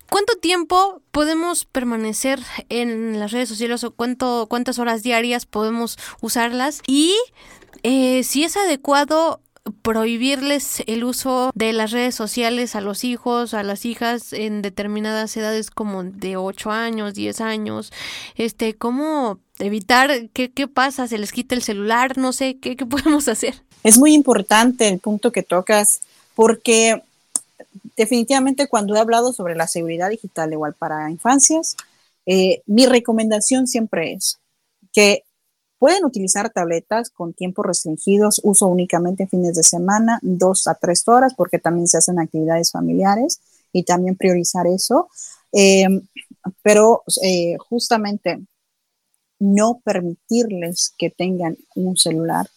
¿Cuánto 0.10 0.36
tiempo 0.38 1.02
podemos 1.12 1.66
permanecer 1.66 2.40
en 2.70 3.20
las 3.20 3.32
redes 3.32 3.50
sociales 3.50 3.84
o 3.84 3.92
cuánto, 3.92 4.48
cuántas 4.50 4.80
horas 4.80 5.04
diarias 5.04 5.46
podemos 5.46 5.98
usarlas? 6.22 6.82
Y 6.88 7.16
eh, 7.84 8.24
si 8.24 8.44
es 8.44 8.56
adecuado 8.58 9.42
prohibirles 9.82 10.84
el 10.86 11.04
uso 11.04 11.52
de 11.56 11.74
las 11.74 11.92
redes 11.92 12.14
sociales 12.14 12.76
a 12.76 12.82
los 12.82 13.04
hijos, 13.04 13.54
a 13.54 13.64
las 13.64 13.86
hijas 13.86 14.32
en 14.32 14.62
determinadas 14.62 15.36
edades 15.38 15.72
como 15.72 16.04
de 16.04 16.38
8 16.38 16.72
años, 16.72 17.16
10 17.16 17.42
años, 17.42 17.92
este, 18.36 18.76
¿cómo 18.76 19.40
evitar 19.58 20.30
qué, 20.34 20.52
qué 20.52 20.68
pasa? 20.68 21.08
¿Se 21.08 21.18
les 21.18 21.32
quita 21.32 21.56
el 21.56 21.64
celular? 21.64 22.18
No 22.18 22.32
sé, 22.32 22.58
¿qué, 22.60 22.76
¿qué 22.76 22.86
podemos 22.86 23.28
hacer? 23.28 23.56
Es 23.84 23.98
muy 23.98 24.14
importante 24.14 24.88
el 24.88 25.00
punto 25.00 25.32
que 25.32 25.44
tocas 25.44 26.02
porque 26.36 27.02
definitivamente 27.96 28.68
cuando 28.68 28.96
he 28.96 29.00
hablado 29.00 29.34
sobre 29.34 29.56
la 29.56 29.68
seguridad 29.68 30.10
digital 30.10 30.54
igual 30.54 30.74
para 30.74 31.10
infancias, 31.10 31.76
eh, 32.26 32.62
mi 32.66 32.86
recomendación 32.86 33.68
siempre 33.68 34.14
es 34.14 34.40
que 34.92 35.24
pueden 35.78 36.06
utilizar 36.06 36.50
tabletas 36.50 37.10
con 37.10 37.34
tiempos 37.34 37.66
restringidos, 37.66 38.42
uso 38.44 38.68
únicamente 38.68 39.24
en 39.24 39.30
fines 39.30 39.56
de 39.56 39.64
semana, 39.64 40.20
dos 40.22 40.68
a 40.68 40.76
tres 40.76 41.08
horas, 41.08 41.34
porque 41.36 41.60
también 41.60 41.88
se 41.88 41.98
hacen 41.98 42.20
actividades 42.20 42.72
familiares 42.72 43.40
y 43.72 43.84
también 43.84 44.16
priorizar 44.16 44.68
eso. 44.68 45.10
Eh, 45.52 45.88
pero 46.62 47.04
eh, 47.24 47.58
justamente 47.70 48.40
no 49.40 49.82
permitirles 49.84 50.94
que 50.98 51.10
tengan 51.10 51.58
un 51.76 51.98
celular 51.98 52.48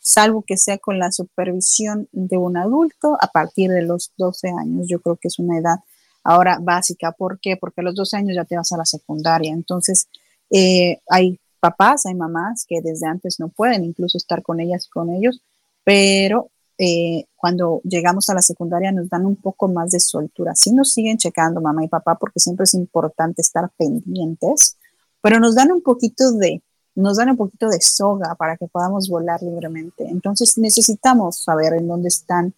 salvo 0.00 0.42
que 0.42 0.56
sea 0.56 0.78
con 0.78 0.98
la 0.98 1.12
supervisión 1.12 2.08
de 2.12 2.36
un 2.36 2.56
adulto 2.56 3.16
a 3.20 3.28
partir 3.28 3.70
de 3.70 3.82
los 3.82 4.12
12 4.16 4.48
años. 4.48 4.86
Yo 4.88 5.00
creo 5.00 5.16
que 5.16 5.28
es 5.28 5.38
una 5.38 5.58
edad 5.58 5.76
ahora 6.24 6.58
básica. 6.60 7.12
¿Por 7.12 7.38
qué? 7.40 7.56
Porque 7.56 7.82
a 7.82 7.84
los 7.84 7.94
12 7.94 8.16
años 8.16 8.36
ya 8.36 8.44
te 8.44 8.56
vas 8.56 8.72
a 8.72 8.78
la 8.78 8.84
secundaria. 8.84 9.52
Entonces, 9.52 10.08
eh, 10.50 10.98
hay 11.08 11.38
papás, 11.60 12.06
hay 12.06 12.14
mamás 12.14 12.64
que 12.66 12.80
desde 12.82 13.06
antes 13.06 13.38
no 13.38 13.48
pueden 13.48 13.84
incluso 13.84 14.18
estar 14.18 14.42
con 14.42 14.60
ellas 14.60 14.86
y 14.86 14.90
con 14.90 15.10
ellos, 15.10 15.40
pero 15.84 16.50
eh, 16.78 17.26
cuando 17.36 17.82
llegamos 17.84 18.30
a 18.30 18.34
la 18.34 18.40
secundaria 18.40 18.90
nos 18.90 19.10
dan 19.10 19.26
un 19.26 19.36
poco 19.36 19.68
más 19.68 19.90
de 19.90 20.00
soltura. 20.00 20.54
Sí 20.54 20.72
nos 20.72 20.92
siguen 20.92 21.18
checando 21.18 21.60
mamá 21.60 21.84
y 21.84 21.88
papá 21.88 22.16
porque 22.18 22.40
siempre 22.40 22.64
es 22.64 22.74
importante 22.74 23.42
estar 23.42 23.70
pendientes, 23.76 24.78
pero 25.20 25.38
nos 25.38 25.54
dan 25.54 25.70
un 25.72 25.82
poquito 25.82 26.32
de 26.32 26.62
nos 26.94 27.16
dan 27.16 27.30
un 27.30 27.36
poquito 27.36 27.68
de 27.68 27.80
soga 27.80 28.34
para 28.34 28.56
que 28.56 28.66
podamos 28.66 29.08
volar 29.08 29.42
libremente. 29.42 30.06
Entonces 30.08 30.58
necesitamos 30.58 31.42
saber 31.42 31.74
en 31.74 31.88
dónde 31.88 32.08
están, 32.08 32.54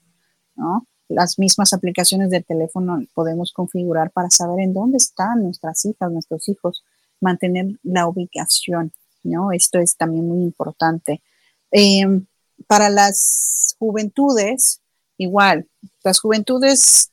¿no? 0.57 0.87
Las 1.09 1.39
mismas 1.39 1.73
aplicaciones 1.73 2.31
del 2.31 2.45
teléfono 2.45 2.99
podemos 3.15 3.53
configurar 3.53 4.11
para 4.11 4.31
saber 4.31 4.61
en 4.61 4.73
dónde 4.73 4.97
están 4.97 5.43
nuestras 5.43 5.85
hijas, 5.85 6.11
nuestros 6.11 6.49
hijos, 6.49 6.83
mantener 7.21 7.79
la 7.83 8.07
ubicación, 8.07 8.93
¿no? 9.23 9.53
Esto 9.53 9.79
es 9.79 9.97
también 9.97 10.27
muy 10.27 10.43
importante. 10.43 11.23
Em, 11.71 12.27
para 12.67 12.89
las 12.89 13.77
juventudes, 13.79 14.81
igual, 15.19 15.69
las 16.03 16.21
juventudes 16.21 17.13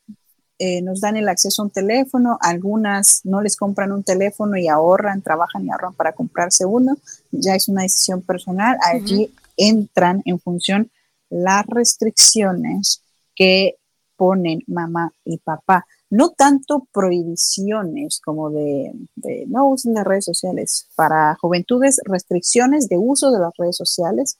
eh, 0.62 0.82
nos 0.82 1.00
dan 1.00 1.16
el 1.16 1.30
acceso 1.30 1.62
a 1.62 1.66
un 1.66 1.72
teléfono, 1.72 2.38
algunas 2.42 3.22
no 3.24 3.40
les 3.40 3.56
compran 3.56 3.94
un 3.94 4.04
teléfono 4.04 4.58
y 4.58 4.68
ahorran, 4.68 5.22
trabajan 5.22 5.66
y 5.66 5.70
ahorran 5.72 5.94
para 5.94 6.12
comprarse 6.12 6.66
uno, 6.66 6.98
ya 7.32 7.56
es 7.56 7.70
una 7.70 7.84
decisión 7.84 8.22
personal, 8.22 8.78
allí 8.84 9.34
entran 9.56 10.22
en 10.26 10.38
función 10.38 10.92
las 11.30 11.66
restricciones 11.66 13.02
que 13.34 13.78
ponen 14.18 14.62
mamá 14.68 15.14
y 15.24 15.38
papá, 15.38 15.88
no 16.10 16.32
tanto 16.32 16.86
prohibiciones 16.92 18.20
como 18.20 18.50
de, 18.50 18.92
de 19.16 19.46
no 19.48 19.70
usen 19.70 19.94
las 19.94 20.06
redes 20.06 20.26
sociales, 20.26 20.90
para 20.96 21.38
juventudes 21.40 22.02
restricciones 22.04 22.90
de 22.90 22.98
uso 22.98 23.32
de 23.32 23.40
las 23.40 23.54
redes 23.58 23.78
sociales 23.78 24.38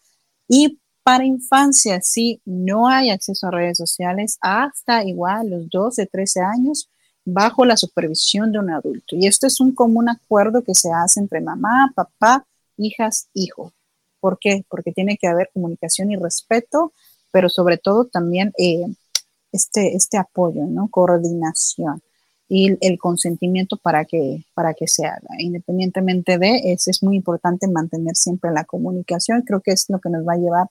y 0.50 0.80
para 1.04 1.26
infancia, 1.26 2.00
sí, 2.02 2.42
no 2.46 2.88
hay 2.88 3.10
acceso 3.10 3.48
a 3.48 3.52
redes 3.52 3.78
sociales 3.78 4.38
hasta 4.42 5.04
igual 5.04 5.50
los 5.50 5.70
12, 5.70 6.06
13 6.06 6.42
años 6.42 6.90
bajo 7.26 7.66
la 7.66 7.78
supervisión 7.78 8.52
de 8.52 8.60
un 8.60 8.70
adulto. 8.70 9.16
Y 9.16 9.28
esto 9.28 9.48
es 9.48 9.60
un 9.60 9.74
común 9.74 10.10
acuerdo 10.10 10.64
que 10.64 10.76
se 10.76 10.92
hace 10.92 11.20
entre 11.20 11.42
mamá, 11.42 11.92
papá, 11.96 12.46
hijas, 12.78 13.28
hijo. 13.34 13.74
¿Por 14.20 14.38
qué? 14.40 14.66
Porque 14.70 14.92
tiene 14.92 15.18
que 15.18 15.28
haber 15.28 15.50
comunicación 15.54 16.12
y 16.12 16.16
respeto, 16.16 16.94
pero 17.32 17.50
sobre 17.50 17.78
todo 17.78 18.06
también 18.06 18.54
eh, 18.58 18.86
este, 19.52 19.96
este 19.96 20.18
apoyo, 20.18 20.66
¿no? 20.66 20.90
Coordinación 20.90 22.02
y 22.50 22.76
el 22.82 22.98
consentimiento 22.98 23.78
para 23.78 24.06
que, 24.06 24.44
para 24.56 24.74
que 24.74 24.88
se 24.88 25.06
haga. 25.06 25.36
Independientemente 25.38 26.40
de, 26.40 26.74
eso 26.74 26.90
es 26.90 27.04
muy 27.04 27.16
importante 27.16 27.68
mantener 27.68 28.16
siempre 28.16 28.52
la 28.52 28.66
comunicación. 28.66 29.44
Creo 29.44 29.62
que 29.62 29.72
es 29.72 29.86
lo 29.88 30.00
que 30.00 30.10
nos 30.10 30.28
va 30.28 30.34
a 30.34 30.38
llevar 30.38 30.68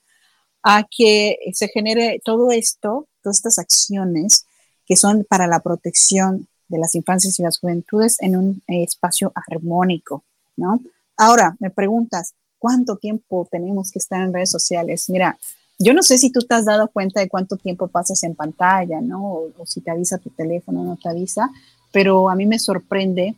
a 0.62 0.86
que 0.90 1.36
se 1.52 1.68
genere 1.68 2.20
todo 2.24 2.50
esto, 2.50 3.06
todas 3.22 3.36
estas 3.36 3.58
acciones 3.58 4.46
que 4.86 4.96
son 4.96 5.24
para 5.28 5.46
la 5.46 5.60
protección 5.60 6.48
de 6.68 6.78
las 6.78 6.94
infancias 6.94 7.38
y 7.38 7.42
las 7.42 7.58
juventudes 7.58 8.16
en 8.20 8.36
un 8.36 8.62
espacio 8.66 9.32
armónico, 9.34 10.24
¿no? 10.56 10.80
Ahora, 11.16 11.56
me 11.60 11.70
preguntas, 11.70 12.34
¿cuánto 12.58 12.96
tiempo 12.96 13.46
tenemos 13.50 13.90
que 13.90 13.98
estar 13.98 14.22
en 14.22 14.32
redes 14.32 14.50
sociales? 14.50 15.08
Mira, 15.08 15.38
yo 15.78 15.94
no 15.94 16.02
sé 16.02 16.18
si 16.18 16.30
tú 16.30 16.40
te 16.40 16.54
has 16.54 16.64
dado 16.64 16.88
cuenta 16.88 17.20
de 17.20 17.28
cuánto 17.28 17.56
tiempo 17.56 17.88
pasas 17.88 18.22
en 18.24 18.34
pantalla, 18.34 19.00
¿no? 19.00 19.32
O, 19.32 19.52
o 19.58 19.66
si 19.66 19.80
te 19.80 19.90
avisa 19.90 20.18
tu 20.18 20.30
teléfono 20.30 20.82
o 20.82 20.84
no 20.84 20.96
te 20.96 21.08
avisa, 21.08 21.50
pero 21.92 22.28
a 22.28 22.34
mí 22.34 22.46
me 22.46 22.58
sorprende 22.58 23.34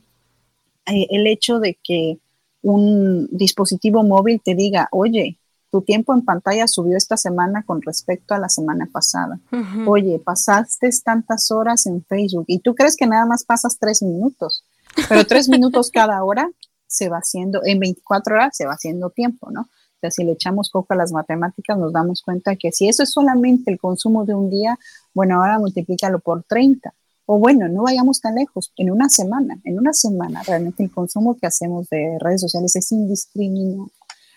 eh, 0.86 1.06
el 1.10 1.26
hecho 1.26 1.60
de 1.60 1.78
que 1.82 2.18
un 2.62 3.28
dispositivo 3.30 4.02
móvil 4.02 4.40
te 4.42 4.54
diga, 4.54 4.88
oye, 4.92 5.38
tu 5.70 5.82
tiempo 5.82 6.12
en 6.12 6.24
pantalla 6.24 6.66
subió 6.66 6.96
esta 6.96 7.16
semana 7.16 7.62
con 7.62 7.80
respecto 7.82 8.34
a 8.34 8.38
la 8.38 8.48
semana 8.48 8.88
pasada. 8.90 9.38
Oye, 9.86 10.18
pasaste 10.18 10.90
tantas 11.04 11.50
horas 11.50 11.86
en 11.86 12.04
Facebook 12.04 12.44
y 12.48 12.58
tú 12.58 12.74
crees 12.74 12.96
que 12.96 13.06
nada 13.06 13.24
más 13.24 13.44
pasas 13.44 13.78
tres 13.78 14.02
minutos, 14.02 14.64
pero 15.08 15.24
tres 15.24 15.48
minutos 15.48 15.90
cada 15.90 16.22
hora 16.24 16.50
se 16.86 17.08
va 17.08 17.18
haciendo, 17.18 17.60
en 17.64 17.78
24 17.78 18.34
horas 18.34 18.56
se 18.56 18.66
va 18.66 18.72
haciendo 18.72 19.10
tiempo, 19.10 19.50
¿no? 19.50 19.62
O 19.62 20.00
sea, 20.00 20.10
si 20.10 20.24
le 20.24 20.32
echamos 20.32 20.70
coco 20.70 20.94
a 20.94 20.96
las 20.96 21.12
matemáticas, 21.12 21.78
nos 21.78 21.92
damos 21.92 22.22
cuenta 22.22 22.56
que 22.56 22.72
si 22.72 22.88
eso 22.88 23.02
es 23.02 23.12
solamente 23.12 23.70
el 23.70 23.78
consumo 23.78 24.24
de 24.24 24.34
un 24.34 24.50
día, 24.50 24.78
bueno, 25.14 25.40
ahora 25.40 25.58
multiplícalo 25.58 26.20
por 26.20 26.42
30. 26.42 26.92
O 27.26 27.38
bueno, 27.38 27.68
no 27.68 27.82
vayamos 27.82 28.20
tan 28.20 28.34
lejos, 28.34 28.72
en 28.76 28.90
una 28.90 29.08
semana, 29.08 29.60
en 29.62 29.78
una 29.78 29.92
semana 29.92 30.42
realmente 30.42 30.82
el 30.82 30.90
consumo 30.90 31.36
que 31.38 31.46
hacemos 31.46 31.88
de 31.90 32.16
redes 32.18 32.40
sociales 32.40 32.74
es 32.74 32.90
indiscriminado 32.90 33.90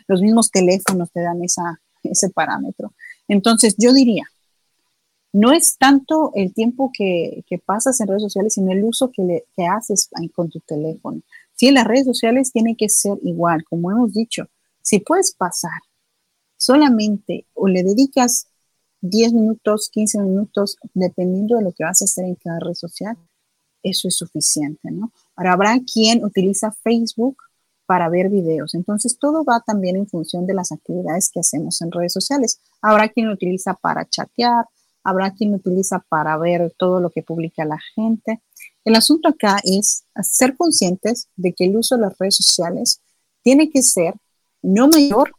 los 0.08 0.22
mismos 0.22 0.51
teléfonos 0.51 1.12
te 1.12 1.22
dan 1.22 1.43
esa, 1.43 1.82
ese 2.04 2.30
parámetro. 2.30 2.93
Entonces, 3.28 3.76
yo 3.78 3.93
diría, 3.93 4.26
no 5.34 5.51
es 5.51 5.78
tanto 5.78 6.32
el 6.36 6.54
tiempo 6.54 6.91
que, 6.93 7.43
pasas 7.66 7.99
en 7.99 8.08
redes 8.08 8.24
sociales, 8.24 8.54
sino 8.54 8.72
el 8.72 8.84
uso 8.84 9.12
que, 9.12 9.24
le, 9.24 9.45
que 9.56 9.66
haces 9.66 10.10
con 10.34 10.49
tu 10.49 10.60
teléfono. 10.60 11.22
Sí, 11.56 11.72
las 11.72 11.86
redes 11.86 12.06
sociales 12.06 12.51
tienen 12.51 12.76
que 12.76 12.89
ser 12.89 13.18
igual, 13.24 13.64
como 13.64 13.91
hemos 13.91 14.14
dicho. 14.14 14.47
Si 14.82 14.99
puedes 14.99 15.34
pasar 15.34 15.80
solamente 16.58 17.45
o 17.54 17.68
le 17.68 17.84
dedicas 17.84 18.47
10 19.01 19.34
minutos, 19.34 19.89
15 19.91 20.20
minutos, 20.22 20.78
dependiendo 20.93 21.58
de 21.58 21.64
lo 21.64 21.72
que 21.72 21.84
vas 21.84 22.01
a 22.01 22.06
hacer 22.06 22.26
en 22.26 22.36
cada 22.36 22.60
red 22.60 22.74
social, 22.74 23.18
eso 23.82 24.08
es 24.08 24.16
suficiente, 24.16 24.91
¿no? 24.91 25.12
Ahora, 25.36 25.54
habrá 25.54 25.80
quien 25.82 26.24
utiliza 26.24 26.72
Facebook 26.84 27.38
para 27.86 28.10
ver 28.10 28.30
videos. 28.30 28.76
Entonces, 28.76 29.18
todo 29.20 29.44
va 29.44 29.62
también 29.66 29.96
en 29.96 30.08
función 30.08 30.46
de 30.48 30.54
las 30.54 30.72
actividades 30.72 31.30
que 31.32 31.40
hacemos 31.40 31.82
en 31.82 31.92
redes 31.92 32.14
sociales. 32.14 32.60
Habrá 32.82 33.10
quien 33.10 33.28
lo 33.28 33.34
utiliza 33.34 33.74
para 33.74 34.08
chatear, 34.08 34.66
habrá 35.04 35.32
quien 35.32 35.52
lo 35.52 35.58
utiliza 35.58 36.00
para 36.10 36.38
ver 36.38 36.74
todo 36.78 37.00
lo 37.00 37.10
que 37.10 37.24
publica 37.24 37.66
la 37.66 37.80
gente. 37.96 38.42
El 38.86 38.96
asunto 38.96 39.30
acá 39.30 39.60
es 39.64 40.06
ser 40.22 40.56
conscientes 40.56 41.28
de 41.36 41.54
que 41.54 41.66
el 41.66 41.78
uso 41.78 41.96
de 41.96 42.02
las 42.02 42.18
redes 42.18 42.36
sociales 42.36 43.02
tiene 43.44 43.70
que 43.70 43.82
ser 43.82 44.16
no 44.62 44.88
mayor. 44.88 45.32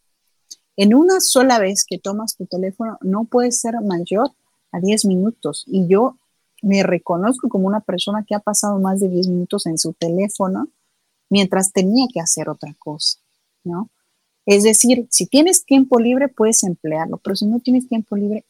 En 0.77 0.95
una 0.95 1.21
sola 1.21 1.59
vez 1.59 1.85
que 1.89 1.99
tomas 1.99 2.37
tu 2.37 2.47
teléfono, 2.47 2.99
no 3.01 3.25
puede 3.25 3.53
ser 3.53 3.75
mayor 3.81 4.31
a 4.73 4.81
10 4.81 5.05
minutos. 5.07 5.65
Y 5.67 5.87
yo 5.87 6.19
me 6.63 6.83
reconozco 6.83 7.49
como 7.49 7.67
una 7.67 7.81
persona 7.81 8.25
que 8.27 8.35
ha 8.35 8.41
pasado 8.41 8.79
más 8.81 9.01
de 9.01 9.09
10 9.09 9.29
minutos 9.29 9.67
en 9.67 9.79
su 9.79 9.93
teléfono 9.93 10.69
mientras 11.35 11.73
tenía 11.73 12.07
que 12.15 12.21
hacer 12.21 12.49
otra 12.49 12.73
cosa, 12.79 13.19
¿no? 13.65 13.91
Es 14.47 14.63
decir, 14.63 15.09
si 15.11 15.27
tienes 15.27 15.65
tiempo 15.65 15.99
libre, 15.99 16.29
puedes 16.29 16.63
emplearlo, 16.63 17.17
pero 17.17 17.35
si 17.35 17.45
no 17.45 17.59
tienes 17.59 17.89
tiempo 17.89 18.15
libre, 18.15 18.45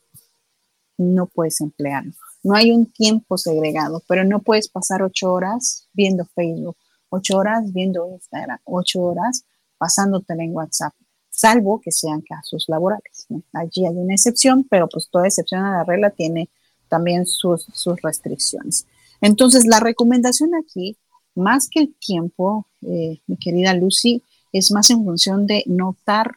no 0.98 1.24
puedes 1.24 1.62
emplearlo. 1.62 2.12
No 2.42 2.54
hay 2.54 2.72
un 2.72 2.84
tiempo 2.84 3.38
segregado, 3.38 4.02
pero 4.06 4.22
no 4.22 4.40
puedes 4.40 4.68
pasar 4.68 5.02
ocho 5.02 5.32
horas 5.32 5.88
viendo 5.94 6.26
Facebook, 6.34 6.76
ocho 7.08 7.38
horas 7.38 7.72
viendo 7.72 8.06
Instagram, 8.06 8.58
ocho 8.64 9.00
horas 9.00 9.46
pasándotela 9.78 10.44
en 10.44 10.54
WhatsApp, 10.54 10.92
salvo 11.30 11.80
que 11.80 11.90
sean 11.90 12.20
casos 12.20 12.66
laborales. 12.68 13.26
Allí 13.54 13.86
hay 13.86 13.96
una 13.96 14.12
excepción, 14.12 14.66
pero 14.68 14.90
pues 14.90 15.08
toda 15.10 15.26
excepción 15.26 15.64
a 15.64 15.78
la 15.78 15.84
regla 15.84 16.10
tiene 16.10 16.50
también 16.90 17.24
sus, 17.24 17.64
sus 17.72 17.98
restricciones. 18.02 18.86
Entonces, 19.22 19.64
la 19.64 19.80
recomendación 19.80 20.50
aquí, 20.54 20.98
más 21.34 21.68
que 21.70 21.80
el 21.80 21.94
tiempo, 21.94 22.66
eh, 22.86 23.20
mi 23.26 23.36
querida 23.36 23.74
Lucy, 23.74 24.22
es 24.52 24.70
más 24.70 24.90
en 24.90 25.04
función 25.04 25.46
de 25.46 25.64
notar 25.66 26.36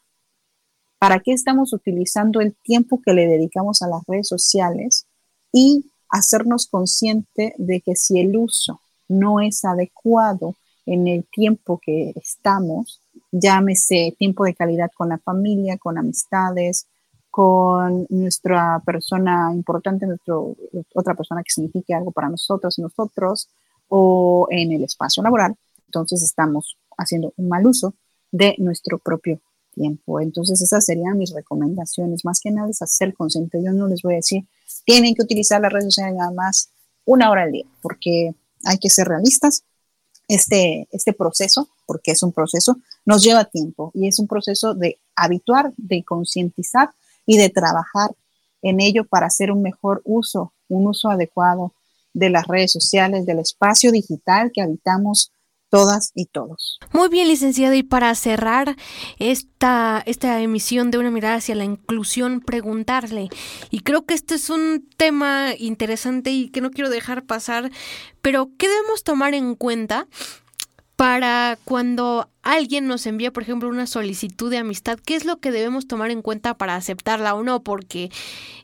para 1.00 1.20
qué 1.20 1.32
estamos 1.32 1.74
utilizando 1.74 2.42
el 2.42 2.56
tiempo 2.64 3.02
que 3.04 3.14
le 3.14 3.28
dedicamos 3.28 3.82
a 3.82 3.88
las 3.88 4.02
redes 4.08 4.28
sociales 4.28 5.06
y 5.52 5.86
hacernos 6.10 6.68
consciente 6.68 7.54
de 7.58 7.82
que 7.82 7.96
si 7.96 8.20
el 8.20 8.36
uso 8.36 8.82
no 9.08 9.40
es 9.40 9.64
adecuado 9.64 10.56
en 10.86 11.08
el 11.08 11.26
tiempo 11.26 11.80
que 11.84 12.14
estamos, 12.16 13.02
llámese 13.32 14.16
tiempo 14.18 14.46
de 14.46 14.56
calidad 14.56 14.90
con 14.96 15.10
la 15.10 15.18
familia, 15.18 15.78
con 15.78 15.98
amistades, 15.98 16.88
con 17.30 18.08
nuestra 18.10 18.82
persona 18.86 19.52
importante, 19.54 20.08
nuestro, 20.08 20.56
otra 20.96 21.14
persona 21.14 21.44
que 21.44 21.52
signifique 21.52 21.94
algo 21.94 22.12
para 22.12 22.30
nosotros 22.30 22.80
nosotros, 22.80 23.50
o 23.90 24.48
en 24.50 24.72
el 24.72 24.84
espacio 24.84 25.24
laboral, 25.24 25.56
entonces 25.88 26.24
estamos 26.24 26.78
haciendo 26.98 27.34
un 27.38 27.50
mal 27.50 27.66
uso 27.66 27.94
de 28.32 28.56
nuestro 28.58 28.98
propio 28.98 29.40
tiempo. 29.74 30.20
Entonces 30.20 30.62
esas 30.62 30.86
serían 30.86 31.18
mis 31.18 31.34
recomendaciones. 31.34 32.26
Más 32.26 32.40
que 32.42 32.52
nada 32.52 32.70
es 32.70 32.82
hacer 32.82 33.14
consciente. 33.14 33.62
Yo 33.64 33.72
no 33.72 33.88
les 33.88 34.02
voy 34.02 34.14
a 34.14 34.18
decir, 34.18 34.46
tienen 34.86 35.16
que 35.16 35.24
utilizar 35.24 35.62
las 35.62 35.72
redes 35.72 35.86
sociales 35.86 36.16
nada 36.16 36.32
más 36.32 36.70
una 37.06 37.32
hora 37.32 37.44
al 37.44 37.52
día, 37.52 37.66
porque 37.82 38.36
hay 38.66 38.78
que 38.80 38.90
ser 38.90 39.08
realistas. 39.08 39.64
Este, 40.28 40.90
este 40.92 41.14
proceso, 41.14 41.70
porque 41.86 42.12
es 42.12 42.22
un 42.22 42.34
proceso, 42.34 42.78
nos 43.06 43.24
lleva 43.24 43.46
tiempo 43.46 43.92
y 43.94 44.10
es 44.10 44.20
un 44.20 44.28
proceso 44.28 44.74
de 44.74 45.00
habituar, 45.16 45.74
de 45.78 46.04
concientizar 46.04 46.90
y 47.26 47.38
de 47.38 47.50
trabajar 47.50 48.14
en 48.62 48.82
ello 48.82 49.06
para 49.06 49.28
hacer 49.28 49.52
un 49.54 49.62
mejor 49.62 50.02
uso, 50.04 50.52
un 50.68 50.86
uso 50.86 51.10
adecuado 51.10 51.72
de 52.14 52.30
las 52.30 52.46
redes 52.46 52.74
sociales, 52.74 53.26
del 53.26 53.40
espacio 53.40 53.92
digital 53.94 54.52
que 54.54 54.62
habitamos 54.62 55.32
todas 55.70 56.12
y 56.16 56.26
todos. 56.26 56.80
Muy 56.94 57.10
bien, 57.10 57.28
licenciada, 57.28 57.76
y 57.76 57.84
para 57.84 58.14
cerrar 58.16 58.76
esta, 59.20 60.02
esta 60.06 60.42
emisión 60.42 60.92
de 60.92 60.98
una 60.98 61.12
mirada 61.12 61.36
hacia 61.36 61.56
la 61.56 61.66
inclusión, 61.66 62.42
preguntarle, 62.42 63.30
y 63.70 63.80
creo 63.82 64.06
que 64.06 64.14
este 64.14 64.36
es 64.36 64.50
un 64.50 64.88
tema 64.98 65.54
interesante 65.58 66.32
y 66.32 66.50
que 66.50 66.62
no 66.62 66.72
quiero 66.72 66.90
dejar 66.90 67.26
pasar, 67.26 67.72
pero 68.22 68.50
¿qué 68.58 68.68
debemos 68.68 69.04
tomar 69.04 69.34
en 69.34 69.56
cuenta 69.56 70.08
para 70.96 71.60
cuando 71.64 72.30
alguien 72.54 72.88
nos 72.88 73.06
envía, 73.06 73.32
por 73.32 73.44
ejemplo, 73.44 73.68
una 73.70 73.88
solicitud 73.88 74.50
de 74.50 74.58
amistad, 74.58 74.98
¿qué 75.04 75.16
es 75.16 75.26
lo 75.26 75.40
que 75.40 75.52
debemos 75.52 75.88
tomar 75.88 76.12
en 76.12 76.22
cuenta 76.22 76.58
para 76.58 76.76
aceptarla 76.76 77.36
o 77.36 77.44
no? 77.44 77.62
Porque, 77.62 78.10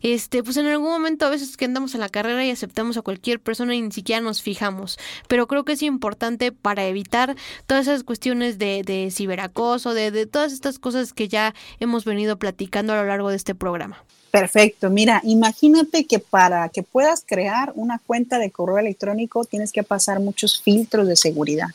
este, 0.02 0.42
pues 0.42 0.58
en 0.58 0.68
algún 0.68 0.90
momento 0.90 1.26
a 1.26 1.30
veces 1.30 1.58
que 1.58 1.66
andamos 1.66 1.94
en 1.94 2.00
la 2.00 2.10
carrera 2.10 2.46
y 2.46 2.50
aceptamos 2.50 2.96
a 2.98 3.02
cualquier 3.02 3.42
persona 3.42 3.76
y 3.76 3.82
ni 3.82 3.92
siquiera 3.92 4.22
nos 4.22 4.42
fijamos. 4.42 4.98
Pero 5.28 5.48
creo 5.48 5.66
que 5.66 5.74
es 5.74 5.82
importante 5.82 6.52
para 6.52 6.86
evitar 6.86 7.36
todas 7.68 7.88
esas 7.88 8.04
cuestiones 8.04 8.58
de, 8.58 8.84
de 8.86 9.12
ciberacoso, 9.12 9.94
de, 9.94 10.12
de 10.12 10.26
todas 10.26 10.54
estas 10.54 10.80
cosas 10.80 11.12
que 11.12 11.28
ya 11.28 11.54
hemos 11.80 12.06
venido 12.06 12.38
platicando 12.38 12.94
a 12.94 12.98
lo 12.98 13.06
largo 13.06 13.30
de 13.30 13.36
este 13.36 13.54
programa. 13.54 14.04
Perfecto. 14.32 14.90
Mira, 14.90 15.22
imagínate 15.24 16.06
que 16.06 16.18
para 16.18 16.68
que 16.70 16.82
puedas 16.82 17.24
crear 17.24 17.72
una 17.76 18.00
cuenta 18.00 18.40
de 18.40 18.50
correo 18.50 18.80
electrónico 18.80 19.46
tienes 19.46 19.72
que 19.72 19.84
pasar 19.84 20.20
muchos 20.20 20.60
filtros 20.60 21.08
de 21.08 21.16
seguridad. 21.16 21.68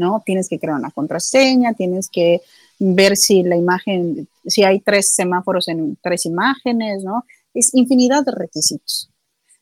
¿No? 0.00 0.22
Tienes 0.24 0.48
que 0.48 0.58
crear 0.58 0.76
una 0.76 0.90
contraseña, 0.90 1.74
tienes 1.74 2.08
que 2.08 2.40
ver 2.78 3.16
si 3.16 3.42
la 3.42 3.56
imagen, 3.56 4.26
si 4.46 4.64
hay 4.64 4.80
tres 4.80 5.14
semáforos 5.14 5.68
en 5.68 5.96
tres 6.02 6.24
imágenes, 6.24 7.04
¿no? 7.04 7.24
Es 7.52 7.74
infinidad 7.74 8.24
de 8.24 8.32
requisitos. 8.32 9.10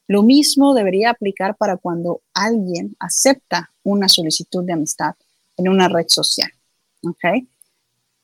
Lo 0.07 0.23
mismo 0.23 0.75
debería 0.75 1.11
aplicar 1.11 1.57
para 1.57 1.77
cuando 1.77 2.23
alguien 2.33 2.97
acepta 3.01 3.73
una 3.83 4.09
solicitud 4.09 4.65
de 4.65 4.73
amistad 4.73 5.15
en 5.57 5.69
una 5.69 5.89
red 5.89 6.07
social, 6.07 6.51
¿ok? 7.03 7.45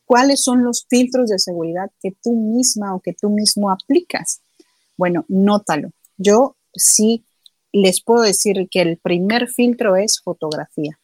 ¿Cuáles 0.07 0.43
son 0.43 0.63
los 0.63 0.87
filtros 0.89 1.31
de 1.31 1.39
seguridad 1.39 1.91
que 2.01 2.13
tú 2.23 2.33
misma 2.33 2.95
o 2.95 3.01
que 3.01 3.13
tú 3.13 3.29
mismo 3.31 3.71
aplicas? 3.71 4.41
Bueno, 4.97 5.25
nótalo. 5.29 5.91
Yo 6.17 6.57
sí 6.73 7.25
les 7.73 8.01
puedo 8.01 8.23
decir 8.23 8.69
que 8.71 8.83
el 8.83 8.99
primer 8.99 9.49
filtro 9.49 9.97
es 9.97 10.21
fotografía. 10.21 10.99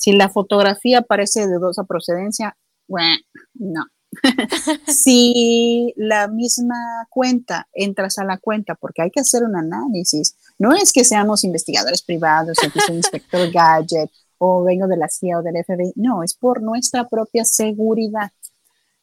Si 0.00 0.12
la 0.12 0.30
fotografía 0.30 1.02
parece 1.02 1.46
de 1.46 1.56
dudosa 1.56 1.84
procedencia, 1.84 2.56
bueno, 2.88 3.18
no. 3.52 3.84
si 4.86 5.92
la 5.94 6.26
misma 6.26 7.06
cuenta, 7.10 7.68
entras 7.74 8.16
a 8.16 8.24
la 8.24 8.38
cuenta, 8.38 8.76
porque 8.76 9.02
hay 9.02 9.10
que 9.10 9.20
hacer 9.20 9.44
un 9.44 9.56
análisis. 9.56 10.36
No 10.58 10.72
es 10.72 10.90
que 10.94 11.04
seamos 11.04 11.44
investigadores 11.44 12.00
privados, 12.00 12.56
o 12.66 12.72
que 12.72 12.80
soy 12.80 12.96
inspector 12.96 13.52
gadget, 13.52 14.10
o 14.38 14.64
vengo 14.64 14.86
de 14.86 14.96
la 14.96 15.10
CIA 15.10 15.40
o 15.40 15.42
del 15.42 15.62
FBI. 15.62 15.92
No, 15.96 16.22
es 16.22 16.32
por 16.32 16.62
nuestra 16.62 17.06
propia 17.06 17.44
seguridad. 17.44 18.32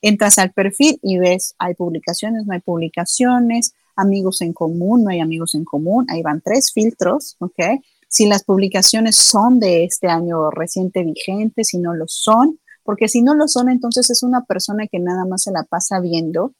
Entras 0.01 0.39
al 0.39 0.51
perfil 0.51 0.99
y 1.03 1.19
ves, 1.19 1.53
hay 1.59 1.75
publicaciones, 1.75 2.47
no 2.47 2.53
hay 2.53 2.61
publicaciones, 2.61 3.75
amigos 3.95 4.41
en 4.41 4.51
común, 4.51 5.03
no 5.03 5.11
hay 5.11 5.19
amigos 5.19 5.53
en 5.53 5.63
común. 5.63 6.07
Ahí 6.09 6.23
van 6.23 6.41
tres 6.41 6.71
filtros, 6.73 7.35
¿ok? 7.37 7.83
Si 8.07 8.25
las 8.25 8.43
publicaciones 8.43 9.15
son 9.15 9.59
de 9.59 9.83
este 9.83 10.07
año 10.07 10.49
reciente 10.49 11.03
vigente, 11.03 11.63
si 11.63 11.77
no 11.77 11.93
lo 11.93 12.05
son, 12.07 12.59
porque 12.83 13.07
si 13.07 13.21
no 13.21 13.35
lo 13.35 13.47
son, 13.47 13.69
entonces 13.69 14.09
es 14.09 14.23
una 14.23 14.45
persona 14.45 14.87
que 14.87 14.99
nada 14.99 15.25
más 15.25 15.43
se 15.43 15.51
la 15.51 15.63
pasa 15.63 15.99
viendo 15.99 16.53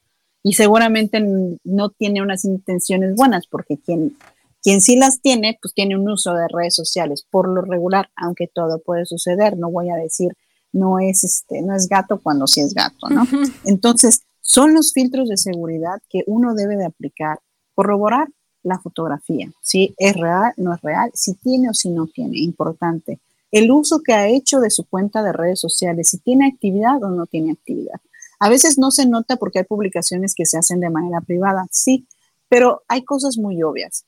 y 0.44 0.54
seguramente 0.54 1.20
no 1.64 1.90
tiene 1.90 2.22
unas 2.22 2.46
intenciones 2.46 3.16
buenas, 3.16 3.48
porque 3.48 3.78
quien, 3.78 4.18
quien 4.62 4.82
sí 4.82 4.98
las 4.98 5.22
tiene, 5.22 5.58
pues 5.62 5.74
tiene 5.74 5.98
un 5.98 6.10
uso 6.10 6.34
de 6.34 6.48
redes 6.48 6.76
sociales 6.76 7.26
por 7.30 7.48
lo 7.48 7.62
regular, 7.62 8.10
aunque 8.16 8.48
todo 8.48 8.80
puede 8.80 9.06
suceder, 9.06 9.58
no 9.58 9.72
voy 9.72 9.90
a 9.90 9.96
decir 9.96 10.34
no 10.74 11.00
es 11.00 11.24
este 11.24 11.62
no 11.62 11.74
es 11.74 11.88
gato 11.88 12.20
cuando 12.22 12.46
sí 12.46 12.62
es 12.62 12.74
gato, 12.74 13.10
¿no? 13.10 13.26
Entonces, 13.66 14.24
son 14.42 14.74
los 14.74 14.94
filtros 14.94 15.30
de 15.30 15.38
seguridad 15.38 16.00
que 16.10 16.24
uno 16.28 16.54
debe 16.54 16.78
de 16.78 16.86
aplicar, 16.86 17.40
corroborar 17.74 18.28
la 18.68 18.80
fotografía, 18.80 19.52
si 19.62 19.94
es 19.98 20.16
real, 20.16 20.54
no 20.58 20.74
es 20.74 20.82
real, 20.82 21.12
si 21.14 21.34
tiene 21.36 21.70
o 21.70 21.74
si 21.74 21.90
no 21.90 22.08
tiene, 22.08 22.40
importante. 22.40 23.20
El 23.52 23.72
uso 23.72 24.02
que 24.02 24.14
ha 24.14 24.28
hecho 24.28 24.60
de 24.60 24.70
su 24.70 24.86
cuenta 24.86 25.24
de 25.24 25.34
redes 25.34 25.60
sociales, 25.60 26.10
si 26.10 26.18
tiene 26.18 26.48
actividad 26.48 27.02
o 27.04 27.10
no 27.10 27.26
tiene 27.26 27.54
actividad. 27.54 28.00
A 28.40 28.50
veces 28.50 28.78
no 28.78 28.92
se 28.92 29.08
nota 29.08 29.38
porque 29.38 29.60
hay 29.60 29.66
publicaciones 29.66 30.36
que 30.36 30.46
se 30.46 30.58
hacen 30.58 30.80
de 30.80 30.90
manera 30.90 31.22
privada, 31.22 31.66
sí, 31.72 32.06
pero 32.50 32.84
hay 32.88 33.04
cosas 33.04 33.38
muy 33.38 33.64
obvias. 33.64 34.06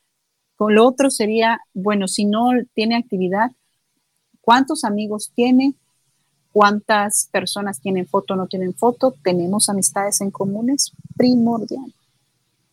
Con 0.56 0.76
lo 0.76 0.86
otro 0.86 1.10
sería, 1.10 1.62
bueno, 1.74 2.08
si 2.08 2.26
no 2.26 2.50
tiene 2.74 2.98
actividad, 2.98 3.52
¿cuántos 4.42 4.84
amigos 4.84 5.32
tiene? 5.34 5.74
¿Cuántas 6.52 7.30
personas 7.32 7.80
tienen 7.80 8.08
foto 8.08 8.34
o 8.34 8.38
no 8.38 8.48
tienen 8.48 8.74
foto? 8.74 9.16
¿Tenemos 9.24 9.70
amistades 9.70 10.20
en 10.22 10.32
comunes? 10.32 10.92
Primordial. 11.16 11.94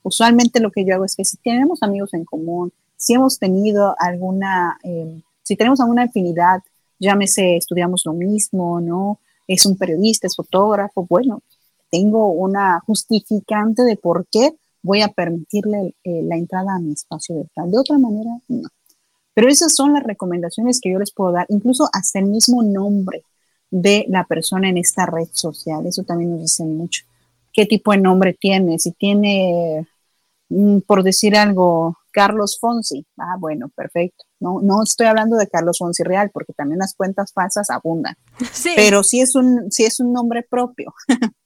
Usualmente 0.07 0.61
lo 0.61 0.70
que 0.70 0.84
yo 0.84 0.94
hago 0.94 1.04
es 1.04 1.16
que 1.16 1.24
si 1.24 1.36
tenemos 1.38 1.82
amigos 1.82 2.14
en 2.14 2.24
común, 2.24 2.72
si 2.96 3.14
hemos 3.14 3.40
tenido 3.40 3.96
alguna, 3.98 4.78
em, 4.84 5.20
si 5.42 5.57
tenemos 5.57 5.80
alguna 5.80 6.04
afinidad, 6.04 6.62
llámese, 7.00 7.57
estudiamos 7.57 8.02
lo 8.04 8.12
mismo, 8.12 8.80
¿no? 8.80 9.18
Es 9.48 9.66
un 9.66 9.76
periodista, 9.76 10.28
es 10.28 10.36
fotógrafo, 10.36 11.04
bueno, 11.09 11.42
tengo 11.90 12.30
una 12.30 12.78
justificante 12.86 13.82
de 13.82 13.96
por 13.96 14.26
qué 14.30 14.54
voy 14.80 15.02
a 15.02 15.09
permitirle 15.09 15.96
eh, 16.04 16.22
la 16.22 16.36
entrada 16.36 16.76
a 16.76 16.78
mi 16.78 16.92
espacio 16.92 17.38
virtual. 17.38 17.72
De 17.72 17.78
otra 17.78 17.98
manera, 17.98 18.30
no. 18.46 18.68
Pero 19.34 19.48
esas 19.48 19.74
son 19.74 19.92
las 19.92 20.04
recomendaciones 20.04 20.80
que 20.80 20.92
yo 20.92 21.00
les 21.00 21.11
puedo 21.11 21.32
dar, 21.32 21.46
incluso 21.48 21.88
hasta 21.92 22.20
el 22.20 22.26
mismo 22.26 22.62
nombre 22.62 23.24
de 23.72 24.07
la 24.09 24.22
persona 24.22 24.68
en 24.68 24.78
esta 24.78 25.04
red 25.04 25.28
social. 25.32 25.84
Eso 25.84 26.04
también 26.04 26.30
nos 26.30 26.42
dice 26.42 26.64
mucho. 26.64 27.02
¿Qué 27.52 27.66
tipo 27.66 27.90
de 27.90 27.98
nombre 27.98 28.34
tiene? 28.34 28.78
Si 28.78 28.92
tiene 28.92 29.88
por 30.86 31.03
decir 31.03 31.36
algo, 31.36 31.99
Carlos 32.12 32.59
Fonsi. 32.61 33.05
Ah, 33.18 33.36
bueno, 33.38 33.68
perfecto. 33.74 34.24
No, 34.40 34.61
no 34.62 34.82
estoy 34.82 35.07
hablando 35.07 35.36
de 35.36 35.49
Carlos 35.49 35.78
Fonsi 35.78 36.03
real, 36.03 36.30
porque 36.32 36.53
también 36.53 36.78
las 36.78 36.94
cuentas 36.94 37.32
falsas 37.32 37.70
abundan. 37.70 38.16
Pero 38.76 39.03
sí 39.03 39.20
es 39.20 39.34
un, 39.34 39.70
sí 39.70 39.84
es 39.84 40.01
un 40.01 40.12
nombre 40.12 40.42
propio. 40.42 40.94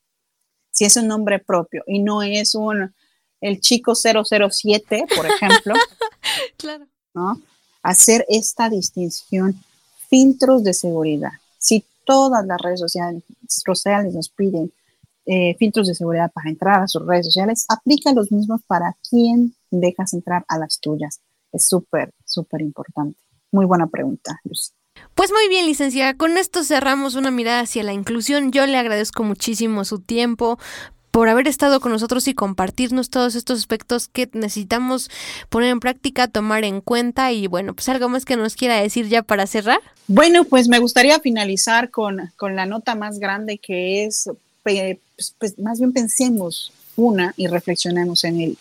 sí 0.70 0.84
es 0.84 0.96
un 0.96 1.08
nombre 1.08 1.38
propio 1.38 1.82
y 1.86 2.00
no 2.00 2.22
es 2.22 2.54
un 2.54 2.94
el 3.40 3.60
chico 3.60 3.94
007, 3.94 5.06
por 5.16 5.26
ejemplo. 5.26 5.74
claro. 6.56 6.86
¿No? 7.14 7.40
Hacer 7.82 8.24
esta 8.28 8.68
distinción, 8.68 9.58
filtros 10.08 10.62
de 10.62 10.74
seguridad. 10.74 11.32
Si 11.58 11.84
todas 12.04 12.44
las 12.46 12.60
redes 12.60 12.80
sociales, 12.80 13.22
sociales 13.48 14.14
nos 14.14 14.28
piden 14.28 14.72
eh, 15.26 15.54
filtros 15.58 15.86
de 15.86 15.94
seguridad 15.94 16.30
para 16.32 16.50
entrar 16.50 16.82
a 16.82 16.88
sus 16.88 17.06
redes 17.06 17.26
sociales, 17.26 17.66
aplica 17.68 18.12
los 18.12 18.32
mismos 18.32 18.62
para 18.66 18.96
quien 19.08 19.54
dejas 19.70 20.14
entrar 20.14 20.44
a 20.48 20.58
las 20.58 20.80
tuyas. 20.80 21.20
Es 21.52 21.68
súper, 21.68 22.12
súper 22.24 22.62
importante. 22.62 23.18
Muy 23.52 23.66
buena 23.66 23.86
pregunta, 23.86 24.40
Lucy. 24.44 24.70
Pues 25.14 25.30
muy 25.32 25.48
bien, 25.48 25.66
licenciada, 25.66 26.14
con 26.14 26.36
esto 26.36 26.64
cerramos 26.64 27.14
una 27.14 27.30
mirada 27.30 27.60
hacia 27.60 27.82
la 27.82 27.92
inclusión. 27.92 28.52
Yo 28.52 28.66
le 28.66 28.76
agradezco 28.76 29.22
muchísimo 29.22 29.84
su 29.84 30.00
tiempo 30.00 30.58
por 31.10 31.28
haber 31.28 31.48
estado 31.48 31.80
con 31.80 31.92
nosotros 31.92 32.28
y 32.28 32.34
compartirnos 32.34 33.10
todos 33.10 33.34
estos 33.34 33.58
aspectos 33.58 34.08
que 34.08 34.28
necesitamos 34.32 35.10
poner 35.48 35.70
en 35.70 35.80
práctica, 35.80 36.28
tomar 36.28 36.64
en 36.64 36.80
cuenta 36.80 37.32
y 37.32 37.46
bueno, 37.46 37.74
pues 37.74 37.88
algo 37.88 38.08
más 38.08 38.24
que 38.24 38.36
nos 38.36 38.54
quiera 38.54 38.80
decir 38.80 39.08
ya 39.08 39.22
para 39.22 39.46
cerrar. 39.46 39.80
Bueno, 40.06 40.44
pues 40.44 40.68
me 40.68 40.78
gustaría 40.78 41.18
finalizar 41.18 41.90
con, 41.90 42.30
con 42.36 42.54
la 42.56 42.66
nota 42.66 42.94
más 42.94 43.18
grande 43.18 43.58
que 43.58 44.04
es, 44.04 44.30
pues, 44.62 44.98
pues 45.38 45.58
más 45.58 45.78
bien 45.78 45.92
pensemos 45.92 46.72
una 46.96 47.34
y 47.36 47.46
reflexionemos 47.46 48.24
en 48.24 48.40
el 48.40 48.58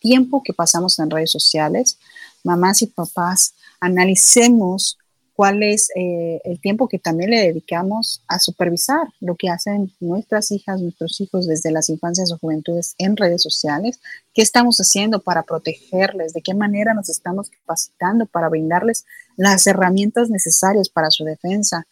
tiempo 0.00 0.42
que 0.42 0.52
pasamos 0.52 0.98
en 0.98 1.10
redes 1.10 1.30
sociales, 1.30 1.98
mamás 2.44 2.82
y 2.82 2.86
papás, 2.86 3.54
analicemos 3.80 4.98
cuál 5.36 5.62
es 5.62 5.90
eh, 5.94 6.40
el 6.44 6.58
tiempo 6.60 6.88
que 6.88 6.98
también 6.98 7.30
le 7.30 7.40
dedicamos 7.40 8.22
a 8.26 8.38
supervisar 8.38 9.06
lo 9.20 9.36
que 9.36 9.50
hacen 9.50 9.92
nuestras 10.00 10.50
hijas, 10.50 10.80
nuestros 10.80 11.20
hijos 11.20 11.46
desde 11.46 11.70
las 11.70 11.90
infancias 11.90 12.32
o 12.32 12.38
juventudes 12.38 12.94
en 12.96 13.16
redes 13.16 13.42
sociales, 13.42 14.00
qué 14.32 14.40
estamos 14.40 14.78
haciendo 14.78 15.20
para 15.20 15.42
protegerles, 15.42 16.32
de 16.32 16.40
qué 16.40 16.54
manera 16.54 16.94
nos 16.94 17.10
estamos 17.10 17.50
capacitando 17.50 18.24
para 18.24 18.48
brindarles 18.48 19.04
las 19.36 19.66
herramientas 19.66 20.30
necesarias 20.30 20.88
para 20.88 21.10
su 21.10 21.24
defensa. 21.24 21.86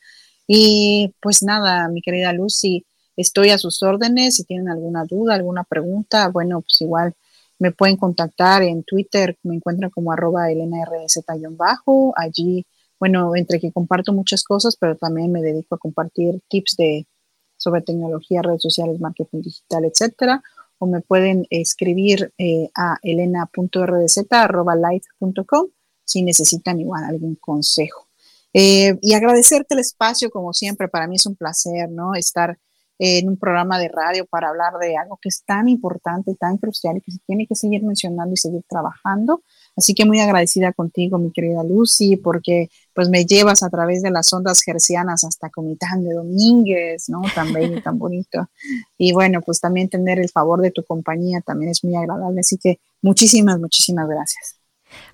Y 0.47 1.15
pues 1.21 1.43
nada, 1.43 1.89
mi 1.89 2.01
querida 2.01 2.33
Lucy, 2.33 2.87
estoy 3.17 3.51
a 3.51 3.59
sus 3.59 3.83
órdenes. 3.83 4.35
Si 4.35 4.45
tienen 4.45 4.69
alguna 4.69 5.05
duda, 5.05 5.35
alguna 5.35 5.65
pregunta, 5.65 6.29
bueno, 6.29 6.61
pues 6.61 6.81
igual 6.81 7.15
me 7.59 7.73
pueden 7.73 7.97
contactar 7.97 8.63
en 8.63 8.85
Twitter, 8.85 9.39
me 9.43 9.55
encuentran 9.55 9.91
como 9.91 10.13
arroba 10.13 10.47
bajo 11.57 12.13
allí 12.17 12.67
bueno, 13.05 13.37
entre 13.37 13.61
que 13.61 13.73
comparto 13.73 14.15
muchas 14.15 14.45
cosas, 14.45 14.77
pero 14.77 14.97
también 14.97 15.31
me 15.31 15.43
dedico 15.43 15.75
a 15.75 15.79
compartir 15.79 16.41
tips 16.49 16.77
de, 16.77 17.07
sobre 17.59 17.83
tecnología, 17.83 18.41
redes 18.43 18.63
sociales, 18.63 18.99
marketing 18.99 19.43
digital, 19.43 19.85
etcétera. 19.85 20.43
O 20.79 20.87
me 20.87 21.03
pueden 21.03 21.47
escribir 21.51 22.33
eh, 22.39 22.71
a 22.75 22.97
elena.rdz.light.com 23.03 25.67
si 26.05 26.23
necesitan 26.23 26.81
igual 26.81 27.05
algún 27.05 27.37
consejo. 27.37 28.09
Eh, 28.55 28.99
y 29.03 29.13
agradecerte 29.13 29.75
el 29.75 29.81
espacio, 29.81 30.31
como 30.31 30.55
siempre, 30.55 30.89
para 30.89 31.07
mí 31.07 31.17
es 31.17 31.27
un 31.27 31.37
placer, 31.37 31.91
¿no? 31.91 32.15
Estar 32.15 32.59
en 32.99 33.29
un 33.29 33.37
programa 33.37 33.79
de 33.79 33.89
radio 33.89 34.27
para 34.27 34.49
hablar 34.49 34.75
de 34.81 34.97
algo 34.97 35.19
que 35.21 35.29
es 35.29 35.43
tan 35.45 35.69
importante, 35.69 36.35
tan 36.39 36.59
crucial 36.59 36.97
y 36.97 37.01
que 37.01 37.13
se 37.13 37.19
tiene 37.27 37.47
que 37.47 37.55
seguir 37.55 37.83
mencionando 37.83 38.33
y 38.33 38.37
seguir 38.37 38.63
trabajando. 38.69 39.43
Así 39.77 39.95
que 39.95 40.05
muy 40.05 40.21
agradecida 40.21 40.73
contigo, 40.73 41.19
mi 41.19 41.33
querida 41.33 41.65
Lucy, 41.65 42.17
porque 42.17 42.69
pues 42.95 43.09
me 43.09 43.25
llevas 43.25 43.63
a 43.63 43.71
través 43.71 44.03
de 44.03 44.11
las 44.11 44.33
ondas 44.33 44.61
gercianas 44.63 45.25
hasta 45.25 45.51
Comitán 45.51 46.05
de 46.05 46.15
Domínguez, 46.15 47.09
¿no? 47.09 47.23
Tan 47.35 47.53
bello, 47.53 47.83
tan 47.83 47.99
bonito. 47.99 48.49
Y 48.97 49.13
bueno, 49.13 49.41
pues 49.43 49.61
también 49.61 49.89
tener 49.89 50.19
el 50.21 50.31
favor 50.31 50.61
de 50.61 50.71
tu 50.71 50.85
compañía 50.85 51.41
también 51.41 51.73
es 51.73 51.83
muy 51.83 51.97
agradable. 51.97 52.41
Así 52.41 52.57
que 52.59 52.79
muchísimas, 53.03 53.59
muchísimas 53.59 54.09
gracias. 54.09 54.64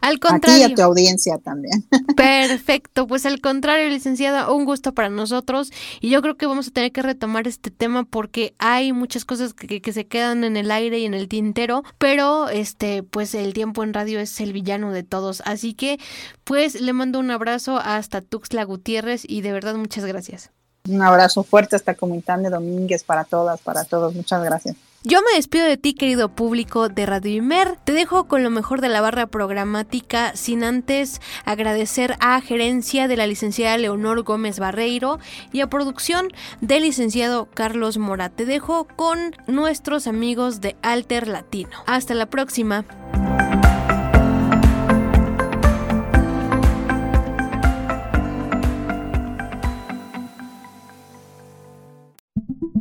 Al 0.01 0.19
contrario. 0.19 0.65
A 0.65 0.67
ti 0.67 0.71
y 0.71 0.73
a 0.73 0.77
tu 0.77 0.83
audiencia 0.83 1.39
también. 1.39 1.85
Perfecto, 2.17 3.07
pues 3.07 3.27
al 3.27 3.41
contrario, 3.41 3.89
licenciada, 3.89 4.51
un 4.51 4.65
gusto 4.65 4.95
para 4.95 5.09
nosotros 5.09 5.71
y 6.01 6.11
yo 6.11 6.23
creo 6.23 6.37
que 6.37 6.47
vamos 6.47 6.69
a 6.69 6.71
tener 6.71 6.93
que 6.93 7.03
retomar 7.03 7.47
este 7.47 7.71
tema 7.71 8.05
porque 8.05 8.55
hay 8.59 8.93
muchas 8.93 9.25
cosas 9.25 9.55
que, 9.55 9.81
que, 9.81 9.93
se 9.93 10.07
quedan 10.07 10.45
en 10.45 10.57
el 10.57 10.71
aire 10.71 10.99
y 10.99 11.05
en 11.05 11.15
el 11.15 11.29
tintero, 11.29 11.83
pero 11.99 12.49
este, 12.49 13.03
pues 13.03 13.35
el 13.35 13.53
tiempo 13.53 13.83
en 13.83 13.95
radio 13.95 14.21
es 14.21 14.41
el 14.41 14.53
villano 14.53 14.93
de 14.93 15.03
todos, 15.03 15.43
así 15.45 15.75
que 15.75 15.99
pues 16.45 16.81
le 16.81 16.93
mando 16.93 17.19
un 17.19 17.31
abrazo 17.31 17.79
hasta 17.79 18.21
Tuxtla 18.21 18.65
Gutiérrez 18.65 19.23
y 19.27 19.41
de 19.43 19.53
verdad 19.53 19.75
muchas 19.75 20.05
gracias. 20.05 20.51
Un 20.89 21.03
abrazo 21.03 21.43
fuerte 21.43 21.77
hasta 21.77 21.95
Comitán 21.95 22.43
de 22.43 22.51
Domínguez 22.51 23.05
para 23.05 23.25
todas, 23.25 23.61
para 23.61 23.85
todos, 23.85 24.15
muchas 24.15 24.43
gracias. 24.43 24.77
Yo 25.03 25.21
me 25.23 25.35
despido 25.35 25.65
de 25.65 25.79
ti, 25.79 25.95
querido 25.95 26.29
público 26.29 26.91
de 26.91 27.07
Radio 27.07 27.33
Imer. 27.33 27.79
Te 27.85 27.93
dejo 27.93 28.29
con 28.29 28.43
lo 28.43 28.51
mejor 28.51 28.83
de 28.83 28.91
la 28.91 29.01
barra 29.01 29.29
programática, 29.29 30.37
sin 30.37 30.63
antes 30.63 31.23
agradecer 31.47 32.17
a 32.21 32.39
gerencia 32.43 33.09
de 33.09 33.17
la 33.17 33.27
licenciada 33.27 33.79
Leonor 33.79 34.23
Gómez 34.25 34.59
Barreiro 34.59 35.19
y 35.53 35.63
a 35.63 35.69
producción 35.69 36.29
del 36.61 36.83
licenciado 36.83 37.49
Carlos 37.55 37.97
Mora. 37.97 38.29
Te 38.29 38.45
dejo 38.45 38.87
con 38.95 39.35
nuestros 39.47 40.07
amigos 40.07 40.61
de 40.61 40.77
Alter 40.83 41.29
Latino. 41.29 41.71
Hasta 41.87 42.13
la 42.13 42.27
próxima. 42.27 42.85